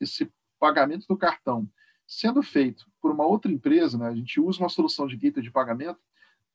esse 0.00 0.30
pagamento 0.60 1.06
do 1.08 1.16
cartão 1.16 1.68
sendo 2.06 2.42
feito 2.42 2.86
por 3.00 3.10
uma 3.10 3.26
outra 3.26 3.50
empresa, 3.50 3.98
né? 3.98 4.08
a 4.08 4.14
gente 4.14 4.40
usa 4.40 4.60
uma 4.60 4.68
solução 4.68 5.06
de 5.06 5.16
gateway 5.16 5.42
de 5.42 5.50
pagamento, 5.50 5.98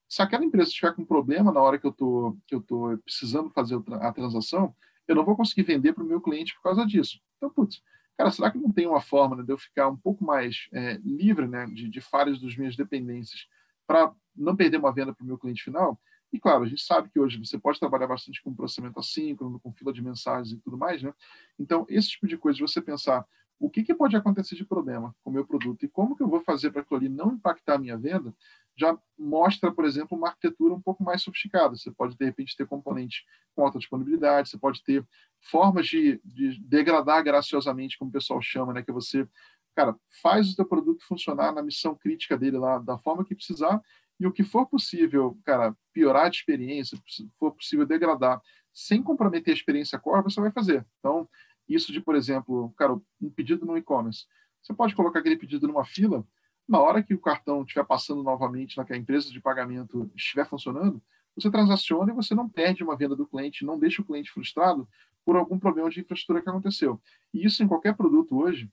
se 0.08 0.22
aquela 0.22 0.46
empresa 0.46 0.70
estiver 0.70 0.96
com 0.96 1.06
problema 1.06 1.52
na 1.52 1.62
hora 1.62 1.78
que 1.78 1.86
eu 1.86 1.92
tô, 1.92 2.38
estou 2.52 2.98
precisando 3.00 3.50
fazer 3.50 3.80
a 4.02 4.12
transação, 4.12 4.76
eu 5.10 5.16
não 5.16 5.26
vou 5.26 5.36
conseguir 5.36 5.64
vender 5.64 5.94
para 5.94 6.04
o 6.04 6.08
meu 6.08 6.22
cliente 6.22 6.54
por 6.56 6.62
causa 6.62 6.86
disso. 6.86 7.20
Então, 7.38 7.50
putz, 7.50 7.82
cara, 8.18 8.32
será 8.32 8.52
que 8.52 8.58
não 8.58 8.72
tem 8.72 8.88
uma 8.88 9.02
forma 9.02 9.36
né, 9.36 9.44
de 9.44 9.52
eu 9.52 9.58
ficar 9.58 9.90
um 9.90 9.98
pouco 9.98 10.24
mais 10.24 10.68
é, 10.72 11.00
livre 11.04 11.48
né, 11.48 11.66
de, 11.66 11.90
de 11.90 12.00
falhas 12.00 12.40
das 12.40 12.56
minhas 12.56 12.76
dependências 12.76 13.48
para 13.88 14.14
não 14.36 14.56
perder 14.56 14.78
uma 14.78 14.94
venda 14.94 15.14
para 15.14 15.24
o 15.24 15.28
meu 15.28 15.38
cliente 15.38 15.64
final? 15.64 16.00
E 16.32 16.40
claro, 16.40 16.64
a 16.64 16.68
gente 16.68 16.84
sabe 16.84 17.10
que 17.10 17.20
hoje 17.20 17.40
você 17.40 17.58
pode 17.58 17.80
trabalhar 17.80 18.06
bastante 18.06 18.42
com 18.44 18.54
processamento 18.54 19.00
assíncrono, 19.00 19.60
com 19.60 19.74
fila 19.74 19.92
de 19.92 20.02
mensagens 20.02 20.52
e 20.52 20.62
tudo 20.62 20.78
mais, 20.78 21.02
né? 21.02 21.12
Então, 21.58 21.88
esse 21.90 22.10
tipo 22.10 22.28
de 22.28 22.38
coisa, 22.38 22.60
você 22.60 22.80
pensar 22.80 23.26
o 23.60 23.70
que, 23.70 23.84
que 23.84 23.94
pode 23.94 24.16
acontecer 24.16 24.56
de 24.56 24.64
problema 24.64 25.14
com 25.24 25.32
o 25.32 25.34
meu 25.34 25.46
produto 25.46 25.84
e 25.84 25.90
como 25.90 26.16
que 26.16 26.24
eu 26.24 26.30
vou 26.30 26.40
fazer 26.42 26.72
para 26.72 26.82
aquilo 26.82 27.00
ali 27.00 27.10
não 27.10 27.34
impactar 27.34 27.76
a 27.76 27.80
minha 27.80 27.98
venda, 27.98 28.34
já 28.80 28.98
mostra, 29.18 29.72
por 29.72 29.86
exemplo, 29.86 30.18
uma 30.18 30.30
arquitetura 30.30 30.74
um 30.74 30.82
pouco 30.82 31.04
mais 31.04 31.22
sofisticada. 31.22 31.76
Você 31.76 31.92
pode, 31.92 32.18
de 32.18 32.26
repente, 32.26 32.56
ter 32.56 32.66
componentes 32.66 33.24
com 33.54 33.66
alta 33.66 33.78
disponibilidade, 33.78 34.50
você 34.50 34.58
pode 34.58 34.82
ter 34.84 35.06
formas 35.42 35.88
de, 35.88 36.22
de 36.24 36.60
degradar 36.62 37.24
graciosamente, 37.24 37.98
como 37.98 38.10
o 38.10 38.14
pessoal 38.14 38.42
chama, 38.42 38.74
né? 38.74 38.82
que 38.82 38.92
você, 38.92 39.28
cara, 39.76 39.96
faz 40.22 40.50
o 40.50 40.54
seu 40.54 40.66
produto 40.66 41.06
funcionar 41.06 41.52
na 41.52 41.62
missão 41.62 41.94
crítica 41.94 42.38
dele 42.38 42.58
lá, 42.58 42.80
da 42.80 42.98
forma 42.98 43.26
que 43.26 43.36
precisar, 43.36 43.82
e 44.20 44.26
o 44.26 44.32
que 44.32 44.44
for 44.44 44.66
possível, 44.66 45.38
cara, 45.46 45.76
piorar 45.94 46.26
a 46.26 46.30
experiência, 46.30 46.98
se 47.08 47.30
for 47.38 47.52
possível 47.52 47.86
degradar, 47.86 48.42
sem 48.74 49.04
comprometer 49.04 49.54
a 49.54 49.58
experiência 49.58 50.00
core, 50.00 50.24
você 50.24 50.40
vai 50.40 50.52
fazer. 50.52 50.86
Então, 51.00 51.28
isso 51.68 51.92
de, 51.92 52.02
por 52.02 52.16
exemplo, 52.16 52.74
cara, 52.78 53.00
um 53.22 53.30
pedido 53.30 53.66
no 53.66 53.78
e-commerce. 53.78 54.26
Você 54.62 54.74
pode 54.74 54.96
colocar 54.96 55.20
aquele 55.20 55.38
pedido 55.38 55.68
numa 55.68 55.86
fila, 55.86 56.26
na 56.70 56.80
hora 56.80 57.02
que 57.02 57.16
o 57.16 57.20
cartão 57.20 57.64
estiver 57.64 57.84
passando 57.84 58.22
novamente, 58.22 58.78
na 58.78 58.86
que 58.86 58.94
a 58.94 58.98
empresa 58.98 59.32
de 59.32 59.42
pagamento 59.42 60.10
estiver 60.16 60.48
funcionando, 60.48 61.02
você 61.36 61.50
transaciona 61.50 62.12
e 62.12 62.16
você 62.16 62.36
não 62.36 62.48
perde 62.48 62.84
uma 62.84 62.96
venda 62.96 63.16
do 63.16 63.26
cliente, 63.26 63.66
não 63.66 63.80
deixa 63.80 64.04
o 64.04 64.06
cliente 64.06 64.30
frustrado 64.30 64.88
por 65.26 65.36
algum 65.36 65.58
problema 65.58 65.90
de 65.90 66.00
infraestrutura 66.00 66.44
que 66.44 66.50
aconteceu. 66.50 67.02
E 67.34 67.44
isso 67.44 67.64
em 67.64 67.68
qualquer 67.68 67.96
produto 67.96 68.38
hoje, 68.38 68.72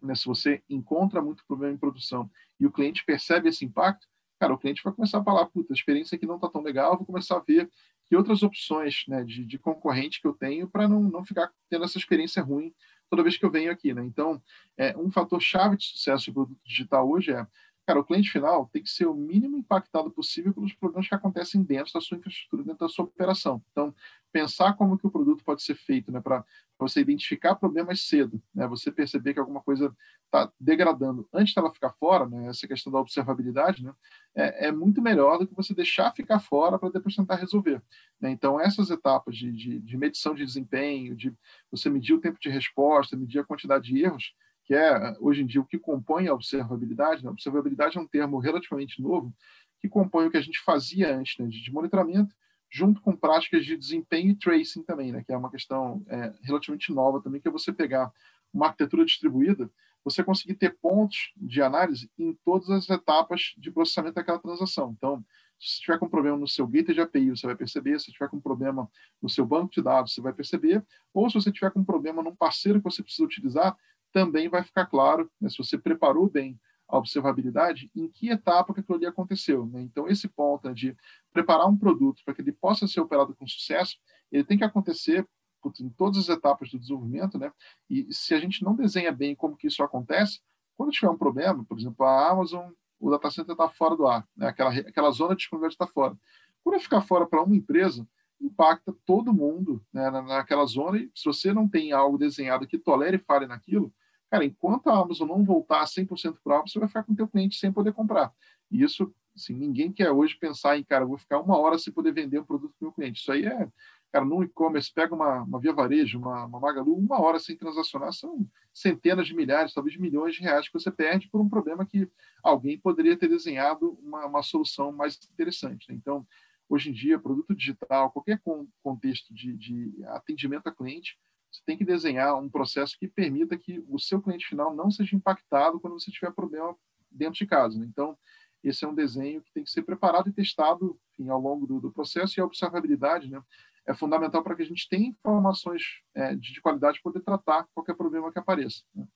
né, 0.00 0.14
se 0.14 0.24
você 0.24 0.62
encontra 0.70 1.20
muito 1.20 1.44
problema 1.46 1.74
em 1.74 1.78
produção 1.78 2.30
e 2.58 2.66
o 2.66 2.72
cliente 2.72 3.04
percebe 3.04 3.50
esse 3.50 3.62
impacto, 3.62 4.06
cara, 4.40 4.54
o 4.54 4.58
cliente 4.58 4.82
vai 4.82 4.92
começar 4.94 5.18
a 5.18 5.24
falar, 5.24 5.44
puta, 5.46 5.72
a 5.72 5.76
experiência 5.76 6.16
aqui 6.16 6.24
não 6.24 6.36
está 6.36 6.48
tão 6.48 6.62
legal, 6.62 6.96
vou 6.96 7.04
começar 7.04 7.36
a 7.36 7.40
ver 7.40 7.70
que 8.06 8.16
outras 8.16 8.42
opções 8.42 9.04
né, 9.06 9.22
de, 9.22 9.44
de 9.44 9.58
concorrente 9.58 10.22
que 10.22 10.26
eu 10.26 10.32
tenho 10.32 10.66
para 10.66 10.88
não, 10.88 11.02
não 11.02 11.24
ficar 11.26 11.52
tendo 11.68 11.84
essa 11.84 11.98
experiência 11.98 12.42
ruim 12.42 12.72
toda 13.10 13.22
vez 13.22 13.36
que 13.36 13.44
eu 13.44 13.50
venho 13.50 13.70
aqui. 13.70 13.92
Né? 13.94 14.04
Então, 14.04 14.40
é, 14.76 14.96
um 14.96 15.10
fator 15.10 15.40
chave 15.40 15.76
de 15.76 15.84
sucesso 15.84 16.24
de 16.24 16.32
produto 16.32 16.58
digital 16.64 17.08
hoje 17.08 17.32
é, 17.32 17.46
cara, 17.88 18.00
o 18.00 18.04
cliente 18.04 18.30
final 18.30 18.68
tem 18.70 18.82
que 18.82 18.90
ser 18.90 19.06
o 19.06 19.14
mínimo 19.14 19.56
impactado 19.56 20.10
possível 20.10 20.52
pelos 20.52 20.74
problemas 20.74 21.08
que 21.08 21.14
acontecem 21.14 21.62
dentro 21.62 21.90
da 21.94 22.02
sua 22.02 22.18
infraestrutura, 22.18 22.62
dentro 22.62 22.80
da 22.80 22.88
sua 22.88 23.06
operação. 23.06 23.62
Então, 23.72 23.94
pensar 24.30 24.74
como 24.74 24.98
que 24.98 25.06
o 25.06 25.10
produto 25.10 25.42
pode 25.42 25.62
ser 25.62 25.74
feito, 25.74 26.12
né, 26.12 26.20
para 26.20 26.44
você 26.78 27.00
identificar 27.00 27.54
problemas 27.54 28.06
cedo, 28.06 28.42
né, 28.54 28.66
você 28.66 28.92
perceber 28.92 29.32
que 29.32 29.40
alguma 29.40 29.62
coisa 29.62 29.90
está 30.26 30.52
degradando 30.60 31.26
antes 31.32 31.54
dela 31.54 31.72
ficar 31.72 31.94
fora, 31.94 32.28
né, 32.28 32.48
essa 32.48 32.68
questão 32.68 32.92
da 32.92 33.00
observabilidade, 33.00 33.82
né, 33.82 33.94
é, 34.34 34.66
é, 34.66 34.72
muito 34.72 35.00
melhor 35.00 35.38
do 35.38 35.46
que 35.46 35.54
você 35.54 35.72
deixar 35.72 36.12
ficar 36.12 36.40
fora 36.40 36.78
para 36.78 36.90
depois 36.90 37.16
tentar 37.16 37.36
resolver. 37.36 37.82
Né? 38.20 38.30
Então, 38.30 38.60
essas 38.60 38.90
etapas 38.90 39.34
de, 39.34 39.50
de, 39.50 39.78
de, 39.80 39.96
medição 39.96 40.34
de 40.34 40.44
desempenho, 40.44 41.16
de 41.16 41.34
você 41.70 41.88
medir 41.88 42.12
o 42.12 42.20
tempo 42.20 42.38
de 42.38 42.50
resposta, 42.50 43.16
medir 43.16 43.38
a 43.38 43.44
quantidade 43.44 43.88
de 43.88 44.04
erros, 44.04 44.34
que 44.68 44.74
é, 44.74 45.16
hoje 45.18 45.42
em 45.42 45.46
dia, 45.46 45.62
o 45.62 45.64
que 45.64 45.78
compõe 45.78 46.28
a 46.28 46.34
observabilidade. 46.34 47.24
Né? 47.24 47.30
Observabilidade 47.30 47.96
é 47.96 48.00
um 48.00 48.06
termo 48.06 48.38
relativamente 48.38 49.00
novo 49.00 49.34
que 49.80 49.88
compõe 49.88 50.26
o 50.26 50.30
que 50.30 50.36
a 50.36 50.42
gente 50.42 50.60
fazia 50.60 51.16
antes 51.16 51.38
né, 51.38 51.46
de 51.46 51.72
monitoramento, 51.72 52.36
junto 52.70 53.00
com 53.00 53.16
práticas 53.16 53.64
de 53.64 53.78
desempenho 53.78 54.32
e 54.32 54.34
tracing 54.34 54.82
também, 54.82 55.10
né, 55.10 55.24
que 55.24 55.32
é 55.32 55.36
uma 55.38 55.50
questão 55.50 56.04
é, 56.06 56.34
relativamente 56.42 56.92
nova 56.92 57.22
também, 57.22 57.40
que 57.40 57.48
é 57.48 57.50
você 57.50 57.72
pegar 57.72 58.12
uma 58.52 58.66
arquitetura 58.66 59.06
distribuída, 59.06 59.70
você 60.04 60.22
conseguir 60.22 60.54
ter 60.54 60.76
pontos 60.78 61.32
de 61.34 61.62
análise 61.62 62.10
em 62.18 62.34
todas 62.44 62.68
as 62.68 62.90
etapas 62.90 63.54
de 63.56 63.70
processamento 63.70 64.16
daquela 64.16 64.38
transação. 64.38 64.94
Então, 64.98 65.24
se 65.58 65.80
tiver 65.80 65.98
com 65.98 66.10
problema 66.10 66.36
no 66.36 66.46
seu 66.46 66.66
gateway 66.66 66.94
de 66.94 67.00
API, 67.00 67.30
você 67.30 67.46
vai 67.46 67.56
perceber. 67.56 67.98
Se 67.98 68.12
tiver 68.12 68.28
com 68.28 68.38
problema 68.38 68.88
no 69.20 69.28
seu 69.30 69.46
banco 69.46 69.72
de 69.72 69.82
dados, 69.82 70.12
você 70.12 70.20
vai 70.20 70.32
perceber. 70.32 70.84
Ou 71.14 71.28
se 71.30 71.34
você 71.34 71.50
tiver 71.50 71.70
com 71.70 71.82
problema 71.82 72.22
num 72.22 72.36
parceiro 72.36 72.80
que 72.80 72.84
você 72.84 73.02
precisa 73.02 73.24
utilizar, 73.24 73.76
também 74.12 74.48
vai 74.48 74.62
ficar 74.62 74.86
claro, 74.86 75.30
né, 75.40 75.48
se 75.48 75.58
você 75.58 75.76
preparou 75.78 76.28
bem 76.28 76.58
a 76.88 76.96
observabilidade, 76.96 77.90
em 77.94 78.08
que 78.08 78.30
etapa 78.30 78.72
que 78.72 78.80
aquilo 78.80 78.96
ali 78.96 79.06
aconteceu. 79.06 79.66
Né? 79.66 79.82
Então, 79.82 80.08
esse 80.08 80.26
ponto 80.26 80.72
de 80.74 80.96
preparar 81.32 81.68
um 81.68 81.76
produto 81.76 82.22
para 82.24 82.32
que 82.32 82.40
ele 82.40 82.52
possa 82.52 82.86
ser 82.88 83.00
operado 83.00 83.34
com 83.34 83.46
sucesso, 83.46 83.96
ele 84.32 84.44
tem 84.44 84.56
que 84.56 84.64
acontecer 84.64 85.28
putz, 85.60 85.80
em 85.80 85.90
todas 85.90 86.18
as 86.18 86.28
etapas 86.28 86.70
do 86.70 86.78
desenvolvimento, 86.78 87.38
né? 87.38 87.52
E 87.90 88.06
se 88.12 88.32
a 88.32 88.40
gente 88.40 88.62
não 88.62 88.74
desenha 88.74 89.12
bem 89.12 89.34
como 89.34 89.56
que 89.56 89.66
isso 89.66 89.82
acontece, 89.82 90.40
quando 90.76 90.92
tiver 90.92 91.10
um 91.10 91.18
problema, 91.18 91.64
por 91.64 91.78
exemplo, 91.78 92.06
a 92.06 92.30
Amazon, 92.30 92.70
o 93.00 93.10
data 93.10 93.30
center 93.30 93.52
está 93.52 93.68
fora 93.68 93.96
do 93.96 94.06
ar, 94.06 94.26
né? 94.36 94.48
aquela, 94.48 94.70
aquela 94.70 95.10
zona 95.10 95.30
de 95.30 95.38
disponibilidade 95.38 95.74
está 95.74 95.86
fora. 95.86 96.16
Quando 96.62 96.80
ficar 96.80 97.00
fora 97.00 97.26
para 97.26 97.42
uma 97.42 97.56
empresa, 97.56 98.06
impacta 98.40 98.94
todo 99.04 99.32
mundo 99.32 99.84
né, 99.92 100.10
naquela 100.10 100.64
zona. 100.66 100.98
E 100.98 101.10
se 101.14 101.24
você 101.24 101.52
não 101.52 101.68
tem 101.68 101.92
algo 101.92 102.18
desenhado 102.18 102.66
que 102.66 102.78
tolere 102.78 103.18
falha 103.18 103.46
naquilo, 103.46 103.92
cara, 104.30 104.44
enquanto 104.44 104.88
a 104.88 104.98
Amazon 104.98 105.28
não 105.28 105.44
voltar 105.44 105.82
a 105.82 105.86
100% 105.86 106.38
para 106.42 106.60
o 106.60 106.66
você 106.66 106.78
vai 106.78 106.88
ficar 106.88 107.02
com 107.02 107.12
o 107.12 107.16
teu 107.16 107.28
cliente 107.28 107.56
sem 107.56 107.72
poder 107.72 107.92
comprar. 107.92 108.32
E 108.70 108.82
isso, 108.82 109.12
assim, 109.34 109.54
ninguém 109.54 109.92
quer 109.92 110.10
hoje 110.10 110.36
pensar 110.36 110.78
em, 110.78 110.84
cara, 110.84 111.06
vou 111.06 111.16
ficar 111.16 111.40
uma 111.40 111.56
hora 111.58 111.78
sem 111.78 111.92
poder 111.92 112.12
vender 112.12 112.38
um 112.38 112.44
produto 112.44 112.74
para 112.78 112.84
o 112.84 112.88
meu 112.88 112.92
cliente. 112.92 113.20
Isso 113.20 113.32
aí 113.32 113.46
é, 113.46 113.68
cara, 114.12 114.24
no 114.24 114.42
e-commerce, 114.42 114.92
pega 114.92 115.14
uma, 115.14 115.42
uma 115.42 115.60
Via 115.60 115.72
Varejo, 115.72 116.18
uma, 116.18 116.44
uma 116.44 116.60
Magalu, 116.60 116.96
uma 116.96 117.20
hora 117.20 117.38
sem 117.38 117.56
transacionar 117.56 118.12
são 118.12 118.46
centenas 118.72 119.26
de 119.26 119.34
milhares, 119.34 119.72
talvez 119.72 119.96
milhões 119.96 120.34
de 120.34 120.42
reais 120.42 120.68
que 120.68 120.78
você 120.78 120.90
perde 120.90 121.28
por 121.28 121.40
um 121.40 121.48
problema 121.48 121.86
que 121.86 122.10
alguém 122.42 122.78
poderia 122.78 123.16
ter 123.16 123.28
desenhado 123.28 123.98
uma, 124.02 124.26
uma 124.26 124.42
solução 124.42 124.92
mais 124.92 125.18
interessante. 125.32 125.88
Né? 125.88 125.94
Então, 125.94 126.26
hoje 126.68 126.90
em 126.90 126.92
dia, 126.92 127.18
produto 127.18 127.54
digital, 127.54 128.10
qualquer 128.10 128.40
contexto 128.82 129.32
de, 129.32 129.56
de 129.56 130.04
atendimento 130.06 130.68
a 130.68 130.74
cliente, 130.74 131.18
você 131.50 131.62
tem 131.64 131.76
que 131.76 131.84
desenhar 131.84 132.38
um 132.38 132.48
processo 132.48 132.96
que 132.98 133.08
permita 133.08 133.56
que 133.56 133.82
o 133.88 133.98
seu 133.98 134.20
cliente 134.20 134.46
final 134.46 134.74
não 134.74 134.90
seja 134.90 135.16
impactado 135.16 135.80
quando 135.80 135.98
você 135.98 136.10
tiver 136.10 136.32
problema 136.32 136.76
dentro 137.10 137.38
de 137.38 137.46
casa. 137.46 137.78
Né? 137.78 137.86
Então, 137.88 138.16
esse 138.62 138.84
é 138.84 138.88
um 138.88 138.94
desenho 138.94 139.42
que 139.42 139.52
tem 139.52 139.64
que 139.64 139.70
ser 139.70 139.82
preparado 139.82 140.28
e 140.28 140.32
testado 140.32 140.98
enfim, 141.18 141.30
ao 141.30 141.40
longo 141.40 141.66
do, 141.66 141.80
do, 141.80 141.92
processo 141.92 142.38
e 142.38 142.40
a 142.40 142.44
observabilidade 142.44 143.30
né, 143.30 143.42
é 143.86 143.94
fundamental 143.94 144.42
para 144.42 144.54
que 144.54 144.62
a 144.62 144.66
gente 144.66 144.88
tenha 144.88 145.08
informações 145.08 145.82
é, 146.14 146.34
de, 146.34 146.52
de, 146.52 146.60
qualidade 146.60 147.00
para 147.00 147.12
poder 147.12 147.24
tratar 147.24 147.66
qualquer 147.74 147.94
problema 147.94 148.32
que 148.32 148.38
apareça. 148.38 148.82
Né? 148.94 149.06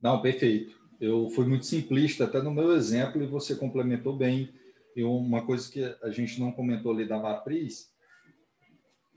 Não, 0.00 0.22
perfeito. 0.22 0.78
Eu 1.00 1.28
fui 1.30 1.46
muito 1.46 1.66
simplista 1.66 2.24
até 2.24 2.42
no 2.42 2.52
meu 2.52 2.72
exemplo 2.72 3.22
e 3.22 3.26
você 3.26 3.56
complementou 3.56 4.16
bem. 4.16 4.52
E 4.94 5.02
uma 5.02 5.44
coisa 5.44 5.70
que 5.70 5.82
a 6.02 6.10
gente 6.10 6.38
não 6.38 6.52
comentou 6.52 6.92
ali 6.92 7.06
da 7.06 7.18
matriz 7.18 7.89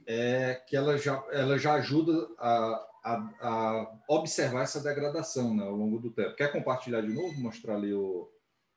é 0.06 0.54
que 0.66 0.76
ela 0.76 0.96
já, 0.96 1.22
ela 1.32 1.58
já 1.58 1.74
ajuda 1.74 2.28
a, 2.38 2.86
a, 3.04 3.30
a 3.40 3.92
observar 4.08 4.62
essa 4.62 4.80
degradação 4.80 5.54
né, 5.54 5.64
ao 5.64 5.74
longo 5.74 5.98
do 5.98 6.10
tempo. 6.10 6.36
Quer 6.36 6.52
compartilhar 6.52 7.00
de 7.02 7.12
novo? 7.12 7.40
Mostrar 7.40 7.76
ali 7.76 7.92
o. 7.92 8.28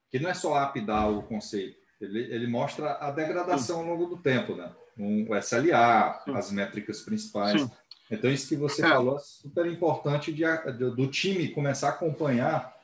Que 0.09 0.19
não 0.19 0.29
é 0.29 0.33
só 0.33 0.53
lapidar 0.53 1.11
o 1.11 1.23
conceito, 1.23 1.77
ele, 1.99 2.19
ele 2.33 2.47
mostra 2.47 2.93
a 2.93 3.11
degradação 3.11 3.79
ao 3.79 3.85
longo 3.85 4.05
do 4.05 4.17
tempo, 4.17 4.55
né? 4.55 4.71
Um, 4.97 5.29
o 5.29 5.35
SLA, 5.35 6.21
Sim. 6.23 6.35
as 6.35 6.51
métricas 6.51 7.01
principais. 7.01 7.61
Sim. 7.61 7.71
Então, 8.09 8.31
isso 8.31 8.47
que 8.47 8.55
você 8.55 8.85
é. 8.85 8.87
falou 8.87 9.17
é 9.17 9.19
super 9.19 9.65
importante 9.65 10.31
de, 10.31 10.43
de, 10.43 10.95
do 10.95 11.07
time 11.07 11.49
começar 11.49 11.87
a 11.87 11.91
acompanhar. 11.91 12.75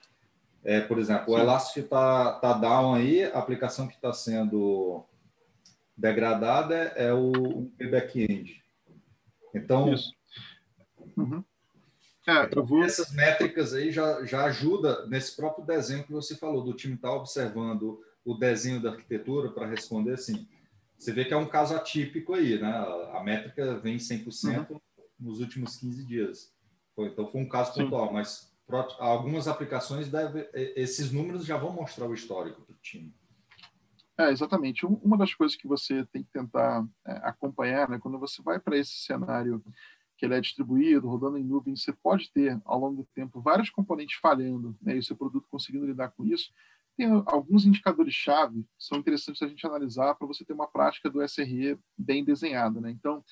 É, 0.64 0.82
por 0.82 0.98
exemplo, 0.98 1.26
Sim. 1.26 1.32
o 1.32 1.38
Elastic 1.40 1.84
está 1.84 2.34
tá 2.34 2.54
down 2.54 2.96
aí, 2.96 3.24
a 3.24 3.40
aplicação 3.40 3.88
que 3.88 3.96
está 3.96 4.12
sendo 4.12 5.06
degradada 5.96 6.76
é 6.76 7.14
o, 7.14 7.72
back-end. 7.90 8.64
Então, 9.54 9.94
uhum. 11.16 11.44
é, 12.28 12.44
então 12.44 12.66
vou... 12.66 12.84
essas 12.84 13.14
métricas 13.14 13.74
aí 13.74 13.92
já, 13.92 14.26
já 14.26 14.46
ajuda 14.46 15.06
nesse 15.08 15.36
próprio 15.36 15.66
desenho 15.66 16.04
que 16.04 16.12
você 16.12 16.36
falou, 16.36 16.64
do 16.64 16.74
time 16.74 16.96
estar 16.96 17.10
tá 17.10 17.16
observando 17.16 18.02
o 18.26 18.34
desenho 18.36 18.82
da 18.82 18.92
arquitetura 18.92 19.52
para 19.52 19.68
responder 19.68 20.14
assim. 20.14 20.48
Você 20.98 21.12
vê 21.12 21.26
que 21.26 21.34
é 21.34 21.38
um 21.38 21.48
caso 21.48 21.76
atípico 21.76 22.34
aí, 22.34 22.60
né? 22.60 22.72
A 23.14 23.22
métrica 23.24 23.78
vem 23.78 23.98
100% 23.98 24.70
uhum. 24.70 24.80
nos 25.20 25.40
últimos 25.40 25.76
15 25.78 26.06
dias. 26.06 26.54
Então, 26.98 27.30
foi 27.30 27.42
um 27.42 27.50
caso 27.50 27.74
Sim. 27.74 27.84
pontual, 27.84 28.14
mas 28.14 28.54
algumas 29.00 29.48
aplicações, 29.48 30.08
deve, 30.10 30.50
esses 30.54 31.12
números 31.12 31.46
já 31.46 31.58
vão 31.58 31.74
mostrar 31.74 32.08
o 32.08 32.14
histórico 32.14 32.62
do 32.62 32.74
time. 32.76 33.14
É, 34.18 34.30
exatamente. 34.30 34.86
Uma 34.86 35.18
das 35.18 35.34
coisas 35.34 35.58
que 35.58 35.68
você 35.68 36.06
tem 36.06 36.24
que 36.24 36.32
tentar 36.32 36.86
é, 37.06 37.14
acompanhar, 37.24 37.90
né, 37.90 37.98
quando 38.00 38.20
você 38.20 38.42
vai 38.44 38.60
para 38.60 38.78
esse 38.78 38.94
cenário 38.94 39.64
que 40.18 40.26
ele 40.26 40.36
é 40.36 40.42
distribuído, 40.42 41.08
rodando 41.08 41.38
em 41.38 41.44
nuvem, 41.44 41.76
você 41.76 41.92
pode 41.92 42.32
ter, 42.32 42.62
ao 42.64 42.80
longo 42.80 43.02
do 43.02 43.10
tempo, 43.16 43.42
vários 43.42 43.72
componentes 43.72 44.20
falhando, 44.22 44.78
né, 44.82 44.96
e 44.96 45.00
o 45.00 45.04
seu 45.04 45.16
produto 45.16 45.48
conseguindo 45.50 45.86
lidar 45.86 46.10
com 46.12 46.24
isso. 46.24 46.54
Tem 46.96 47.08
alguns 47.26 47.66
indicadores-chave 47.66 48.62
que 48.62 48.70
são 48.78 49.00
interessantes 49.00 49.42
a 49.42 49.48
gente 49.48 49.66
analisar 49.66 50.14
para 50.14 50.28
você 50.28 50.46
ter 50.46 50.54
uma 50.54 50.68
prática 50.68 51.10
do 51.10 51.24
SRE 51.28 51.80
bem 51.98 52.24
desenhada. 52.24 52.80
Né? 52.80 52.92
Então, 52.92 53.24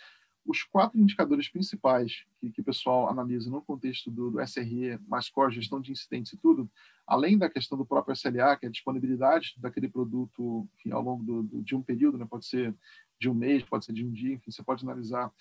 os 0.45 0.63
quatro 0.63 0.99
indicadores 0.99 1.47
principais 1.47 2.25
que, 2.39 2.51
que 2.51 2.61
o 2.61 2.63
pessoal 2.63 3.09
analisa 3.09 3.49
no 3.49 3.61
contexto 3.61 4.09
do, 4.09 4.31
do 4.31 4.41
SRE, 4.41 4.99
mais 5.07 5.29
core, 5.29 5.53
gestão 5.53 5.79
de 5.79 5.91
incidentes 5.91 6.33
e 6.33 6.37
tudo, 6.37 6.69
além 7.05 7.37
da 7.37 7.49
questão 7.49 7.77
do 7.77 7.85
próprio 7.85 8.13
SLA, 8.13 8.57
que 8.57 8.65
é 8.65 8.69
a 8.69 8.71
disponibilidade 8.71 9.55
daquele 9.57 9.87
produto 9.87 10.67
enfim, 10.75 10.91
ao 10.91 11.01
longo 11.01 11.23
do, 11.23 11.43
do, 11.43 11.61
de 11.61 11.75
um 11.75 11.81
período, 11.81 12.17
né? 12.17 12.25
pode 12.25 12.45
ser 12.45 12.75
de 13.19 13.29
um 13.29 13.33
mês, 13.35 13.63
pode 13.63 13.85
ser 13.85 13.93
de 13.93 14.03
um 14.03 14.11
dia, 14.11 14.33
enfim, 14.33 14.49
você 14.49 14.63
pode 14.63 14.83
analisar 14.83 15.31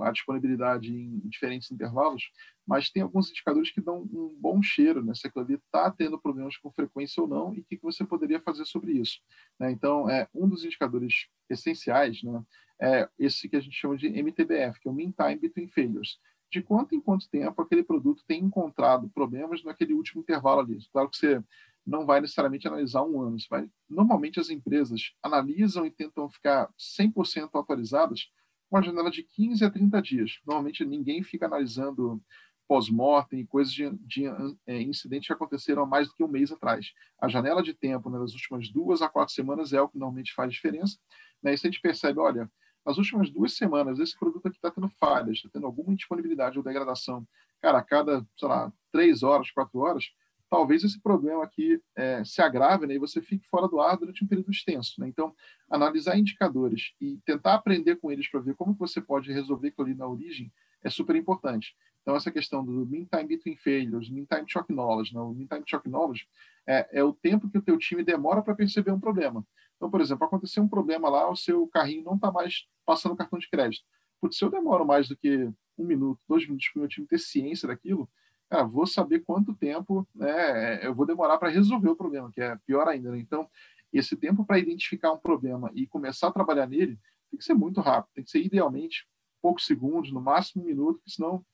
a 0.00 0.10
disponibilidade 0.10 0.94
em 0.94 1.18
diferentes 1.28 1.70
intervalos, 1.70 2.30
mas 2.66 2.90
tem 2.90 3.02
alguns 3.02 3.30
indicadores 3.30 3.70
que 3.70 3.80
dão 3.80 4.02
um 4.02 4.36
bom 4.38 4.62
cheiro, 4.62 5.04
né? 5.04 5.14
Se 5.14 5.26
aquilo 5.26 5.44
ali 5.44 5.54
está 5.54 5.90
tendo 5.90 6.20
problemas 6.20 6.56
com 6.56 6.70
frequência 6.70 7.22
ou 7.22 7.28
não 7.28 7.54
e 7.54 7.60
o 7.60 7.64
que, 7.64 7.76
que 7.76 7.82
você 7.82 8.04
poderia 8.04 8.40
fazer 8.40 8.64
sobre 8.64 8.92
isso. 8.92 9.20
Né? 9.58 9.72
Então, 9.72 10.08
é 10.08 10.28
um 10.34 10.48
dos 10.48 10.64
indicadores 10.64 11.26
essenciais, 11.48 12.22
né? 12.22 12.42
É 12.80 13.08
esse 13.18 13.48
que 13.48 13.56
a 13.56 13.60
gente 13.60 13.76
chama 13.76 13.96
de 13.96 14.06
MTBF, 14.06 14.80
que 14.80 14.88
é 14.88 14.90
o 14.90 14.94
Mean 14.94 15.12
Time 15.12 15.36
Between 15.36 15.68
Failures. 15.68 16.18
De 16.50 16.62
quanto 16.62 16.94
em 16.94 17.00
quanto 17.00 17.28
tempo 17.28 17.60
aquele 17.60 17.82
produto 17.82 18.24
tem 18.26 18.42
encontrado 18.42 19.08
problemas 19.10 19.62
naquele 19.62 19.92
último 19.92 20.22
intervalo 20.22 20.60
ali. 20.60 20.78
Claro 20.90 21.08
que 21.08 21.16
você 21.16 21.42
não 21.86 22.06
vai 22.06 22.20
necessariamente 22.20 22.66
analisar 22.66 23.02
um 23.02 23.20
ano. 23.20 23.36
Vai... 23.48 23.68
Normalmente 23.88 24.40
as 24.40 24.50
empresas 24.50 25.12
analisam 25.22 25.84
e 25.84 25.90
tentam 25.90 26.28
ficar 26.28 26.72
100% 26.78 27.50
atualizadas 27.52 28.30
uma 28.70 28.82
janela 28.82 29.10
de 29.10 29.22
15 29.22 29.64
a 29.64 29.70
30 29.70 30.02
dias. 30.02 30.38
Normalmente 30.46 30.84
ninguém 30.84 31.22
fica 31.22 31.46
analisando 31.46 32.22
pós-mortem 32.68 33.40
e 33.40 33.46
coisas 33.46 33.72
de, 33.72 33.90
de 34.06 34.26
é, 34.64 34.80
incidentes 34.80 35.26
que 35.26 35.32
aconteceram 35.32 35.82
há 35.82 35.86
mais 35.86 36.06
do 36.06 36.14
que 36.14 36.22
um 36.22 36.28
mês 36.28 36.52
atrás. 36.52 36.92
A 37.20 37.26
janela 37.26 37.64
de 37.64 37.74
tempo 37.74 38.08
né, 38.08 38.16
nas 38.16 38.32
últimas 38.32 38.68
duas 38.68 39.02
a 39.02 39.08
quatro 39.08 39.34
semanas 39.34 39.72
é 39.72 39.82
o 39.82 39.88
que 39.88 39.98
normalmente 39.98 40.32
faz 40.32 40.52
diferença. 40.52 40.96
Né? 41.42 41.52
E 41.52 41.58
se 41.58 41.66
a 41.66 41.70
gente 41.70 41.80
percebe, 41.80 42.20
olha, 42.20 42.48
nas 42.86 42.96
últimas 42.96 43.28
duas 43.28 43.56
semanas 43.56 43.98
esse 43.98 44.16
produto 44.16 44.46
aqui 44.46 44.56
está 44.56 44.70
tendo 44.70 44.88
falhas, 44.88 45.38
está 45.38 45.48
tendo 45.52 45.66
alguma 45.66 45.92
indisponibilidade 45.92 46.58
ou 46.58 46.64
degradação, 46.64 47.26
cara, 47.60 47.78
a 47.78 47.82
cada, 47.82 48.24
sei 48.38 48.48
lá, 48.48 48.72
três 48.92 49.24
horas, 49.24 49.50
quatro 49.50 49.80
horas, 49.80 50.04
talvez 50.50 50.82
esse 50.82 51.00
problema 51.00 51.44
aqui 51.44 51.80
é, 51.96 52.24
se 52.24 52.42
agrave 52.42 52.84
né, 52.84 52.94
e 52.94 52.98
você 52.98 53.22
fique 53.22 53.46
fora 53.48 53.68
do 53.68 53.80
ar 53.80 53.96
durante 53.96 54.24
um 54.24 54.26
período 54.26 54.50
extenso. 54.50 55.00
Né? 55.00 55.06
Então, 55.06 55.32
analisar 55.70 56.18
indicadores 56.18 56.92
e 57.00 57.18
tentar 57.24 57.54
aprender 57.54 57.96
com 57.96 58.10
eles 58.10 58.28
para 58.28 58.40
ver 58.40 58.56
como 58.56 58.74
você 58.74 59.00
pode 59.00 59.32
resolver 59.32 59.68
aquilo 59.68 59.86
ali 59.86 59.96
na 59.96 60.08
origem 60.08 60.52
é 60.82 60.90
super 60.90 61.14
importante. 61.14 61.76
Então, 62.02 62.16
essa 62.16 62.30
questão 62.32 62.64
do 62.64 62.84
mean 62.86 63.04
time 63.04 63.28
between 63.28 63.56
failures, 63.56 64.10
mean 64.10 64.24
time 64.24 64.44
shock 64.48 64.72
knowledge, 64.72 65.14
né? 65.14 65.20
o 65.20 65.32
mean 65.32 65.46
time 65.46 65.62
shock 65.64 65.88
knowledge 65.88 66.26
é, 66.66 66.98
é 66.98 67.04
o 67.04 67.12
tempo 67.12 67.48
que 67.48 67.58
o 67.58 67.62
teu 67.62 67.78
time 67.78 68.02
demora 68.02 68.42
para 68.42 68.54
perceber 68.54 68.90
um 68.90 68.98
problema. 68.98 69.46
Então, 69.76 69.90
por 69.90 70.00
exemplo, 70.00 70.26
aconteceu 70.26 70.62
um 70.62 70.68
problema 70.68 71.08
lá, 71.08 71.30
o 71.30 71.36
seu 71.36 71.66
carrinho 71.68 72.04
não 72.04 72.16
está 72.16 72.32
mais 72.32 72.66
passando 72.84 73.16
cartão 73.16 73.38
de 73.38 73.48
crédito. 73.48 73.84
Putz, 74.20 74.36
se 74.36 74.44
eu 74.44 74.50
demoro 74.50 74.84
mais 74.84 75.08
do 75.08 75.16
que 75.16 75.48
um 75.78 75.84
minuto, 75.84 76.20
dois 76.28 76.44
minutos 76.44 76.68
para 76.68 76.78
o 76.78 76.80
meu 76.80 76.88
time 76.88 77.06
ter 77.06 77.18
ciência 77.18 77.68
daquilo, 77.68 78.08
ah, 78.50 78.64
vou 78.64 78.86
saber 78.86 79.20
quanto 79.20 79.54
tempo 79.54 80.06
né, 80.14 80.84
eu 80.84 80.94
vou 80.94 81.06
demorar 81.06 81.38
para 81.38 81.48
resolver 81.48 81.88
o 81.88 81.96
problema, 81.96 82.30
que 82.32 82.40
é 82.40 82.56
pior 82.66 82.88
ainda. 82.88 83.12
Né? 83.12 83.18
Então, 83.18 83.48
esse 83.92 84.16
tempo 84.16 84.44
para 84.44 84.58
identificar 84.58 85.12
um 85.12 85.18
problema 85.18 85.70
e 85.74 85.86
começar 85.86 86.28
a 86.28 86.32
trabalhar 86.32 86.66
nele 86.66 86.98
tem 87.30 87.38
que 87.38 87.44
ser 87.44 87.54
muito 87.54 87.80
rápido, 87.80 88.12
tem 88.14 88.24
que 88.24 88.30
ser 88.30 88.42
idealmente 88.42 89.06
poucos 89.40 89.64
segundos, 89.64 90.12
no 90.12 90.20
máximo 90.20 90.62
um 90.62 90.66
minuto, 90.66 90.98
porque 90.98 91.12
senão 91.12 91.44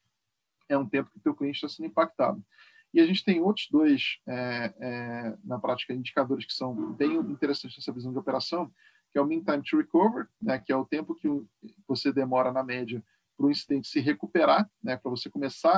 é 0.69 0.77
um 0.77 0.89
tempo 0.89 1.11
que 1.11 1.19
o 1.19 1.21
teu 1.21 1.35
cliente 1.35 1.57
está 1.57 1.69
sendo 1.69 1.87
impactado. 1.87 2.43
E 2.93 3.01
a 3.01 3.07
gente 3.07 3.25
tem 3.25 3.41
outros 3.41 3.69
dois, 3.71 4.19
é, 4.27 4.75
é, 4.81 5.37
na 5.45 5.59
prática, 5.59 5.93
indicadores 5.93 6.47
que 6.47 6.55
são 6.55 6.93
bem 6.95 7.15
interessantes 7.17 7.77
nessa 7.77 7.93
visão 7.93 8.11
de 8.11 8.19
operação, 8.19 8.73
que 9.13 9.19
é 9.19 9.23
o 9.23 9.27
mean 9.27 9.43
time 9.43 9.63
to 9.63 9.77
recover, 9.77 10.29
né, 10.41 10.59
que 10.59 10.73
é 10.73 10.77
o 10.77 10.85
tempo 10.85 11.15
que 11.15 11.29
você 11.87 12.13
demora, 12.13 12.53
na 12.53 12.65
média, 12.65 13.05
para 13.37 13.47
o 13.47 13.51
incidente 13.51 13.89
se 13.89 14.01
recuperar, 14.01 14.69
né, 14.83 14.97
para 14.97 15.11
você 15.11 15.29
começar 15.29 15.71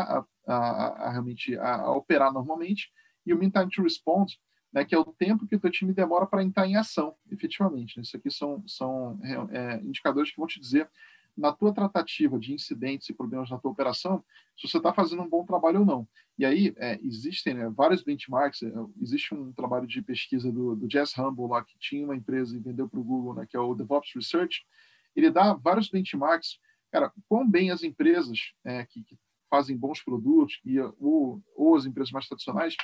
a, 0.47 0.53
a, 0.53 1.07
a 1.07 1.11
realmente 1.11 1.57
a, 1.59 1.77
a, 1.77 1.93
operar 1.93 2.33
normalmente, 2.33 2.91
e 3.27 3.35
o 3.35 3.39
mean 3.39 3.51
time 3.51 3.69
to 3.69 3.83
respond, 3.83 4.33
né, 4.73 4.85
que 4.85 4.95
é 4.95 4.99
o 4.99 5.05
tempo 5.05 5.47
que 5.47 5.57
o 5.57 5.61
teu 5.61 5.71
time 5.71 5.93
demora 5.93 6.27
para 6.27 6.43
entrar 6.43 6.67
em 6.67 6.77
ação, 6.77 7.17
efetivamente. 7.31 7.97
Né? 7.97 8.03
Isso 8.03 8.17
aqui 8.17 8.31
são, 8.31 8.63
são 8.67 9.19
é, 9.51 9.77
indicadores 9.81 10.31
que 10.31 10.37
vão 10.37 10.47
te 10.47 10.61
dizer, 10.61 10.89
na 11.39 11.53
tua 11.53 11.73
tratativa 11.73 12.37
de 12.39 12.53
incidentes 12.53 13.09
e 13.09 13.15
problemas 13.15 13.49
na 13.49 13.59
tua 13.59 13.71
operação, 13.71 14.25
se 14.57 14.69
você 14.69 14.77
está 14.77 14.93
fazendo 14.93 15.23
um 15.23 15.29
bom 15.29 15.45
trabalho 15.45 15.81
ou 15.81 15.87
não. 15.87 16.09
E 16.37 16.45
aí, 16.45 16.75
é, 16.77 16.99
existem 17.01 17.55
né, 17.55 17.69
vários 17.69 18.03
benchmarks, 18.03 18.63
é, 18.63 18.73
existe 19.01 19.35
um 19.35 19.53
trabalho 19.53 19.87
de 19.87 20.03
pesquisa 20.03 20.51
do, 20.51 20.75
do 20.75 20.91
Jess 20.91 21.17
Humble 21.17 21.49
lá, 21.49 21.65
que 21.65 21.79
tinha 21.79 22.05
uma 22.05 22.17
empresa 22.17 22.57
e 22.57 22.61
vendeu 22.61 22.89
para 22.89 22.99
o 22.99 23.05
Google, 23.05 23.35
né, 23.35 23.47
que 23.49 23.57
é 23.57 23.61
o 23.61 23.75
DevOps 23.75 24.13
Research, 24.17 24.67
ele 25.15 25.31
dá 25.31 25.55
vários 25.55 25.89
benchmarks 25.89 26.59
Cara, 26.91 27.13
quão 27.29 27.49
bem 27.49 27.71
as 27.71 27.83
empresas 27.83 28.53
é, 28.65 28.85
que, 28.85 29.05
que, 29.05 29.19
fazem 29.51 29.77
bons 29.77 30.03
produtos 30.03 30.61
e, 30.63 30.79
ou, 31.01 31.43
ou 31.57 31.75
as 31.75 31.87
empresas 31.87 32.13
mais 32.13 32.27
tradicionais 32.29 32.77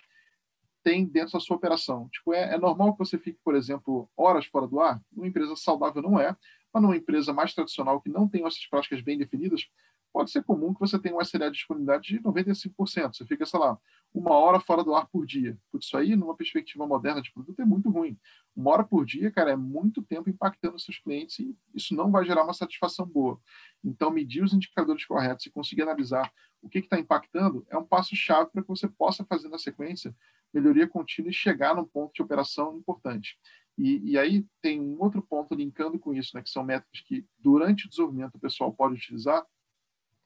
têm 0.82 1.04
dentro 1.04 1.32
da 1.32 1.40
sua 1.40 1.56
operação. 1.56 2.08
Tipo, 2.10 2.32
é, 2.32 2.54
é 2.54 2.58
normal 2.58 2.92
que 2.92 2.98
você 2.98 3.18
fique, 3.18 3.38
por 3.44 3.54
exemplo, 3.54 4.08
horas 4.16 4.46
fora 4.46 4.66
do 4.66 4.80
ar? 4.80 5.00
Uma 5.12 5.26
empresa 5.26 5.54
saudável 5.56 6.02
não 6.02 6.18
é, 6.18 6.36
Mas 6.72 6.82
numa 6.82 6.96
empresa 6.96 7.32
mais 7.32 7.54
tradicional 7.54 8.00
que 8.00 8.08
não 8.08 8.28
tem 8.28 8.46
essas 8.46 8.66
práticas 8.66 9.00
bem 9.02 9.18
definidas, 9.18 9.68
pode 10.14 10.30
ser 10.30 10.44
comum 10.44 10.72
que 10.72 10.78
você 10.78 10.96
tenha 10.96 11.12
uma 11.12 11.24
SLA 11.24 11.50
de 11.50 11.56
disponibilidade 11.56 12.06
de 12.06 12.20
95%. 12.20 13.16
Você 13.16 13.26
fica, 13.26 13.44
sei 13.44 13.58
lá, 13.58 13.76
uma 14.14 14.30
hora 14.30 14.60
fora 14.60 14.84
do 14.84 14.94
ar 14.94 15.08
por 15.08 15.26
dia. 15.26 15.58
Isso 15.74 15.96
aí, 15.96 16.14
numa 16.14 16.36
perspectiva 16.36 16.86
moderna 16.86 17.20
de 17.20 17.32
produto, 17.32 17.60
é 17.60 17.64
muito 17.64 17.90
ruim. 17.90 18.16
Uma 18.54 18.70
hora 18.70 18.84
por 18.84 19.04
dia, 19.04 19.28
cara, 19.32 19.50
é 19.50 19.56
muito 19.56 20.04
tempo 20.04 20.30
impactando 20.30 20.78
seus 20.78 21.00
clientes 21.00 21.40
e 21.40 21.58
isso 21.74 21.96
não 21.96 22.12
vai 22.12 22.24
gerar 22.24 22.44
uma 22.44 22.54
satisfação 22.54 23.04
boa. 23.04 23.40
Então, 23.82 24.08
medir 24.08 24.44
os 24.44 24.54
indicadores 24.54 25.04
corretos 25.04 25.46
e 25.46 25.50
conseguir 25.50 25.82
analisar 25.82 26.32
o 26.62 26.68
que 26.68 26.78
está 26.78 26.96
impactando 26.96 27.66
é 27.68 27.76
um 27.76 27.84
passo-chave 27.84 28.52
para 28.52 28.62
que 28.62 28.68
você 28.68 28.86
possa 28.86 29.24
fazer 29.24 29.48
na 29.48 29.58
sequência 29.58 30.14
melhoria 30.52 30.86
contínua 30.86 31.30
e 31.30 31.34
chegar 31.34 31.74
num 31.74 31.84
ponto 31.84 32.14
de 32.14 32.22
operação 32.22 32.76
importante. 32.76 33.36
E, 33.76 34.12
e, 34.12 34.16
aí 34.16 34.46
tem 34.62 34.80
um 34.80 35.02
outro 35.02 35.20
ponto 35.20 35.52
linkando 35.52 35.98
com 35.98 36.14
isso, 36.14 36.30
né, 36.36 36.42
que 36.42 36.48
são 36.48 36.62
métricas 36.62 37.00
que 37.00 37.26
durante 37.40 37.86
o 37.86 37.88
desenvolvimento 37.88 38.36
o 38.36 38.40
pessoal 38.40 38.72
pode 38.72 38.94
utilizar, 38.94 39.44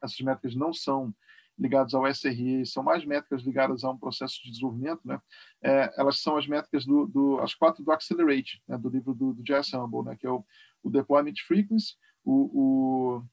essas 0.02 0.20
métricas 0.20 0.54
não 0.54 0.72
são 0.72 1.14
ligadas 1.58 1.92
ao 1.92 2.06
SRE, 2.06 2.64
são 2.64 2.82
mais 2.82 3.04
métricas 3.04 3.42
ligadas 3.42 3.82
a 3.82 3.90
um 3.90 3.98
processo 3.98 4.40
de 4.42 4.50
desenvolvimento, 4.50 5.00
né? 5.04 5.20
É, 5.60 5.92
elas 5.96 6.20
são 6.20 6.36
as 6.36 6.46
métricas 6.46 6.84
do, 6.86 7.06
do, 7.06 7.40
as 7.40 7.54
quatro 7.54 7.82
do 7.82 7.90
Accelerate, 7.90 8.62
né? 8.68 8.78
do 8.78 8.88
livro 8.88 9.12
do, 9.12 9.34
do 9.34 9.44
Jess 9.44 9.74
Humble, 9.74 10.04
né? 10.04 10.16
Que 10.16 10.26
é 10.26 10.30
o, 10.30 10.44
o 10.82 10.90
Deployment 10.90 11.34
Frequency, 11.46 11.96
o, 12.24 13.16
o 13.18 13.24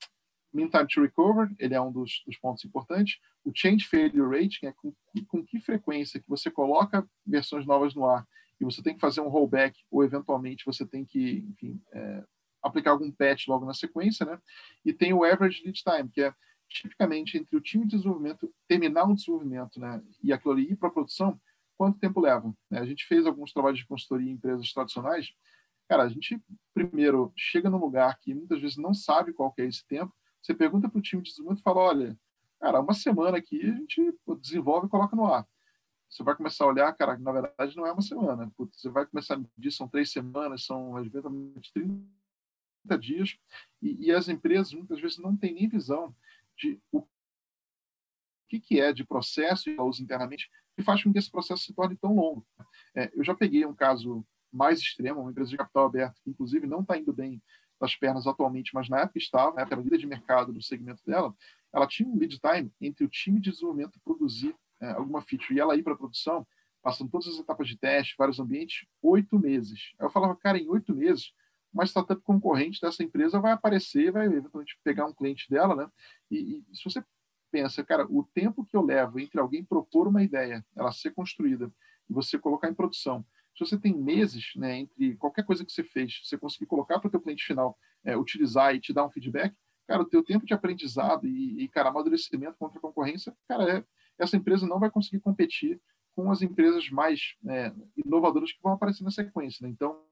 Mean 0.52 0.70
Time 0.70 0.88
to 0.88 1.02
Recover, 1.02 1.54
ele 1.60 1.76
é 1.76 1.82
um 1.82 1.92
dos, 1.92 2.24
dos 2.26 2.38
pontos 2.38 2.66
importantes, 2.66 3.20
o 3.44 3.52
Change 3.54 3.86
Failure 3.86 4.42
Rate, 4.42 4.60
que 4.60 4.68
é 4.68 4.72
com, 4.72 4.92
com 5.28 5.46
que 5.46 5.60
frequência 5.60 6.20
que 6.20 6.28
você 6.28 6.50
coloca 6.50 7.08
versões 7.26 7.66
novas 7.66 7.94
no 7.94 8.06
ar 8.06 8.28
e 8.60 8.66
você 8.66 8.82
tem 8.82 8.96
que 8.96 9.02
fazer 9.02 9.22
um 9.22 9.28
rollback 9.28 9.78
ou 9.92 10.04
eventualmente 10.04 10.66
você 10.66 10.86
tem 10.86 11.06
que, 11.06 11.46
enfim, 11.50 11.82
é, 11.94 12.24
aplicar 12.64 12.92
algum 12.92 13.12
patch 13.12 13.48
logo 13.48 13.66
na 13.66 13.74
sequência, 13.74 14.26
né? 14.26 14.40
E 14.84 14.94
tem 14.94 15.14
o 15.14 15.24
Average 15.24 15.62
Lead 15.64 15.82
Time, 15.84 16.10
que 16.10 16.22
é 16.22 16.34
tipicamente 16.70 17.38
entre 17.38 17.56
o 17.56 17.62
time 17.62 17.86
de 17.86 17.96
desenvolvimento 17.96 18.54
terminar 18.68 19.06
um 19.06 19.16
desenvolvimento 19.16 19.80
né, 19.80 20.02
e 20.22 20.34
aquilo 20.34 20.54
ali 20.54 20.72
ir 20.72 20.76
para 20.76 20.90
a 20.90 20.92
produção, 20.92 21.40
quanto 21.78 22.00
tempo 22.00 22.20
leva? 22.20 22.54
Né? 22.70 22.80
A 22.80 22.86
gente 22.86 23.06
fez 23.06 23.26
alguns 23.26 23.54
trabalhos 23.54 23.80
de 23.80 23.88
consultoria 23.88 24.30
em 24.30 24.34
empresas 24.34 24.72
tradicionais. 24.74 25.34
Cara, 25.88 26.04
a 26.04 26.10
gente 26.10 26.42
primeiro 26.74 27.32
chega 27.38 27.70
num 27.70 27.78
lugar 27.78 28.18
que 28.20 28.34
muitas 28.34 28.60
vezes 28.60 28.78
não 28.78 28.94
sabe 28.94 29.34
qual 29.34 29.54
é 29.58 29.66
esse 29.66 29.86
tempo. 29.86 30.14
Você 30.42 30.54
pergunta 30.54 30.90
para 30.90 31.00
o 31.00 31.02
time 31.02 31.22
de 31.22 31.30
desenvolvimento 31.30 31.62
e 31.62 31.64
fala: 31.64 31.82
olha, 31.82 32.20
cara, 32.60 32.80
uma 32.80 32.94
semana 32.94 33.38
aqui 33.38 33.62
a 33.62 33.74
gente 33.74 34.14
desenvolve 34.42 34.88
e 34.88 34.90
coloca 34.90 35.16
no 35.16 35.26
ar. 35.26 35.48
Você 36.10 36.24
vai 36.24 36.36
começar 36.36 36.64
a 36.64 36.68
olhar, 36.68 36.94
cara, 36.94 37.18
na 37.18 37.32
verdade 37.32 37.76
não 37.76 37.86
é 37.86 37.92
uma 37.92 38.02
semana. 38.02 38.52
Você 38.58 38.90
vai 38.90 39.06
começar 39.06 39.36
a 39.36 39.38
medir, 39.38 39.72
são 39.72 39.88
três 39.88 40.12
semanas, 40.12 40.66
são 40.66 40.98
eventualmente 41.00 41.72
30 41.74 42.98
dias. 43.00 43.38
E, 43.82 44.08
e 44.08 44.12
as 44.12 44.30
empresas 44.30 44.74
muitas 44.74 45.00
vezes 45.00 45.18
não 45.18 45.36
têm 45.36 45.54
nem 45.54 45.68
visão 45.68 46.16
de 46.58 46.80
o 46.92 47.06
que, 48.48 48.60
que 48.60 48.80
é 48.80 48.94
de 48.94 49.04
processo 49.04 49.70
e 49.70 49.80
uso 49.80 50.02
internamente 50.02 50.50
que 50.76 50.84
faz 50.84 51.02
com 51.02 51.12
que 51.12 51.18
esse 51.18 51.32
processo 51.32 51.64
se 51.64 51.74
torne 51.74 51.96
tão 51.96 52.16
longo. 52.16 52.46
É, 52.94 53.12
eu 53.16 53.24
já 53.24 53.34
peguei 53.34 53.66
um 53.66 53.74
caso 53.74 54.26
mais 54.52 54.80
extremo, 54.80 55.22
uma 55.22 55.32
empresa 55.32 55.50
de 55.50 55.58
capital 55.58 55.86
aberto, 55.86 56.22
que 56.22 56.30
inclusive 56.30 56.68
não 56.68 56.82
está 56.82 56.98
indo 56.98 57.14
bem 57.14 57.42
das 57.80 57.96
pernas 57.96 58.26
atualmente, 58.26 58.74
mas 58.74 58.88
na 58.88 59.02
época 59.02 59.18
estava, 59.18 59.54
na 59.54 59.62
época 59.62 59.76
era 59.76 59.84
líder 59.84 59.98
de 59.98 60.08
mercado 60.08 60.54
do 60.54 60.62
segmento 60.62 61.04
dela, 61.06 61.36
ela 61.74 61.88
tinha 61.88 62.08
um 62.08 62.18
lead 62.18 62.40
time 62.40 62.72
entre 62.80 63.04
o 63.06 63.10
time 63.10 63.40
de 63.40 63.52
desenvolvimento 63.52 64.00
produzir 64.04 64.56
é, 64.80 64.92
alguma 64.92 65.22
feature 65.22 65.56
e 65.56 65.60
ela 65.60 65.76
ir 65.76 65.84
para 65.84 65.94
a 65.94 65.98
produção, 65.98 66.48
passando 66.82 67.10
todas 67.10 67.28
as 67.28 67.40
etapas 67.40 67.68
de 67.68 67.78
teste, 67.78 68.16
vários 68.18 68.40
ambientes, 68.40 68.86
oito 69.02 69.38
meses. 69.40 69.94
Aí 70.00 70.06
eu 70.06 70.10
falava, 70.10 70.36
cara, 70.36 70.58
em 70.58 70.70
oito 70.70 70.96
meses, 70.96 71.34
uma 71.76 71.86
startup 71.86 72.22
concorrente 72.22 72.80
dessa 72.80 73.04
empresa 73.04 73.40
vai 73.40 73.52
aparecer, 73.52 74.10
vai 74.10 74.26
eventualmente 74.28 74.80
pegar 74.82 75.06
um 75.06 75.14
cliente 75.14 75.50
dela, 75.50 75.76
né? 75.76 75.90
E, 76.32 76.64
e, 76.72 76.76
se 76.76 76.84
você 76.86 77.04
pensa, 77.52 77.84
cara, 77.84 78.08
o 78.10 78.24
tempo 78.24 78.66
que 78.66 78.78
eu 78.78 78.82
levo 78.82 79.20
entre 79.20 79.40
alguém 79.40 79.64
propor 79.64 80.08
uma 80.08 80.24
ideia, 80.24 80.66
ela 80.76 80.94
ser 80.94 81.14
construída 81.14 81.70
e 82.10 82.14
você 82.14 82.40
colocar 82.40 82.70
em 82.70 82.74
produção, 82.74 83.26
se 83.54 83.66
você 83.66 83.78
tem 83.78 83.94
meses, 83.94 84.52
né, 84.56 84.80
entre 84.80 85.16
qualquer 85.18 85.44
coisa 85.46 85.66
que 85.66 85.72
você 85.72 85.84
fez, 85.84 86.22
você 86.24 86.38
conseguir 86.38 86.66
colocar 86.66 87.00
para 87.00 87.08
o 87.08 87.12
teu 87.12 87.22
cliente 87.22 87.46
final, 87.46 87.78
é, 88.04 88.18
utilizar 88.18 88.74
e 88.74 88.80
te 88.80 88.94
dar 88.94 89.06
um 89.06 89.12
feedback, 89.12 89.54
cara, 89.88 90.02
o 90.02 90.06
teu 90.06 90.24
tempo 90.24 90.46
de 90.46 90.54
aprendizado 90.54 91.28
e, 91.28 91.64
e 91.64 91.68
cara, 91.70 91.90
amadurecimento 91.90 92.58
contra 92.58 92.78
a 92.78 92.82
concorrência, 92.82 93.36
cara, 93.48 93.78
é, 93.78 93.86
essa 94.18 94.38
empresa 94.38 94.66
não 94.66 94.80
vai 94.80 94.90
conseguir 94.90 95.20
competir 95.20 95.82
com 96.16 96.32
as 96.32 96.42
empresas 96.42 96.90
mais 96.90 97.36
é, 97.48 97.74
inovadoras 97.98 98.52
que 98.52 98.62
vão 98.62 98.74
aparecer 98.74 99.04
na 99.04 99.12
sequência. 99.12 99.66
Né? 99.66 99.70
Então, 99.70 100.05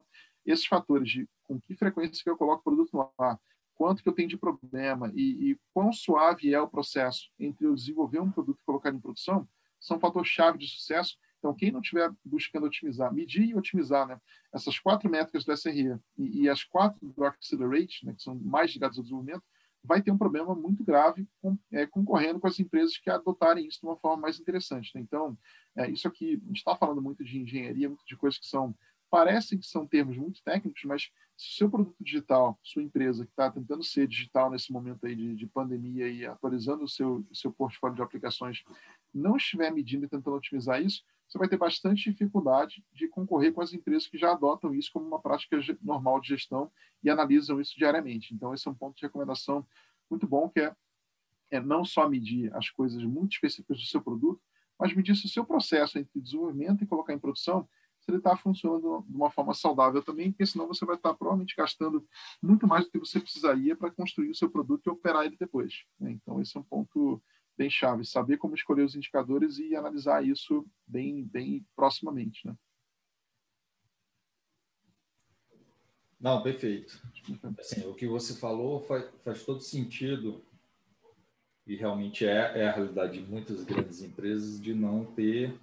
esses 0.46 0.66
fatores 0.66 1.10
de 1.10 1.28
com 1.44 1.60
que 1.60 1.76
frequência 1.76 2.24
que 2.24 2.30
eu 2.30 2.38
coloco 2.38 2.62
o 2.62 2.64
produto 2.64 2.94
no 2.94 3.12
ar, 3.18 3.39
quanto 3.76 4.02
que 4.02 4.10
eu 4.10 4.14
tenho 4.14 4.30
de 4.30 4.38
problema 4.38 5.12
e, 5.16 5.52
e 5.52 5.60
quão 5.74 5.91
suave 5.91 6.54
é 6.54 6.60
o 6.60 6.68
processo 6.68 7.30
entre 7.39 7.66
eu 7.66 7.76
desenvolver 7.76 8.20
um 8.20 8.32
produto 8.32 8.60
e 8.62 8.66
colocar 8.66 8.89
em 8.89 9.00
produção, 9.00 9.48
são 9.80 10.00
fatores-chave 10.00 10.58
de 10.58 10.68
sucesso. 10.68 11.18
Então, 11.39 11.54
quem 11.54 11.72
não 11.72 11.82
estiver 11.82 12.10
buscando 12.24 12.66
otimizar, 12.66 13.14
medir 13.14 13.50
e 13.50 13.56
otimizar 13.56 14.08
né, 14.08 14.18
essas 14.54 14.80
quatro 14.80 15.10
métricas 15.10 15.44
do 15.44 15.52
SRE 15.52 15.98
e, 16.18 16.44
e 16.44 16.50
as 16.50 16.64
quatro 16.64 17.00
do 17.02 17.26
Accelerate, 17.26 18.06
né, 18.06 18.14
que 18.14 18.22
são 18.22 18.36
mais 18.36 18.72
ligadas 18.72 18.98
ao 18.98 19.04
desenvolvimento, 19.04 19.44
vai 19.84 20.02
ter 20.02 20.12
um 20.12 20.18
problema 20.18 20.56
muito 20.56 20.84
grave 20.84 21.28
com, 21.41 21.58
é, 21.70 21.86
concorrendo 21.86 22.39
com 22.39 22.48
as 22.48 22.58
empresas 22.58 22.98
que 22.98 23.10
adotarem 23.10 23.68
isso 23.68 23.82
de 23.82 23.86
uma 23.86 23.98
forma 23.98 24.22
mais 24.22 24.39
interessante. 24.39 24.91
Né? 24.96 25.02
Então, 25.02 25.38
é, 25.76 25.89
isso 25.89 26.08
aqui, 26.08 26.41
a 26.41 26.48
gente 26.48 26.58
está 26.58 26.76
falando 26.76 27.02
muito 27.02 27.22
de 27.24 27.38
engenharia, 27.38 27.89
muito 27.89 28.06
de 28.06 28.16
coisas 28.16 28.39
que 28.39 28.48
são 28.48 28.74
parecem 29.14 29.59
que 29.59 29.68
são 29.68 29.86
termos 29.86 30.18
muito 30.18 30.41
técnicos, 30.41 30.82
mas 30.86 31.11
se 31.38 31.51
o 31.51 31.57
seu 31.57 31.70
produto 31.70 31.95
digital, 32.03 32.57
sua 32.64 32.82
empresa 32.82 33.24
que 33.24 33.30
está 33.30 33.51
tentando 33.51 33.84
ser 33.84 34.07
digital 34.07 34.49
nesse 34.49 34.74
momento 34.74 35.05
aí 35.05 35.16
de, 35.16 35.36
de 35.36 35.45
pandemia 35.45 36.09
e 36.09 36.26
atualizando 36.26 36.84
o 36.84 36.88
seu, 36.88 37.24
seu 37.32 37.53
portfólio 37.53 37.95
de 37.95 38.01
aplicações, 38.01 38.64
não 39.14 39.38
estiver 39.38 39.72
medindo 39.72 40.05
e 40.05 40.09
tentando 40.09 40.36
otimizar 40.36 40.82
isso, 40.82 41.03
você 41.28 41.38
vai 41.38 41.47
ter 41.47 41.57
bastante 41.57 42.09
dificuldade 42.09 42.84
de 42.91 43.07
concorrer 43.07 43.53
com 43.53 43.61
as 43.61 43.72
empresas 43.72 44.07
que 44.07 44.18
já 44.18 44.32
adotam 44.32 44.74
isso 44.74 44.89
como 44.91 45.05
uma 45.05 45.22
prática 45.22 45.59
normal 45.84 46.20
de 46.20 46.30
gestão 46.30 46.72
e 47.03 47.09
analisam 47.11 47.61
isso 47.61 47.78
diariamente. 47.78 48.34
Então, 48.34 48.51
esse 48.51 48.68
é 48.68 48.72
um 48.72 48.76
ponto 48.76 48.95
de 48.95 49.03
recomendação 49.03 49.64
muito 50.09 50.26
bom, 50.26 50.49
que 50.49 50.59
é, 50.59 50.76
é 51.51 51.61
não 51.61 51.86
só 51.86 52.09
medir 52.09 52.51
as 52.55 52.68
coisas 52.72 53.03
muito 53.03 53.34
específicas 53.34 53.78
do 53.78 53.86
seu 53.86 54.01
produto, 54.01 54.41
mas 54.80 54.91
medir 54.95 55.16
se 55.16 55.28
o 55.28 55.30
seu 55.30 55.45
processo 55.45 55.99
entre 55.99 56.20
desenvolvimento 56.20 56.84
e 56.84 56.88
colocar 56.88 57.14
em 57.14 57.20
produção 57.20 57.70
se 58.04 58.12
ele 58.12 58.18
está 58.18 58.36
funcionando 58.36 59.06
de 59.08 59.16
uma 59.16 59.32
forma 59.32 59.54
saudável 59.54 60.04
também, 60.04 60.32
porque 60.32 60.45
senão 60.45 60.68
você 60.68 60.86
vai 60.86 60.95
estar 60.95 61.14
provavelmente 61.14 61.56
gastando 61.56 62.06
muito 62.41 62.68
mais 62.68 62.84
do 62.84 62.91
que 62.91 62.99
você 62.99 63.20
precisaria 63.20 63.78
para 63.78 63.91
construir 63.91 64.30
o 64.30 64.36
seu 64.36 64.49
produto 64.49 64.86
e 64.86 64.89
operar 64.89 65.26
ele 65.26 65.38
depois. 65.39 65.86
Né? 65.97 66.12
Então, 66.12 66.41
esse 66.41 66.58
é 66.58 66.60
um 66.60 66.64
ponto 66.64 67.22
bem 67.58 67.70
chave, 67.70 68.04
saber 68.04 68.38
como 68.38 68.56
escolher 68.56 68.84
os 68.84 68.95
indicadores 68.95 69.58
e 69.58 69.76
analisar 69.76 70.26
isso 70.26 70.68
bem, 70.86 71.24
bem 71.24 71.66
proximamente. 71.76 72.45
Né? 72.45 72.56
Não, 76.20 76.43
perfeito. 76.43 77.01
Assim, 77.58 77.88
o 77.88 77.93
que 77.93 78.08
você 78.08 78.34
falou 78.34 78.82
faz, 78.82 79.10
faz 79.24 79.45
todo 79.45 79.62
sentido 79.62 80.43
e 81.66 81.78
realmente 81.78 82.26
é, 82.26 82.60
é 82.60 82.68
a 82.68 82.72
realidade 82.74 83.22
de 83.22 83.30
muitas 83.30 83.64
grandes 83.64 84.01
empresas 84.01 84.60
de 84.60 84.74
não 84.74 85.06
ter 85.06 85.58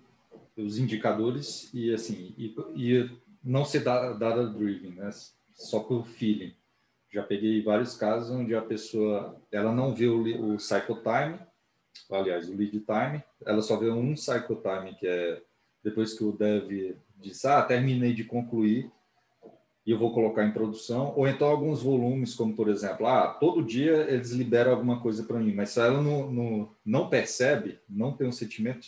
os 0.56 0.78
indicadores 0.78 1.72
e 1.72 1.92
assim 1.92 2.34
e, 2.36 2.54
e 2.74 3.10
não 3.42 3.64
ser 3.64 3.80
data 3.80 4.46
driven, 4.46 4.92
né? 4.92 5.10
Só 5.54 5.80
por 5.80 6.06
feeling. 6.06 6.54
Já 7.12 7.22
peguei 7.22 7.62
vários 7.62 7.96
casos 7.96 8.30
onde 8.30 8.54
a 8.54 8.62
pessoa 8.62 9.40
ela 9.50 9.72
não 9.72 9.94
vê 9.94 10.06
o, 10.06 10.54
o 10.54 10.58
cycle 10.58 10.96
time, 10.96 11.38
aliás, 12.10 12.48
o 12.48 12.56
lead 12.56 12.78
time, 12.80 13.22
ela 13.44 13.62
só 13.62 13.76
vê 13.76 13.90
um 13.90 14.16
cycle 14.16 14.56
time 14.56 14.94
que 14.94 15.06
é 15.06 15.42
depois 15.82 16.16
que 16.16 16.22
o 16.22 16.32
dev 16.32 16.96
diz, 17.16 17.44
ah, 17.44 17.62
terminei 17.62 18.12
de 18.12 18.24
concluir 18.24 18.90
e 19.84 19.90
eu 19.92 19.98
vou 19.98 20.12
colocar 20.12 20.44
em 20.44 20.52
produção, 20.52 21.14
ou 21.16 21.26
então 21.26 21.48
alguns 21.48 21.82
volumes, 21.82 22.34
como 22.34 22.54
por 22.54 22.68
exemplo, 22.68 23.06
ah, 23.06 23.28
todo 23.28 23.64
dia 23.64 24.06
eles 24.10 24.30
liberam 24.30 24.72
alguma 24.72 25.00
coisa 25.00 25.24
para 25.24 25.38
mim, 25.38 25.54
mas 25.54 25.70
se 25.70 25.80
ela 25.80 26.02
não, 26.02 26.30
não, 26.30 26.74
não 26.84 27.08
percebe, 27.08 27.80
não 27.88 28.12
tem 28.12 28.28
um 28.28 28.32
sentimento 28.32 28.86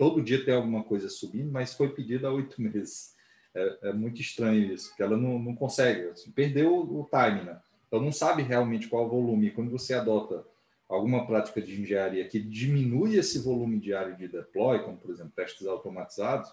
todo 0.00 0.22
dia 0.22 0.42
tem 0.42 0.54
alguma 0.54 0.82
coisa 0.82 1.10
subindo, 1.10 1.52
mas 1.52 1.74
foi 1.74 1.90
pedido 1.90 2.26
há 2.26 2.32
oito 2.32 2.56
meses. 2.62 3.14
É, 3.54 3.78
é, 3.82 3.92
muito 3.92 4.18
estranho 4.18 4.72
isso, 4.72 4.88
porque 4.88 5.02
ela 5.02 5.16
não, 5.16 5.38
não 5.38 5.54
consegue, 5.54 6.08
assim, 6.08 6.30
perdeu 6.30 6.74
o, 6.74 7.00
o 7.00 7.04
time, 7.04 7.42
né? 7.42 7.60
Então 7.86 8.00
não 8.00 8.12
sabe 8.12 8.42
realmente 8.42 8.88
qual 8.88 9.02
é 9.02 9.06
o 9.06 9.10
volume. 9.10 9.50
Quando 9.50 9.70
você 9.70 9.92
adota 9.92 10.46
alguma 10.88 11.26
prática 11.26 11.60
de 11.60 11.82
engenharia 11.82 12.26
que 12.26 12.40
diminui 12.40 13.16
esse 13.16 13.40
volume 13.40 13.78
diário 13.78 14.16
de 14.16 14.26
deploy, 14.26 14.78
como 14.78 14.96
por 14.96 15.10
exemplo 15.10 15.32
testes 15.36 15.66
automatizados, 15.66 16.50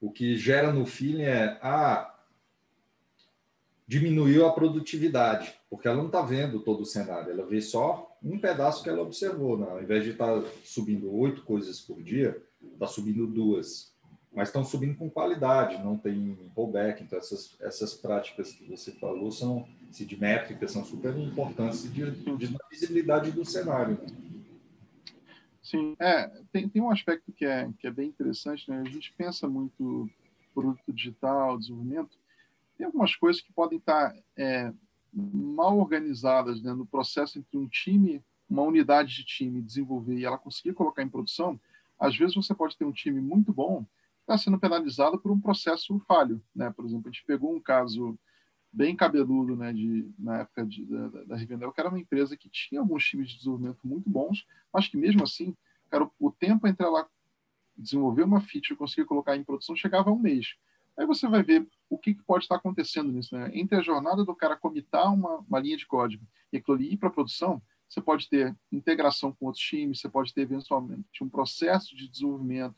o 0.00 0.12
que 0.12 0.36
gera 0.36 0.72
no 0.72 0.86
feeling 0.86 1.22
é 1.22 1.58
ah, 1.62 2.14
diminuiu 3.88 4.46
a 4.46 4.52
produtividade, 4.52 5.54
porque 5.68 5.88
ela 5.88 5.96
não 5.96 6.06
está 6.06 6.22
vendo 6.22 6.60
todo 6.60 6.82
o 6.82 6.86
cenário, 6.86 7.32
ela 7.32 7.44
vê 7.44 7.60
só 7.60 8.13
um 8.24 8.38
pedaço 8.38 8.82
que 8.82 8.88
ela 8.88 9.02
observou. 9.02 9.58
Né? 9.58 9.66
Ao 9.68 9.82
invés 9.82 10.02
de 10.04 10.10
estar 10.10 10.40
tá 10.40 10.48
subindo 10.64 11.12
oito 11.14 11.42
coisas 11.42 11.80
por 11.80 12.02
dia, 12.02 12.42
está 12.72 12.86
subindo 12.86 13.26
duas. 13.26 13.92
mas 14.32 14.48
estão 14.48 14.64
subindo 14.64 14.96
com 14.96 15.10
qualidade, 15.10 15.82
não 15.82 15.96
tem 15.96 16.36
rollback. 16.56 17.02
Então, 17.02 17.18
essas, 17.18 17.56
essas 17.60 17.94
práticas 17.94 18.52
que 18.52 18.64
você 18.68 18.90
falou 18.92 19.30
são, 19.30 19.68
se 19.90 20.04
de 20.04 20.18
métricas, 20.18 20.72
são 20.72 20.84
super 20.84 21.16
importantes 21.18 21.92
de, 21.92 22.10
de 22.10 22.56
visibilidade 22.70 23.30
do 23.30 23.44
cenário. 23.44 23.98
Né? 24.00 24.24
Sim, 25.62 25.94
é, 25.98 26.26
tem, 26.52 26.68
tem 26.68 26.82
um 26.82 26.90
aspecto 26.90 27.32
que 27.32 27.44
é, 27.44 27.70
que 27.78 27.86
é 27.86 27.90
bem 27.90 28.08
interessante, 28.08 28.68
né? 28.70 28.82
A 28.84 28.88
gente 28.88 29.12
pensa 29.16 29.48
muito 29.48 30.08
produto 30.54 30.92
digital, 30.92 31.58
desenvolvimento, 31.58 32.16
tem 32.76 32.86
algumas 32.86 33.14
coisas 33.16 33.40
que 33.40 33.52
podem 33.52 33.78
estar 33.78 34.14
é, 34.36 34.72
mal 35.14 35.78
organizadas 35.78 36.62
né, 36.62 36.72
no 36.72 36.86
processo 36.86 37.38
entre 37.38 37.56
um 37.56 37.68
time, 37.68 38.22
uma 38.48 38.62
unidade 38.62 39.14
de 39.14 39.24
time 39.24 39.62
desenvolver 39.62 40.18
e 40.18 40.24
ela 40.24 40.38
conseguir 40.38 40.74
colocar 40.74 41.02
em 41.02 41.08
produção. 41.08 41.60
Às 41.98 42.16
vezes 42.16 42.34
você 42.34 42.54
pode 42.54 42.76
ter 42.76 42.84
um 42.84 42.92
time 42.92 43.20
muito 43.20 43.52
bom 43.52 43.86
está 44.24 44.38
sendo 44.38 44.58
penalizado 44.58 45.18
por 45.18 45.30
um 45.30 45.40
processo 45.40 45.98
falho, 46.08 46.42
né? 46.54 46.70
Por 46.70 46.84
exemplo, 46.84 47.08
a 47.08 47.12
gente 47.12 47.24
pegou 47.26 47.54
um 47.54 47.60
caso 47.60 48.18
bem 48.72 48.96
cabeludo, 48.96 49.54
né, 49.54 49.72
de, 49.72 50.10
na 50.18 50.40
época 50.40 50.66
de, 50.66 50.84
da, 50.84 51.08
da 51.24 51.36
Rivendell, 51.36 51.70
que 51.70 51.80
era 51.80 51.88
uma 51.88 52.00
empresa 52.00 52.36
que 52.36 52.48
tinha 52.48 52.80
alguns 52.80 53.04
times 53.04 53.28
de 53.28 53.36
desenvolvimento 53.36 53.86
muito 53.86 54.10
bons, 54.10 54.44
mas 54.72 54.88
que 54.88 54.96
mesmo 54.96 55.22
assim, 55.22 55.54
cara, 55.88 56.04
o, 56.04 56.10
o 56.18 56.32
tempo 56.32 56.66
entre 56.66 56.84
ela 56.84 57.08
desenvolver 57.76 58.24
uma 58.24 58.40
feature 58.40 58.74
e 58.74 58.76
conseguir 58.76 59.06
colocar 59.06 59.36
em 59.36 59.44
produção 59.44 59.76
chegava 59.76 60.10
a 60.10 60.12
um 60.12 60.18
mês. 60.18 60.56
Aí 60.96 61.06
você 61.06 61.28
vai 61.28 61.42
ver 61.44 61.68
o 61.88 61.98
que, 61.98 62.14
que 62.14 62.22
pode 62.22 62.44
estar 62.44 62.56
acontecendo 62.56 63.12
nisso. 63.12 63.36
Né? 63.36 63.50
Entre 63.54 63.76
a 63.76 63.82
jornada 63.82 64.24
do 64.24 64.34
cara 64.34 64.56
comitar 64.56 65.12
uma, 65.12 65.38
uma 65.48 65.60
linha 65.60 65.76
de 65.76 65.86
código 65.86 66.24
e 66.52 66.56
aquilo 66.56 66.76
ali 66.76 66.92
ir 66.92 66.96
para 66.96 67.08
a 67.08 67.12
produção, 67.12 67.62
você 67.88 68.00
pode 68.00 68.28
ter 68.28 68.56
integração 68.72 69.32
com 69.32 69.46
outros 69.46 69.62
times, 69.62 70.00
você 70.00 70.08
pode 70.08 70.32
ter 70.32 70.42
eventualmente 70.42 71.22
um 71.22 71.28
processo 71.28 71.94
de 71.96 72.08
desenvolvimento 72.08 72.74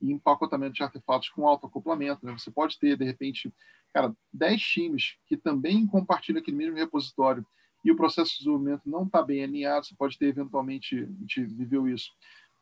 e 0.00 0.10
empacotamento 0.10 0.74
de 0.74 0.82
artefatos 0.82 1.28
com 1.28 1.46
autoacoplamento. 1.46 2.24
Né? 2.24 2.32
Você 2.32 2.50
pode 2.50 2.78
ter, 2.78 2.96
de 2.96 3.04
repente, 3.04 3.52
cara, 3.92 4.14
10 4.32 4.60
times 4.60 5.16
que 5.26 5.36
também 5.36 5.86
compartilham 5.86 6.40
aquele 6.40 6.56
mesmo 6.56 6.76
repositório 6.76 7.46
e 7.84 7.90
o 7.92 7.96
processo 7.96 8.32
de 8.32 8.38
desenvolvimento 8.38 8.82
não 8.84 9.04
está 9.04 9.22
bem 9.22 9.44
alinhado, 9.44 9.86
você 9.86 9.94
pode 9.94 10.18
ter, 10.18 10.26
eventualmente, 10.26 10.96
a 10.96 11.20
gente 11.20 11.44
viveu 11.44 11.86
isso, 11.86 12.10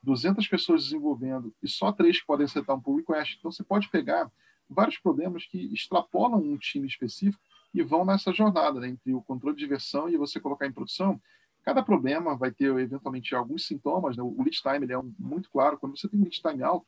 200 0.03 0.47
pessoas 0.47 0.85
desenvolvendo 0.85 1.55
e 1.63 1.69
só 1.69 1.91
três 1.91 2.21
que 2.21 2.27
podem 2.27 2.47
setar 2.47 2.77
um 2.77 2.81
pull 2.81 2.97
request. 2.97 3.37
Então, 3.39 3.51
você 3.51 3.65
pode 3.65 3.89
pegar 3.89 4.31
vários 4.75 4.99
problemas 4.99 5.47
que 5.47 5.73
extrapolam 5.73 6.41
um 6.41 6.57
time 6.57 6.87
específico 6.87 7.43
e 7.73 7.83
vão 7.83 8.05
nessa 8.05 8.33
jornada 8.33 8.81
né, 8.81 8.89
entre 8.89 9.13
o 9.15 9.23
controle 9.23 9.57
de 9.57 9.67
versão 9.67 10.09
e 10.09 10.17
você 10.17 10.39
colocar 10.39 10.67
em 10.67 10.73
produção. 10.73 11.21
Cada 11.63 11.83
problema 11.83 12.37
vai 12.37 12.51
ter, 12.51 12.75
eventualmente, 12.77 13.35
alguns 13.35 13.67
sintomas. 13.67 14.17
Né? 14.17 14.23
O 14.23 14.37
lead 14.39 14.61
time 14.61 14.85
ele 14.85 14.93
é 14.93 14.99
um, 14.99 15.13
muito 15.19 15.51
claro. 15.51 15.79
Quando 15.79 15.97
você 15.97 16.09
tem 16.09 16.21
um 16.21 16.23
lead 16.23 16.41
time 16.41 16.63
alto 16.63 16.87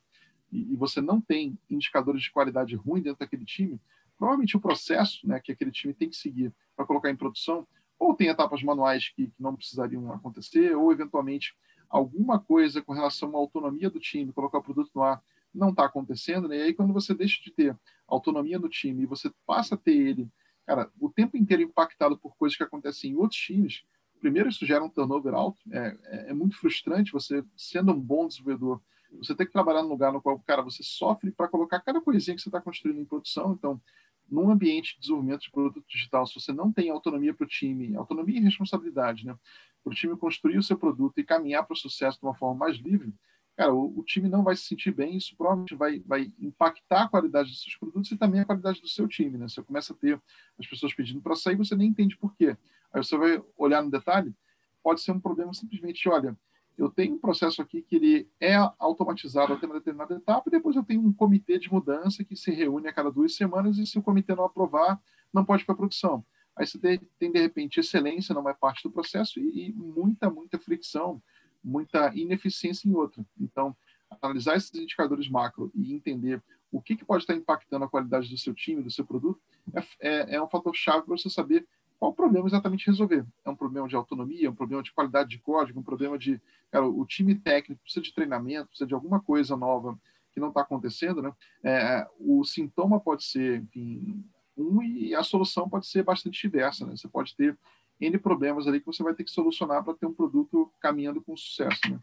e, 0.53 0.72
e, 0.72 0.76
você 0.76 1.01
não 1.01 1.20
tem 1.20 1.59
indicadores 1.68 2.22
de 2.22 2.30
qualidade 2.30 2.76
ruim 2.76 3.01
dentro 3.03 3.18
daquele 3.18 3.45
time, 3.45 3.80
provavelmente 4.16 4.57
o 4.57 4.61
processo 4.61 5.26
né, 5.26 5.41
que 5.41 5.51
aquele 5.51 5.72
time 5.72 5.95
tem 5.95 6.09
que 6.09 6.16
seguir 6.16 6.53
para 6.76 6.87
colocar 6.87 7.11
em 7.11 7.16
produção 7.16 7.66
ou 7.99 8.14
tem 8.14 8.28
etapas 8.28 8.62
manuais 8.62 9.09
que, 9.09 9.28
que 9.28 9.43
não 9.43 9.57
precisariam 9.57 10.12
acontecer, 10.12 10.76
ou, 10.76 10.93
eventualmente, 10.93 11.57
alguma 11.89 12.39
coisa 12.39 12.82
com 12.82 12.93
relação 12.93 13.34
à 13.34 13.39
autonomia 13.39 13.89
do 13.91 13.99
time, 13.99 14.32
colocar 14.32 14.59
o 14.59 14.62
produto 14.62 14.91
no 14.95 15.03
ar, 15.03 15.22
não 15.57 15.70
está 15.70 15.84
acontecendo, 15.84 16.48
né? 16.48 16.59
E 16.59 16.62
aí, 16.62 16.74
quando 16.74 16.92
você 16.92 17.14
deixa 17.14 17.42
de 17.42 17.50
ter 17.50 17.76
autonomia 18.07 18.59
no 18.59 18.68
time 18.68 19.02
e 19.02 19.07
você 19.07 19.30
passa 19.46 19.74
a 19.74 19.78
ter 19.78 19.96
ele, 19.96 20.28
cara, 20.66 20.90
o 21.00 21.11
tempo 21.11 21.36
inteiro 21.36 21.62
impactado 21.62 22.18
por 22.18 22.36
coisas 22.36 22.57
que 22.57 22.62
acontecem 22.62 23.12
em 23.12 23.16
outros 23.16 23.40
times, 23.40 23.82
primeiro, 24.20 24.48
isso 24.48 24.66
gera 24.66 24.84
um 24.84 24.88
turnover 24.88 25.34
alto. 25.34 25.61
É, 25.70 25.96
é, 26.04 26.30
é 26.30 26.34
muito 26.34 26.57
frustrante 26.57 27.12
você, 27.12 27.44
sendo 27.57 27.92
um 27.92 28.00
bom 28.00 28.28
desenvolvedor, 28.28 28.80
você 29.12 29.34
ter 29.34 29.46
que 29.46 29.52
trabalhar 29.52 29.82
num 29.82 29.88
lugar 29.88 30.12
no 30.12 30.20
qual, 30.20 30.38
cara, 30.40 30.62
você 30.62 30.82
sofre 30.82 31.30
para 31.30 31.48
colocar 31.48 31.80
cada 31.80 32.00
coisinha 32.00 32.36
que 32.36 32.42
você 32.42 32.48
está 32.48 32.61
construindo 32.61 33.00
em 33.00 33.04
produção. 33.04 33.52
Então, 33.52 33.80
num 34.28 34.50
ambiente 34.50 34.94
de 34.94 35.00
desenvolvimento 35.00 35.42
de 35.42 35.50
produto 35.50 35.84
digital, 35.88 36.26
se 36.26 36.34
você 36.34 36.52
não 36.52 36.72
tem 36.72 36.90
autonomia 36.90 37.32
para 37.32 37.44
o 37.44 37.48
time, 37.48 37.94
autonomia 37.96 38.38
e 38.38 38.42
responsabilidade, 38.42 39.24
né? 39.24 39.36
Para 39.82 39.92
o 39.92 39.94
time 39.94 40.16
construir 40.16 40.59
o 40.59 40.62
seu 40.62 40.76
produto 40.76 41.18
e 41.18 41.24
caminhar 41.24 41.64
para 41.64 41.74
o 41.74 41.76
sucesso 41.76 42.18
de 42.18 42.26
uma 42.26 42.34
forma 42.34 42.57
mais 42.57 42.76
livre, 42.76 43.14
cara, 43.57 43.74
o, 43.74 43.98
o, 43.98 44.04
time 44.04 44.28
não 44.28 44.44
vai 44.44 44.54
se 44.54 44.64
sentir 44.64 44.92
bem, 44.92 45.16
isso 45.16 45.34
provavelmente 45.36 45.74
vai, 45.74 46.00
vai 46.00 46.30
impactar 46.38 47.04
a 47.04 47.09
qualidade 47.09 47.48
dos 47.48 47.62
seus 47.62 47.76
produtos 47.76 48.11
e 48.12 48.16
também 48.16 48.40
a 48.40 48.44
qualidade 48.44 48.80
do 48.80 48.88
seu 48.88 49.09
time, 49.09 49.38
né? 49.38 49.48
Você 49.48 49.62
começa 49.62 49.92
a 49.92 49.96
ter 49.96 50.20
as 50.59 50.66
pessoas 50.66 50.92
pedindo 50.92 51.20
para 51.22 51.34
sair, 51.34 51.57
você 51.57 51.74
nem 51.74 51.88
entende 51.88 52.16
por 52.16 52.34
quê. 52.36 52.57
Aí 52.92 53.02
você 53.02 53.16
vai 53.16 53.42
olhar 53.57 53.82
no 53.82 53.90
detalhe, 53.90 54.34
pode 54.82 55.00
ser 55.00 55.12
um 55.12 55.20
problema 55.20 55.54
simplesmente, 55.54 56.07
olha, 56.09 56.36
eu 56.76 56.90
tenho 56.90 57.14
um 57.14 57.18
processo 57.18 57.62
aqui 57.62 57.80
que 57.80 57.96
ele 57.96 58.28
é 58.38 58.54
automatizado 58.78 59.54
até 59.54 59.64
uma 59.64 59.76
determinada 59.76 60.14
etapa, 60.14 60.48
e 60.48 60.50
depois 60.50 60.76
eu 60.76 60.84
tenho 60.84 61.00
um 61.00 61.12
comitê 61.12 61.59
de 61.59 61.72
mudança 61.72 62.22
que 62.22 62.36
se 62.36 62.50
reúne 62.50 62.88
a 62.88 62.92
cada 62.92 63.11
duas 63.11 63.34
semanas, 63.34 63.78
e 63.78 63.86
se 63.86 63.98
o 63.98 64.02
comitê 64.02 64.34
não 64.34 64.44
aprovar, 64.44 65.00
não 65.32 65.44
pode 65.44 65.62
ir 65.62 65.66
para 65.66 65.74
a 65.74 65.78
produção. 65.78 66.24
Aí 66.54 66.66
você 66.66 66.78
tem, 66.78 67.32
de 67.32 67.38
repente, 67.38 67.80
excelência 67.80 68.34
numa 68.34 68.54
parte 68.54 68.82
do 68.82 68.90
processo 68.90 69.40
e, 69.40 69.68
e 69.68 69.72
muita, 69.72 70.30
muita 70.30 70.59
fricção, 70.59 71.22
muita 71.67 72.12
ineficiência 72.14 72.89
em 72.89 72.95
outra. 72.95 73.27
Então, 73.41 73.77
analisar 74.23 74.57
esses 74.57 74.73
indicadores 74.75 75.29
macro 75.29 75.71
e 75.75 75.93
entender 75.93 76.41
o 76.71 76.81
que, 76.81 76.97
que 76.97 77.05
pode 77.05 77.25
estar 77.25 77.35
impactando 77.35 77.85
a 77.85 77.89
qualidade 77.89 78.29
do 78.29 78.39
seu 78.39 78.55
time, 78.55 78.83
do 78.83 78.91
seu 78.91 79.05
produto, 79.05 79.41
é, 79.75 79.83
é, 80.01 80.35
é 80.37 80.43
um 80.43 80.49
fator 80.49 80.75
chave 80.75 81.05
para 81.05 81.17
você 81.17 81.29
saber 81.29 81.67
qual 81.99 82.12
problema 82.12 82.47
exatamente 82.47 82.87
resolver. 82.87 83.27
É 83.45 83.51
um 83.51 83.57
problema 83.57 83.89
de 83.89 83.97
autonomia, 83.97 84.47
é 84.47 84.51
um 84.51 84.55
problema 84.55 84.83
de 84.83 84.93
qualidade 84.93 85.31
de 85.31 85.39
código, 85.39 85.81
um 85.81 85.83
problema 85.83 86.19
de, 86.19 86.41
cara, 86.71 86.87
o 86.87 87.05
time 87.05 87.35
técnico 87.35 87.83
precisa 87.83 88.05
de 88.05 88.14
treinamento, 88.14 88.69
precisa 88.69 88.87
de 88.87 88.95
alguma 88.95 89.21
coisa 89.21 89.57
nova 89.57 89.99
que 90.33 90.39
não 90.39 90.49
está 90.49 90.61
acontecendo, 90.61 91.23
né? 91.23 91.33
É, 91.64 92.07
o 92.19 92.45
sintoma 92.45 93.01
pode 93.01 93.25
ser, 93.25 93.62
enfim, 93.62 94.23
um 94.57 94.83
e 94.83 95.14
a 95.14 95.23
solução 95.23 95.69
pode 95.69 95.87
ser 95.87 96.03
bastante 96.03 96.41
diversa, 96.43 96.87
né? 96.87 96.95
Você 96.95 97.09
pode 97.09 97.35
ter 97.35 97.59
N 98.01 98.18
problemas 98.18 98.66
ali 98.66 98.80
que 98.80 98.86
você 98.86 99.03
vai 99.03 99.14
ter 99.14 99.24
que 99.24 99.30
solucionar 99.30 99.82
para 99.84 99.94
ter 99.94 100.07
um 100.07 100.14
produto 100.14 100.70
caminhando 100.80 101.20
com 101.22 101.36
sucesso, 101.36 101.80
né? 101.88 101.99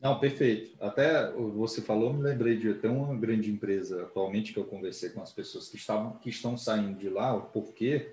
Não, 0.00 0.18
perfeito. 0.18 0.76
Até 0.80 1.32
você 1.32 1.82
falou, 1.82 2.12
me 2.12 2.22
lembrei 2.22 2.56
de 2.56 2.70
até 2.70 2.88
uma 2.88 3.16
grande 3.16 3.50
empresa 3.50 4.04
atualmente 4.04 4.52
que 4.52 4.58
eu 4.58 4.64
conversei 4.64 5.10
com 5.10 5.20
as 5.20 5.32
pessoas 5.32 5.68
que 5.68 5.76
estavam 5.76 6.12
que 6.18 6.30
estão 6.30 6.56
saindo 6.56 6.98
de 6.98 7.08
lá, 7.08 7.34
o 7.34 7.42
porquê 7.42 8.12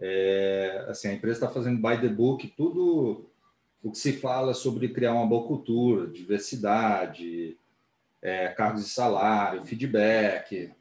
é, 0.00 0.84
assim, 0.88 1.08
a 1.08 1.12
empresa 1.12 1.44
está 1.44 1.48
fazendo 1.48 1.80
by 1.80 2.00
the 2.00 2.08
book 2.08 2.48
tudo 2.56 3.30
o 3.80 3.90
que 3.92 3.98
se 3.98 4.12
fala 4.14 4.52
sobre 4.52 4.88
criar 4.88 5.12
uma 5.12 5.26
boa 5.26 5.46
cultura, 5.46 6.08
diversidade, 6.08 7.56
é, 8.20 8.48
cargos 8.48 8.84
de 8.84 8.90
salário, 8.90 9.64
feedback, 9.64 10.72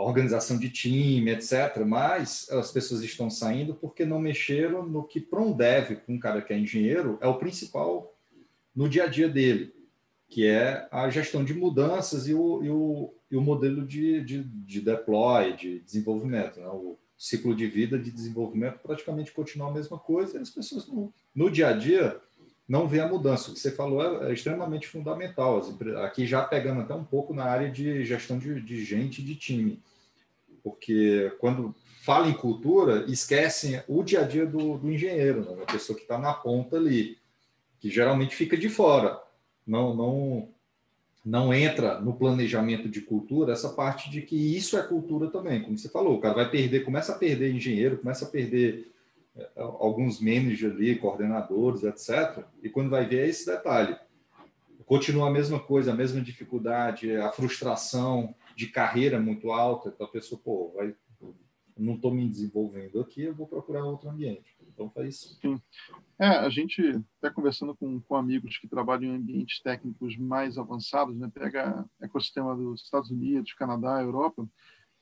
organização 0.00 0.58
de 0.58 0.68
time, 0.68 1.30
etc. 1.30 1.84
Mas 1.86 2.50
as 2.50 2.70
pessoas 2.72 3.02
estão 3.02 3.30
saindo 3.30 3.74
porque 3.74 4.04
não 4.04 4.18
mexeram 4.18 4.86
no 4.86 5.04
que 5.04 5.20
para 5.20 5.40
um 5.40 5.52
dev, 5.52 5.98
um 6.08 6.18
cara 6.18 6.42
que 6.42 6.52
é 6.52 6.58
engenheiro, 6.58 7.18
é 7.20 7.28
o 7.28 7.38
principal 7.38 8.14
no 8.74 8.88
dia 8.88 9.04
a 9.04 9.06
dia 9.06 9.28
dele, 9.28 9.72
que 10.28 10.46
é 10.46 10.88
a 10.90 11.08
gestão 11.08 11.44
de 11.44 11.54
mudanças 11.54 12.26
e 12.26 12.34
o, 12.34 12.64
e 12.64 12.70
o, 12.70 13.14
e 13.30 13.36
o 13.36 13.40
modelo 13.40 13.86
de, 13.86 14.20
de, 14.22 14.42
de 14.42 14.80
deploy, 14.80 15.54
de 15.56 15.78
desenvolvimento, 15.80 16.58
né? 16.58 16.66
o, 16.68 16.98
ciclo 17.16 17.54
de 17.54 17.66
vida 17.66 17.98
de 17.98 18.10
desenvolvimento 18.10 18.80
praticamente 18.80 19.32
continua 19.32 19.68
a 19.68 19.72
mesma 19.72 19.98
coisa, 19.98 20.36
e 20.36 20.42
as 20.42 20.50
pessoas 20.50 20.86
no, 20.86 21.12
no 21.34 21.50
dia 21.50 21.68
a 21.68 21.72
dia 21.72 22.20
não 22.68 22.88
vê 22.88 23.00
a 23.00 23.08
mudança. 23.08 23.50
O 23.50 23.54
que 23.54 23.60
você 23.60 23.70
falou 23.70 24.22
é, 24.22 24.30
é 24.30 24.32
extremamente 24.32 24.86
fundamental. 24.88 25.62
aqui 26.02 26.26
já 26.26 26.42
pegando 26.42 26.80
até 26.80 26.94
um 26.94 27.04
pouco 27.04 27.34
na 27.34 27.44
área 27.44 27.70
de 27.70 28.04
gestão 28.04 28.38
de, 28.38 28.60
de 28.60 28.84
gente 28.84 29.22
de 29.22 29.34
time, 29.34 29.80
porque 30.62 31.32
quando 31.38 31.74
fala 32.02 32.28
em 32.28 32.34
cultura, 32.34 33.04
esquecem 33.08 33.82
o 33.88 34.02
dia 34.02 34.20
a 34.20 34.24
dia 34.24 34.46
do, 34.46 34.78
do 34.78 34.90
engenheiro, 34.90 35.40
né? 35.40 35.62
a 35.62 35.72
pessoa 35.72 35.96
que 35.96 36.04
está 36.04 36.18
na 36.18 36.32
ponta 36.32 36.76
ali, 36.76 37.18
que 37.80 37.90
geralmente 37.90 38.34
fica 38.34 38.56
de 38.56 38.68
fora, 38.68 39.20
não, 39.66 39.94
não 39.94 40.48
não 41.24 41.54
entra 41.54 41.98
no 42.00 42.12
planejamento 42.12 42.86
de 42.86 43.00
cultura 43.00 43.54
essa 43.54 43.70
parte 43.70 44.10
de 44.10 44.20
que 44.20 44.36
isso 44.36 44.76
é 44.76 44.82
cultura 44.82 45.30
também, 45.30 45.62
como 45.62 45.78
você 45.78 45.88
falou, 45.88 46.16
o 46.16 46.20
cara 46.20 46.34
vai 46.34 46.50
perder, 46.50 46.84
começa 46.84 47.12
a 47.12 47.18
perder 47.18 47.54
engenheiro, 47.54 47.96
começa 47.96 48.26
a 48.26 48.28
perder 48.28 48.92
alguns 49.56 50.20
managers 50.20 50.74
ali, 50.74 50.96
coordenadores, 50.96 51.82
etc. 51.82 52.44
E 52.62 52.68
quando 52.68 52.90
vai 52.90 53.06
ver 53.06 53.24
é 53.24 53.28
esse 53.28 53.46
detalhe. 53.46 53.96
Continua 54.86 55.28
a 55.28 55.32
mesma 55.32 55.58
coisa, 55.58 55.92
a 55.92 55.96
mesma 55.96 56.20
dificuldade, 56.20 57.16
a 57.16 57.32
frustração 57.32 58.34
de 58.54 58.66
carreira 58.66 59.18
muito 59.18 59.50
alta, 59.50 59.88
então 59.88 60.06
a 60.06 60.10
pessoa, 60.10 60.40
pô, 60.42 60.72
vai, 60.74 60.94
não 61.76 61.94
estou 61.94 62.14
me 62.14 62.28
desenvolvendo 62.28 63.00
aqui, 63.00 63.22
eu 63.22 63.34
vou 63.34 63.46
procurar 63.46 63.84
outro 63.84 64.08
ambiente. 64.08 64.54
Então 64.68 64.90
faz. 64.90 65.38
Sim. 65.40 65.60
É, 66.18 66.26
a 66.26 66.48
gente 66.48 66.80
está 67.16 67.30
conversando 67.30 67.74
com, 67.76 68.00
com 68.00 68.16
amigos 68.16 68.58
que 68.58 68.68
trabalham 68.68 69.12
em 69.12 69.16
ambientes 69.16 69.60
técnicos 69.60 70.16
mais 70.16 70.58
avançados, 70.58 71.16
né? 71.16 71.30
Pega 71.32 71.84
ecossistema 72.00 72.54
dos 72.54 72.82
Estados 72.82 73.10
Unidos, 73.10 73.52
Canadá, 73.54 74.00
Europa. 74.00 74.46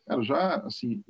Cara, 0.07 0.23
já 0.23 0.57
assim, 0.59 1.03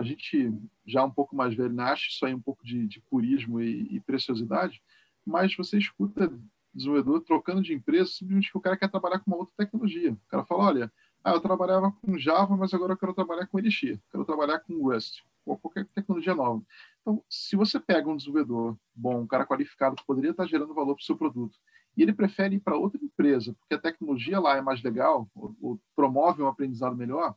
a 0.00 0.02
gente 0.02 0.50
já 0.86 1.04
um 1.04 1.10
pouco 1.10 1.36
mais 1.36 1.54
velho, 1.54 1.74
né? 1.74 1.82
acha 1.82 2.08
isso 2.08 2.24
aí 2.24 2.34
um 2.34 2.40
pouco 2.40 2.64
de, 2.64 2.86
de 2.86 3.00
purismo 3.02 3.60
e, 3.60 3.96
e, 3.96 4.00
preciosidade, 4.00 4.82
mas 5.26 5.54
você 5.54 5.76
escuta 5.76 6.32
desenvolvedor 6.72 7.20
trocando 7.20 7.60
de 7.60 7.74
empresa 7.74 8.10
simplesmente 8.10 8.50
que 8.50 8.56
o 8.56 8.60
cara 8.60 8.78
quer 8.78 8.88
trabalhar 8.88 9.18
com 9.18 9.30
uma 9.30 9.36
outra 9.36 9.54
tecnologia. 9.56 10.12
O 10.12 10.28
cara 10.30 10.44
fala, 10.44 10.64
olha, 10.64 10.92
Ah, 11.22 11.32
eu 11.32 11.40
trabalhava 11.40 11.92
com 11.92 12.16
Java, 12.16 12.56
mas 12.56 12.72
agora 12.72 12.94
eu 12.94 12.96
quero 12.96 13.12
trabalhar 13.12 13.46
com 13.46 13.58
Elixir, 13.58 14.00
quero 14.10 14.24
trabalhar 14.24 14.58
com 14.60 14.82
Rust, 14.82 15.22
ou 15.44 15.58
qualquer 15.58 15.86
tecnologia 15.94 16.34
nova. 16.34 16.62
Então, 17.02 17.22
se 17.28 17.56
você 17.56 17.78
pega 17.78 18.08
um 18.08 18.16
desenvolvedor 18.16 18.74
bom, 18.94 19.20
um 19.20 19.26
cara 19.26 19.44
qualificado 19.46 19.96
que 19.96 20.06
poderia 20.06 20.30
estar 20.30 20.46
gerando 20.46 20.72
valor 20.72 20.94
para 20.94 21.02
o 21.02 21.04
seu 21.04 21.16
produto, 21.16 21.58
e 21.94 22.02
ele 22.02 22.14
prefere 22.14 22.56
ir 22.56 22.60
para 22.60 22.76
outra 22.76 22.98
empresa, 23.02 23.54
porque 23.58 23.74
a 23.74 23.78
tecnologia 23.78 24.40
lá 24.40 24.56
é 24.56 24.62
mais 24.62 24.82
legal, 24.82 25.28
ou, 25.34 25.54
ou, 25.60 25.80
promove 25.94 26.42
um 26.42 26.46
aprendizado 26.46 26.96
melhor, 26.96 27.36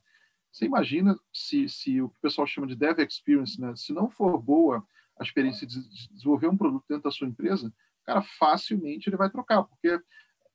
você 0.53 0.65
imagina 0.65 1.19
se, 1.33 1.67
se 1.67 1.99
o 1.99 2.09
que 2.09 2.17
o 2.17 2.21
pessoal 2.21 2.45
chama 2.45 2.67
de 2.67 2.75
dev 2.75 2.99
experience, 2.99 3.59
né, 3.59 3.75
se 3.75 3.91
não 3.91 4.07
for 4.07 4.39
boa 4.39 4.85
a 5.19 5.23
experiência 5.23 5.65
de 5.65 5.81
desenvolver 6.11 6.47
um 6.47 6.55
produto 6.55 6.85
dentro 6.87 7.03
da 7.05 7.11
sua 7.11 7.27
empresa, 7.27 7.67
o 7.67 8.05
cara 8.05 8.21
facilmente 8.21 9.09
ele 9.09 9.17
vai 9.17 9.31
trocar, 9.31 9.63
porque 9.63 9.99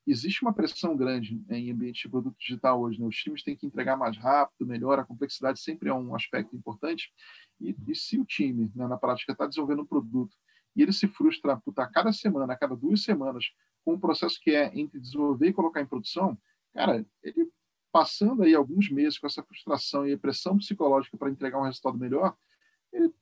existe 0.07 0.43
uma 0.43 0.53
pressão 0.53 0.97
grande 0.97 1.45
em 1.51 1.71
ambiente 1.73 2.03
de 2.03 2.09
produto 2.09 2.37
digital 2.39 2.81
hoje. 2.81 3.01
Né? 3.01 3.07
Os 3.07 3.17
times 3.17 3.43
têm 3.43 3.57
que 3.57 3.67
entregar 3.67 3.97
mais 3.97 4.17
rápido, 4.17 4.67
melhor, 4.67 5.01
a 5.01 5.05
complexidade 5.05 5.61
sempre 5.61 5.89
é 5.89 5.95
um 5.95 6.15
aspecto 6.15 6.55
importante. 6.55 7.13
E, 7.61 7.77
e 7.89 7.95
se 7.95 8.19
o 8.19 8.25
time, 8.25 8.71
né, 8.77 8.87
na 8.87 8.97
prática, 8.97 9.33
está 9.33 9.47
desenvolvendo 9.47 9.83
um 9.83 9.87
produto 9.87 10.37
e 10.77 10.83
ele 10.83 10.93
se 10.93 11.09
frustra 11.09 11.57
puta, 11.57 11.83
a 11.83 11.89
cada 11.89 12.13
semana, 12.13 12.53
a 12.53 12.57
cada 12.57 12.77
duas 12.77 13.03
semanas, 13.03 13.47
com 13.85 13.95
um 13.95 14.01
processo 14.01 14.39
que 14.41 14.53
é 14.53 14.71
entre 14.79 15.01
desenvolver 15.01 15.49
e 15.49 15.53
colocar 15.53 15.81
em 15.81 15.87
produção, 15.87 16.39
cara, 16.73 17.05
ele 17.23 17.51
passando 17.93 18.43
aí 18.43 18.55
alguns 18.55 18.91
meses 18.91 19.19
com 19.19 19.27
essa 19.27 19.43
frustração 19.43 20.07
e 20.07 20.17
pressão 20.17 20.57
psicológica 20.59 21.17
para 21.17 21.31
entregar 21.31 21.59
um 21.59 21.65
resultado 21.65 21.99
melhor, 21.99 22.37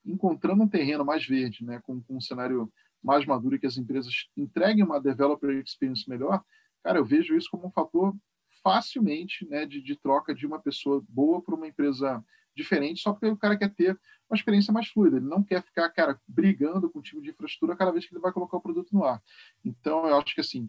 encontrando 0.04 0.62
um 0.62 0.68
terreno 0.68 1.04
mais 1.04 1.26
verde, 1.26 1.64
né, 1.64 1.80
com, 1.82 2.00
com 2.02 2.16
um 2.16 2.20
cenário 2.20 2.72
mais 3.02 3.24
maduro 3.24 3.58
que 3.58 3.66
as 3.66 3.76
empresas 3.76 4.28
entreguem 4.36 4.84
uma 4.84 5.00
developer 5.00 5.50
experience 5.58 6.08
melhor, 6.08 6.42
cara, 6.82 6.98
eu 6.98 7.04
vejo 7.04 7.36
isso 7.36 7.48
como 7.50 7.66
um 7.66 7.70
fator 7.70 8.14
facilmente 8.62 9.46
né, 9.48 9.64
de, 9.64 9.80
de 9.80 9.96
troca 9.96 10.34
de 10.34 10.46
uma 10.46 10.60
pessoa 10.60 11.04
boa 11.08 11.40
para 11.40 11.54
uma 11.54 11.68
empresa 11.68 12.24
diferente, 12.56 13.02
só 13.02 13.12
porque 13.12 13.26
o 13.26 13.36
cara 13.36 13.56
quer 13.56 13.72
ter 13.72 13.98
uma 14.28 14.36
experiência 14.36 14.72
mais 14.72 14.88
fluida. 14.88 15.18
Ele 15.18 15.26
não 15.26 15.42
quer 15.42 15.62
ficar, 15.62 15.88
cara, 15.90 16.18
brigando 16.26 16.90
com 16.90 16.98
o 16.98 17.02
time 17.02 17.22
de 17.22 17.30
infraestrutura 17.30 17.76
cada 17.76 17.92
vez 17.92 18.06
que 18.06 18.14
ele 18.14 18.20
vai 18.20 18.32
colocar 18.32 18.56
o 18.56 18.60
produto 18.60 18.92
no 18.92 19.04
ar. 19.04 19.22
Então, 19.64 20.08
eu 20.08 20.16
acho 20.16 20.34
que, 20.34 20.40
assim, 20.40 20.68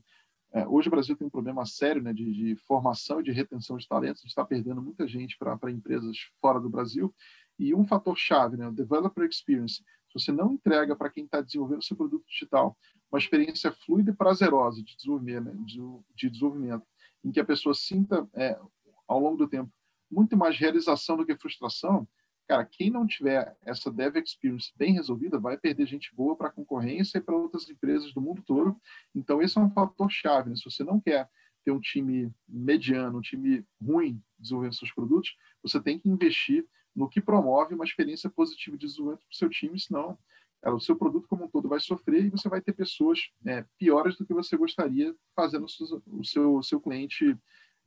hoje 0.68 0.88
o 0.88 0.92
Brasil 0.92 1.16
tem 1.16 1.28
um 1.28 1.32
problema 1.32 1.66
sério 1.66 2.02
né, 2.02 2.14
de, 2.14 2.32
de, 2.32 2.56
formação 2.56 3.20
e 3.20 3.24
de 3.24 3.32
retenção 3.32 3.78
de 3.78 3.88
talentos. 3.88 4.22
A 4.22 4.24
gente 4.24 4.32
está 4.32 4.46
perdendo 4.46 4.82
muita 4.82 5.08
gente 5.08 5.38
para 5.38 5.72
empresas 5.72 6.18
fora 6.42 6.60
do 6.60 6.70
Brasil. 6.70 7.14
E 7.60 7.74
um 7.74 7.86
fator 7.86 8.16
chave, 8.18 8.56
né, 8.56 8.68
o 8.68 8.72
developer 8.72 9.28
experience. 9.28 9.76
Se 9.76 10.14
você 10.14 10.32
não 10.32 10.54
entrega 10.54 10.96
para 10.96 11.10
quem 11.10 11.26
está 11.26 11.42
desenvolvendo 11.42 11.84
seu 11.84 11.98
produto 11.98 12.26
digital 12.28 12.78
uma 13.12 13.20
experiência 13.20 13.72
fluida 13.72 14.12
e 14.12 14.16
prazerosa 14.16 14.84
de 14.84 14.96
desenvolvimento, 14.96 15.46
né, 15.46 15.54
de, 15.66 15.80
de 16.16 16.30
desenvolvimento 16.30 16.86
em 17.24 17.32
que 17.32 17.40
a 17.40 17.46
pessoa 17.46 17.74
sinta, 17.74 18.28
é, 18.34 18.60
ao 19.08 19.20
longo 19.20 19.38
do 19.38 19.48
tempo, 19.48 19.72
muito 20.10 20.38
mais 20.38 20.58
realização 20.58 21.18
do 21.18 21.26
que 21.26 21.36
frustração, 21.38 22.08
cara, 22.48 22.66
quem 22.66 22.90
não 22.90 23.06
tiver 23.06 23.56
essa 23.64 23.92
dev 23.92 24.16
experience 24.18 24.72
bem 24.78 24.94
resolvida 24.94 25.40
vai 25.40 25.58
perder 25.58 25.86
gente 25.86 26.16
boa 26.16 26.36
para 26.36 26.48
a 26.48 26.52
concorrência 26.52 27.18
e 27.18 27.22
para 27.22 27.36
outras 27.36 27.70
empresas 27.70 28.14
do 28.14 28.22
mundo 28.22 28.42
todo. 28.46 28.80
Então, 29.14 29.42
esse 29.42 29.58
é 29.58 29.62
um 29.62 29.70
fator 29.70 30.10
chave. 30.10 30.50
Né? 30.50 30.56
Se 30.56 30.64
você 30.64 30.84
não 30.84 31.00
quer 31.00 31.30
ter 31.64 31.72
um 31.72 31.80
time 31.82 32.32
mediano, 32.48 33.18
um 33.18 33.22
time 33.22 33.66
ruim 33.82 34.22
desenvolvendo 34.40 34.76
seus 34.76 34.94
produtos, 34.94 35.36
você 35.62 35.82
tem 35.82 36.00
que 36.00 36.10
investir 36.10 36.66
no 36.96 37.10
que 37.10 37.20
promove 37.20 37.76
uma 37.76 37.84
experiência 37.84 38.30
positiva 38.30 38.78
de 38.78 38.88
desenvolvimento 38.88 39.26
para 39.26 39.34
o 39.34 39.38
seu 39.38 39.50
time, 39.50 39.80
senão 39.80 40.18
cara, 40.62 40.76
o 40.76 40.80
seu 40.80 40.96
produto 40.96 41.28
como 41.28 41.44
um 41.44 41.48
todo 41.48 41.68
vai 41.68 41.80
sofrer 41.80 42.26
e 42.26 42.30
você 42.30 42.48
vai 42.50 42.62
ter 42.62 42.74
pessoas 42.74 43.30
é, 43.46 43.66
piores 43.78 44.18
do 44.18 44.26
que 44.26 44.34
você 44.34 44.56
gostaria 44.58 45.14
fazendo 45.36 45.66
o 45.66 46.24
seu, 46.24 46.56
o 46.56 46.64
seu 46.64 46.80
cliente 46.80 47.38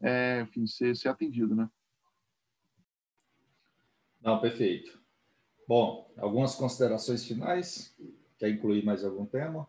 é, 0.03 0.43
enfim, 0.43 0.67
ser, 0.67 0.95
ser 0.97 1.09
atendido, 1.09 1.55
né? 1.55 1.69
Não, 4.23 4.41
perfeito. 4.41 5.01
Bom, 5.67 6.13
algumas 6.19 6.55
considerações 6.55 7.25
finais? 7.25 7.97
Quer 8.39 8.51
incluir 8.51 8.85
mais 8.85 9.05
algum 9.05 9.25
tema? 9.25 9.69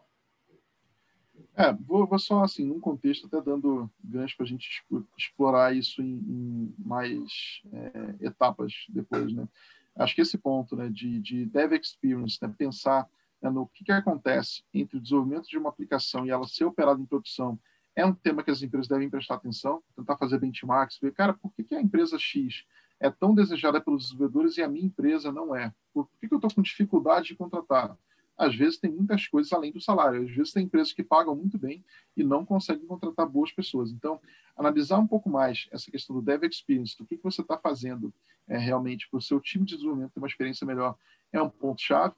É, 1.56 1.74
vou, 1.74 2.08
vou 2.08 2.20
só, 2.20 2.44
assim, 2.44 2.66
num 2.66 2.80
contexto, 2.80 3.28
até 3.28 3.42
dando 3.42 3.90
gancho 4.04 4.36
para 4.38 4.46
a 4.46 4.50
gente 4.50 4.84
explorar 5.18 5.76
isso 5.76 6.02
em, 6.02 6.18
em 6.18 6.76
mais 6.78 7.62
é, 7.72 8.26
etapas 8.28 8.74
depois, 8.90 9.34
né? 9.34 9.48
Acho 9.96 10.16
que 10.16 10.22
esse 10.22 10.38
ponto 10.38 10.76
né, 10.76 10.90
de, 10.90 11.20
de 11.20 11.46
dev 11.46 11.74
experience, 11.74 12.38
né, 12.42 12.54
pensar 12.58 13.10
né, 13.42 13.50
no 13.50 13.68
que, 13.68 13.84
que 13.84 13.92
acontece 13.92 14.64
entre 14.74 14.98
o 14.98 15.02
desenvolvimento 15.02 15.48
de 15.48 15.58
uma 15.58 15.70
aplicação 15.70 16.26
e 16.26 16.30
ela 16.30 16.48
ser 16.48 16.64
operada 16.64 17.02
em 17.02 17.06
produção, 17.06 17.60
é 17.94 18.06
um 18.06 18.14
tema 18.14 18.42
que 18.42 18.52
as 18.52 18.62
empresas 18.62 18.88
devem 18.88 19.10
prestar 19.10 19.36
atenção, 19.36 19.84
tentar 19.96 20.18
fazer 20.18 20.40
benchmarks, 20.40 20.98
ver, 21.00 21.12
cara, 21.12 21.34
por 21.34 21.52
que, 21.54 21.64
que 21.64 21.76
a 21.76 21.82
empresa 21.82 22.18
X 22.18 22.66
é 23.02 23.10
tão 23.10 23.34
desejada 23.34 23.82
pelos 23.82 24.04
desenvolvedores 24.04 24.58
e 24.58 24.62
a 24.62 24.68
minha 24.68 24.86
empresa 24.86 25.32
não 25.32 25.56
é? 25.56 25.74
Por 25.92 26.08
que, 26.20 26.28
que 26.28 26.34
eu 26.34 26.38
estou 26.38 26.54
com 26.54 26.62
dificuldade 26.62 27.30
de 27.30 27.36
contratar? 27.36 27.98
Às 28.38 28.56
vezes 28.56 28.80
tem 28.80 28.92
muitas 28.92 29.28
coisas 29.28 29.52
além 29.52 29.72
do 29.72 29.82
salário. 29.82 30.24
Às 30.24 30.32
vezes 30.32 30.54
tem 30.54 30.66
empresas 30.66 30.94
que 30.94 31.04
pagam 31.04 31.36
muito 31.36 31.58
bem 31.58 31.84
e 32.16 32.24
não 32.24 32.46
conseguem 32.46 32.86
contratar 32.86 33.28
boas 33.28 33.52
pessoas. 33.52 33.92
Então, 33.92 34.22
analisar 34.56 35.00
um 35.00 35.08
pouco 35.08 35.30
mais 35.30 35.68
essa 35.72 35.90
questão 35.90 36.16
do 36.16 36.22
dev 36.22 36.44
experience, 36.44 36.96
do 36.96 37.06
que, 37.06 37.18
que 37.18 37.24
você 37.24 37.42
está 37.42 37.58
fazendo 37.58 38.14
é, 38.48 38.58
realmente 38.58 39.10
para 39.10 39.18
o 39.18 39.22
seu 39.22 39.40
time 39.40 39.66
de 39.66 39.76
desenvolvimento 39.76 40.14
ter 40.14 40.20
uma 40.20 40.28
experiência 40.28 40.66
melhor, 40.66 40.96
é 41.34 41.42
um 41.42 41.50
ponto-chave. 41.50 42.14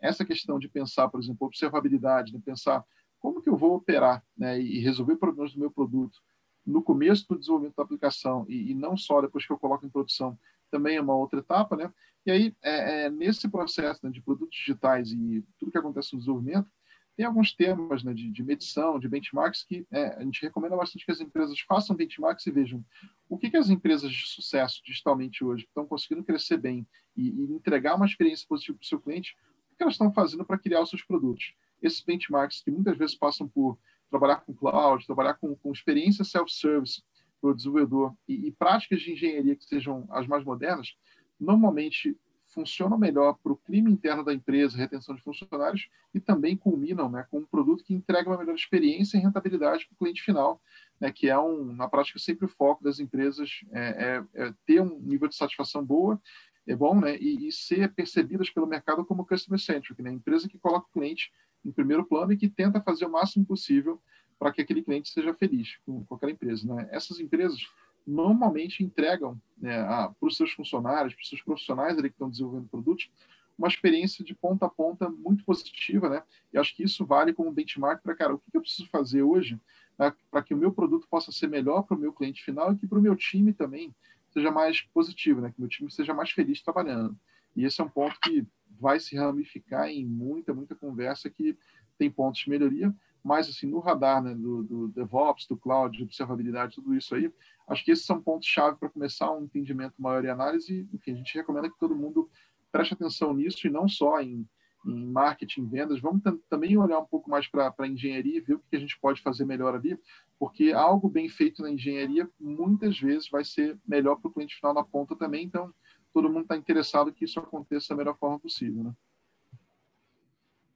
Essa 0.00 0.24
questão 0.24 0.58
de 0.58 0.68
pensar, 0.68 1.08
por 1.08 1.20
exemplo, 1.20 1.46
observabilidade, 1.46 2.32
de 2.32 2.38
pensar 2.38 2.84
como 3.18 3.42
que 3.42 3.48
eu 3.48 3.56
vou 3.56 3.74
operar 3.74 4.24
né, 4.36 4.60
e 4.60 4.78
resolver 4.78 5.16
problemas 5.16 5.52
do 5.52 5.58
meu 5.58 5.70
produto 5.70 6.20
no 6.68 6.82
começo 6.82 7.26
do 7.28 7.38
desenvolvimento 7.38 7.76
da 7.76 7.82
aplicação 7.82 8.44
e, 8.48 8.70
e, 8.70 8.74
não 8.74 8.96
só 8.96 9.20
depois 9.20 9.46
que 9.46 9.52
eu 9.52 9.58
coloco 9.58 9.86
em 9.86 9.88
produção, 9.88 10.38
também 10.70 10.96
é 10.96 11.00
uma 11.00 11.16
outra 11.16 11.40
etapa, 11.40 11.76
né? 11.76 11.92
E 12.26 12.30
aí, 12.30 12.56
é, 12.62 13.04
é, 13.04 13.10
nesse 13.10 13.48
processo 13.48 14.00
né, 14.04 14.10
de 14.10 14.20
produtos 14.20 14.56
digitais 14.58 15.10
e 15.10 15.42
tudo 15.58 15.72
que 15.72 15.78
acontece 15.78 16.12
no 16.12 16.18
desenvolvimento, 16.18 16.70
tem 17.16 17.24
alguns 17.24 17.52
temas 17.52 18.04
né, 18.04 18.12
de, 18.12 18.30
de, 18.30 18.42
medição, 18.44 18.98
de 18.98 19.08
benchmarks, 19.08 19.64
que 19.64 19.86
é, 19.90 20.14
a 20.14 20.22
gente 20.22 20.42
recomenda 20.42 20.76
bastante 20.76 21.04
que 21.04 21.10
as 21.10 21.20
empresas 21.20 21.58
façam 21.60 21.96
benchmarks 21.96 22.46
e 22.46 22.50
vejam 22.50 22.84
o 23.28 23.38
que, 23.38 23.50
que 23.50 23.56
as 23.56 23.70
empresas 23.70 24.12
de 24.12 24.28
sucesso 24.28 24.82
digitalmente 24.84 25.42
hoje 25.42 25.64
estão 25.64 25.86
conseguindo 25.86 26.22
crescer 26.22 26.58
bem 26.58 26.86
e, 27.16 27.30
e 27.30 27.52
entregar 27.52 27.96
uma 27.96 28.06
experiência 28.06 28.46
positiva 28.46 28.76
para 28.78 28.84
o 28.84 28.88
seu 28.88 29.00
cliente, 29.00 29.36
o 29.72 29.76
que 29.76 29.82
elas 29.82 29.94
estão 29.94 30.12
fazendo 30.12 30.44
para 30.44 30.58
criar 30.58 30.82
os 30.82 30.90
seus 30.90 31.02
produtos. 31.02 31.54
Esses 31.82 32.02
benchmarks, 32.02 32.60
que 32.60 32.70
muitas 32.70 32.96
vezes 32.96 33.16
passam 33.16 33.48
por 33.48 33.78
trabalhar 34.10 34.36
com 34.36 34.54
cloud, 34.54 35.06
trabalhar 35.06 35.34
com, 35.34 35.54
com 35.56 35.72
experiência 35.72 36.24
self-service 36.24 37.02
para 37.40 37.50
o 37.50 37.54
desenvolvedor 37.54 38.14
e, 38.26 38.48
e, 38.48 38.52
práticas 38.52 39.00
de 39.00 39.12
engenharia 39.12 39.54
que 39.54 39.64
sejam 39.64 40.06
as 40.10 40.26
mais 40.26 40.44
modernas, 40.44 40.96
normalmente 41.38 42.16
funcionam 42.48 42.98
melhor 42.98 43.36
para 43.42 43.52
o 43.52 43.56
clima 43.56 43.90
interno 43.90 44.24
da 44.24 44.32
empresa, 44.32 44.76
retenção 44.76 45.14
de 45.14 45.22
funcionários 45.22 45.88
e 46.14 46.18
também 46.18 46.56
culminam 46.56 47.08
né, 47.08 47.26
com 47.30 47.40
um 47.40 47.44
produto 47.44 47.84
que 47.84 47.94
entrega 47.94 48.28
uma 48.28 48.38
melhor 48.38 48.54
experiência 48.54 49.18
e 49.18 49.20
rentabilidade 49.20 49.86
para 49.86 49.94
o 49.94 49.98
cliente 49.98 50.22
final, 50.22 50.60
né, 50.98 51.12
que 51.12 51.28
é, 51.28 51.38
um, 51.38 51.72
na 51.74 51.88
prática, 51.88 52.18
sempre 52.18 52.46
o 52.46 52.48
foco 52.48 52.82
das 52.82 52.98
empresas 52.98 53.60
é, 53.70 54.24
é, 54.34 54.46
é 54.46 54.54
ter 54.66 54.80
um 54.80 54.98
nível 54.98 55.28
de 55.28 55.36
satisfação 55.36 55.84
boa 55.84 56.20
é 56.68 56.76
bom, 56.76 57.00
né? 57.00 57.16
E, 57.18 57.48
e, 57.48 57.52
ser 57.52 57.92
percebidas 57.94 58.50
pelo 58.50 58.66
mercado 58.66 59.04
como 59.04 59.26
customer 59.26 59.58
centric, 59.58 60.02
né? 60.02 60.12
Empresa 60.12 60.48
que 60.48 60.58
coloca 60.58 60.86
o 60.86 60.92
cliente 60.92 61.32
em 61.64 61.72
primeiro 61.72 62.04
plano 62.04 62.32
e 62.32 62.36
que 62.36 62.48
tenta 62.48 62.80
fazer 62.80 63.06
o 63.06 63.10
máximo 63.10 63.44
possível 63.44 64.00
para 64.38 64.52
que 64.52 64.60
aquele 64.60 64.82
cliente 64.82 65.08
seja 65.08 65.34
feliz 65.34 65.78
com, 65.84 66.04
aquela 66.14 66.30
empresa. 66.30 66.72
Né? 66.72 66.88
Essas 66.92 67.18
empresas 67.18 67.58
normalmente 68.06 68.84
entregam 68.84 69.40
né, 69.56 69.82
para 69.82 70.14
os 70.20 70.36
seus 70.36 70.52
funcionários, 70.52 71.14
para 71.14 71.22
os 71.22 71.28
seus 71.28 71.42
profissionais 71.42 71.98
ali 71.98 72.08
que 72.08 72.14
estão 72.14 72.30
desenvolvendo 72.30 72.68
produtos, 72.68 73.10
uma 73.58 73.66
experiência 73.66 74.24
de 74.24 74.34
ponta 74.34 74.66
a 74.66 74.68
ponta 74.68 75.08
muito 75.08 75.44
positiva, 75.44 76.08
né? 76.08 76.22
E 76.52 76.58
acho 76.58 76.76
que 76.76 76.84
isso 76.84 77.04
vale 77.04 77.32
como 77.32 77.50
benchmark 77.50 78.02
para, 78.02 78.14
cara, 78.14 78.34
o 78.34 78.38
que 78.38 78.56
eu 78.56 78.60
preciso 78.60 78.88
fazer 78.88 79.22
hoje 79.22 79.58
né, 79.98 80.14
para 80.30 80.42
que 80.42 80.54
o 80.54 80.56
meu 80.56 80.70
produto 80.70 81.08
possa 81.10 81.32
ser 81.32 81.48
melhor 81.48 81.82
para 81.82 81.96
o 81.96 82.00
meu 82.00 82.12
cliente 82.12 82.44
final 82.44 82.72
e 82.72 82.76
que 82.76 82.86
para 82.86 82.98
o 82.98 83.02
meu 83.02 83.16
time 83.16 83.52
também 83.52 83.92
seja 84.30 84.50
mais 84.50 84.82
positivo, 84.82 85.40
né? 85.40 85.50
Que 85.50 85.60
meu 85.60 85.68
time 85.68 85.90
seja 85.90 86.14
mais 86.14 86.30
feliz 86.30 86.62
trabalhando. 86.62 87.18
E 87.56 87.64
esse 87.64 87.80
é 87.80 87.84
um 87.84 87.88
ponto 87.88 88.18
que 88.20 88.46
vai 88.78 89.00
se 89.00 89.16
ramificar 89.16 89.88
em 89.88 90.04
muita, 90.04 90.54
muita 90.54 90.74
conversa 90.74 91.28
que 91.28 91.56
tem 91.98 92.10
pontos 92.10 92.40
de 92.40 92.50
melhoria, 92.50 92.94
mas 93.22 93.48
assim, 93.48 93.66
no 93.66 93.80
radar 93.80 94.22
né, 94.22 94.34
do, 94.34 94.62
do 94.62 94.88
DevOps, 94.88 95.46
do 95.46 95.56
Cloud, 95.56 95.96
de 95.96 96.04
observabilidade, 96.04 96.76
tudo 96.76 96.94
isso 96.94 97.14
aí, 97.14 97.32
acho 97.66 97.84
que 97.84 97.90
esses 97.90 98.06
são 98.06 98.22
pontos-chave 98.22 98.78
para 98.78 98.88
começar 98.88 99.32
um 99.32 99.42
entendimento 99.42 100.00
maior 100.00 100.24
e 100.24 100.30
análise. 100.30 100.88
Enfim, 100.92 101.12
a 101.12 101.16
gente 101.16 101.34
recomenda 101.34 101.68
que 101.68 101.78
todo 101.78 101.96
mundo 101.96 102.30
preste 102.70 102.94
atenção 102.94 103.34
nisso 103.34 103.66
e 103.66 103.70
não 103.70 103.88
só 103.88 104.20
em, 104.20 104.48
em 104.86 105.06
marketing, 105.06 105.66
vendas. 105.66 106.00
Vamos 106.00 106.22
também 106.48 106.76
olhar 106.76 106.98
um 106.98 107.04
pouco 107.04 107.30
mais 107.30 107.46
para 107.46 107.74
a 107.76 107.86
engenharia 107.86 108.38
e 108.38 108.40
ver 108.40 108.54
o 108.54 108.62
que 108.70 108.76
a 108.76 108.80
gente 108.80 108.98
pode 109.00 109.20
fazer 109.20 109.44
melhor 109.44 109.74
ali, 109.74 109.98
porque 110.38 110.72
algo 110.72 111.08
bem 111.08 111.28
feito 111.28 111.62
na 111.62 111.70
engenharia 111.70 112.28
muitas 112.38 112.98
vezes 112.98 113.28
vai 113.28 113.44
ser 113.44 113.78
melhor 113.86 114.16
para 114.16 114.28
o 114.28 114.32
cliente 114.32 114.56
final 114.56 114.74
na 114.74 114.84
ponta 114.84 115.16
também. 115.16 115.44
Então, 115.44 115.72
todo 116.12 116.28
mundo 116.28 116.42
está 116.42 116.56
interessado 116.56 117.12
que 117.12 117.24
isso 117.24 117.38
aconteça 117.38 117.88
da 117.90 117.96
melhor 117.96 118.16
forma 118.16 118.38
possível. 118.38 118.84
Né? 118.84 118.92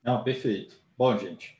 Não, 0.02 0.22
perfeito. 0.24 0.82
Bom, 0.96 1.16
gente, 1.16 1.58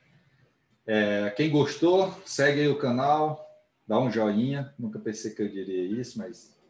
é, 0.87 1.31
quem 1.31 1.51
gostou, 1.51 2.13
segue 2.25 2.61
aí 2.61 2.69
o 2.69 2.79
canal, 2.79 3.49
dá 3.87 3.99
um 4.01 4.11
joinha. 4.11 4.75
Nunca 4.79 4.99
pensei 4.99 5.33
que 5.35 5.43
eu 5.43 5.49
diria 5.49 6.01
isso, 6.01 6.19
mas 6.19 6.61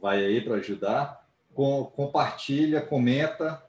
vai 0.00 0.24
aí 0.24 0.40
para 0.40 0.56
ajudar. 0.56 1.28
Com, 1.54 1.84
compartilha, 1.84 2.80
comenta. 2.80 3.62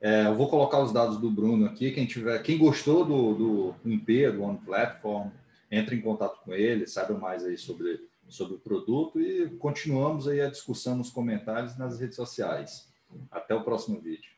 É, 0.00 0.26
eu 0.26 0.34
vou 0.34 0.48
colocar 0.48 0.80
os 0.80 0.92
dados 0.92 1.18
do 1.18 1.30
Bruno 1.30 1.66
aqui. 1.66 1.90
Quem 1.90 2.06
tiver, 2.06 2.40
quem 2.42 2.56
gostou 2.56 3.04
do, 3.04 3.34
do 3.34 3.74
1P, 3.84 4.32
do 4.32 4.42
One 4.42 4.58
Platform, 4.58 5.28
entre 5.70 5.96
em 5.96 6.00
contato 6.00 6.40
com 6.44 6.52
ele, 6.52 6.86
saiba 6.86 7.14
mais 7.18 7.44
aí 7.44 7.58
sobre, 7.58 8.00
sobre 8.28 8.54
o 8.54 8.60
produto 8.60 9.20
e 9.20 9.50
continuamos 9.56 10.28
aí 10.28 10.40
a 10.40 10.50
discussão 10.50 10.96
nos 10.96 11.10
comentários 11.10 11.76
nas 11.76 11.98
redes 11.98 12.16
sociais. 12.16 12.88
Até 13.30 13.54
o 13.54 13.64
próximo 13.64 14.00
vídeo. 14.00 14.37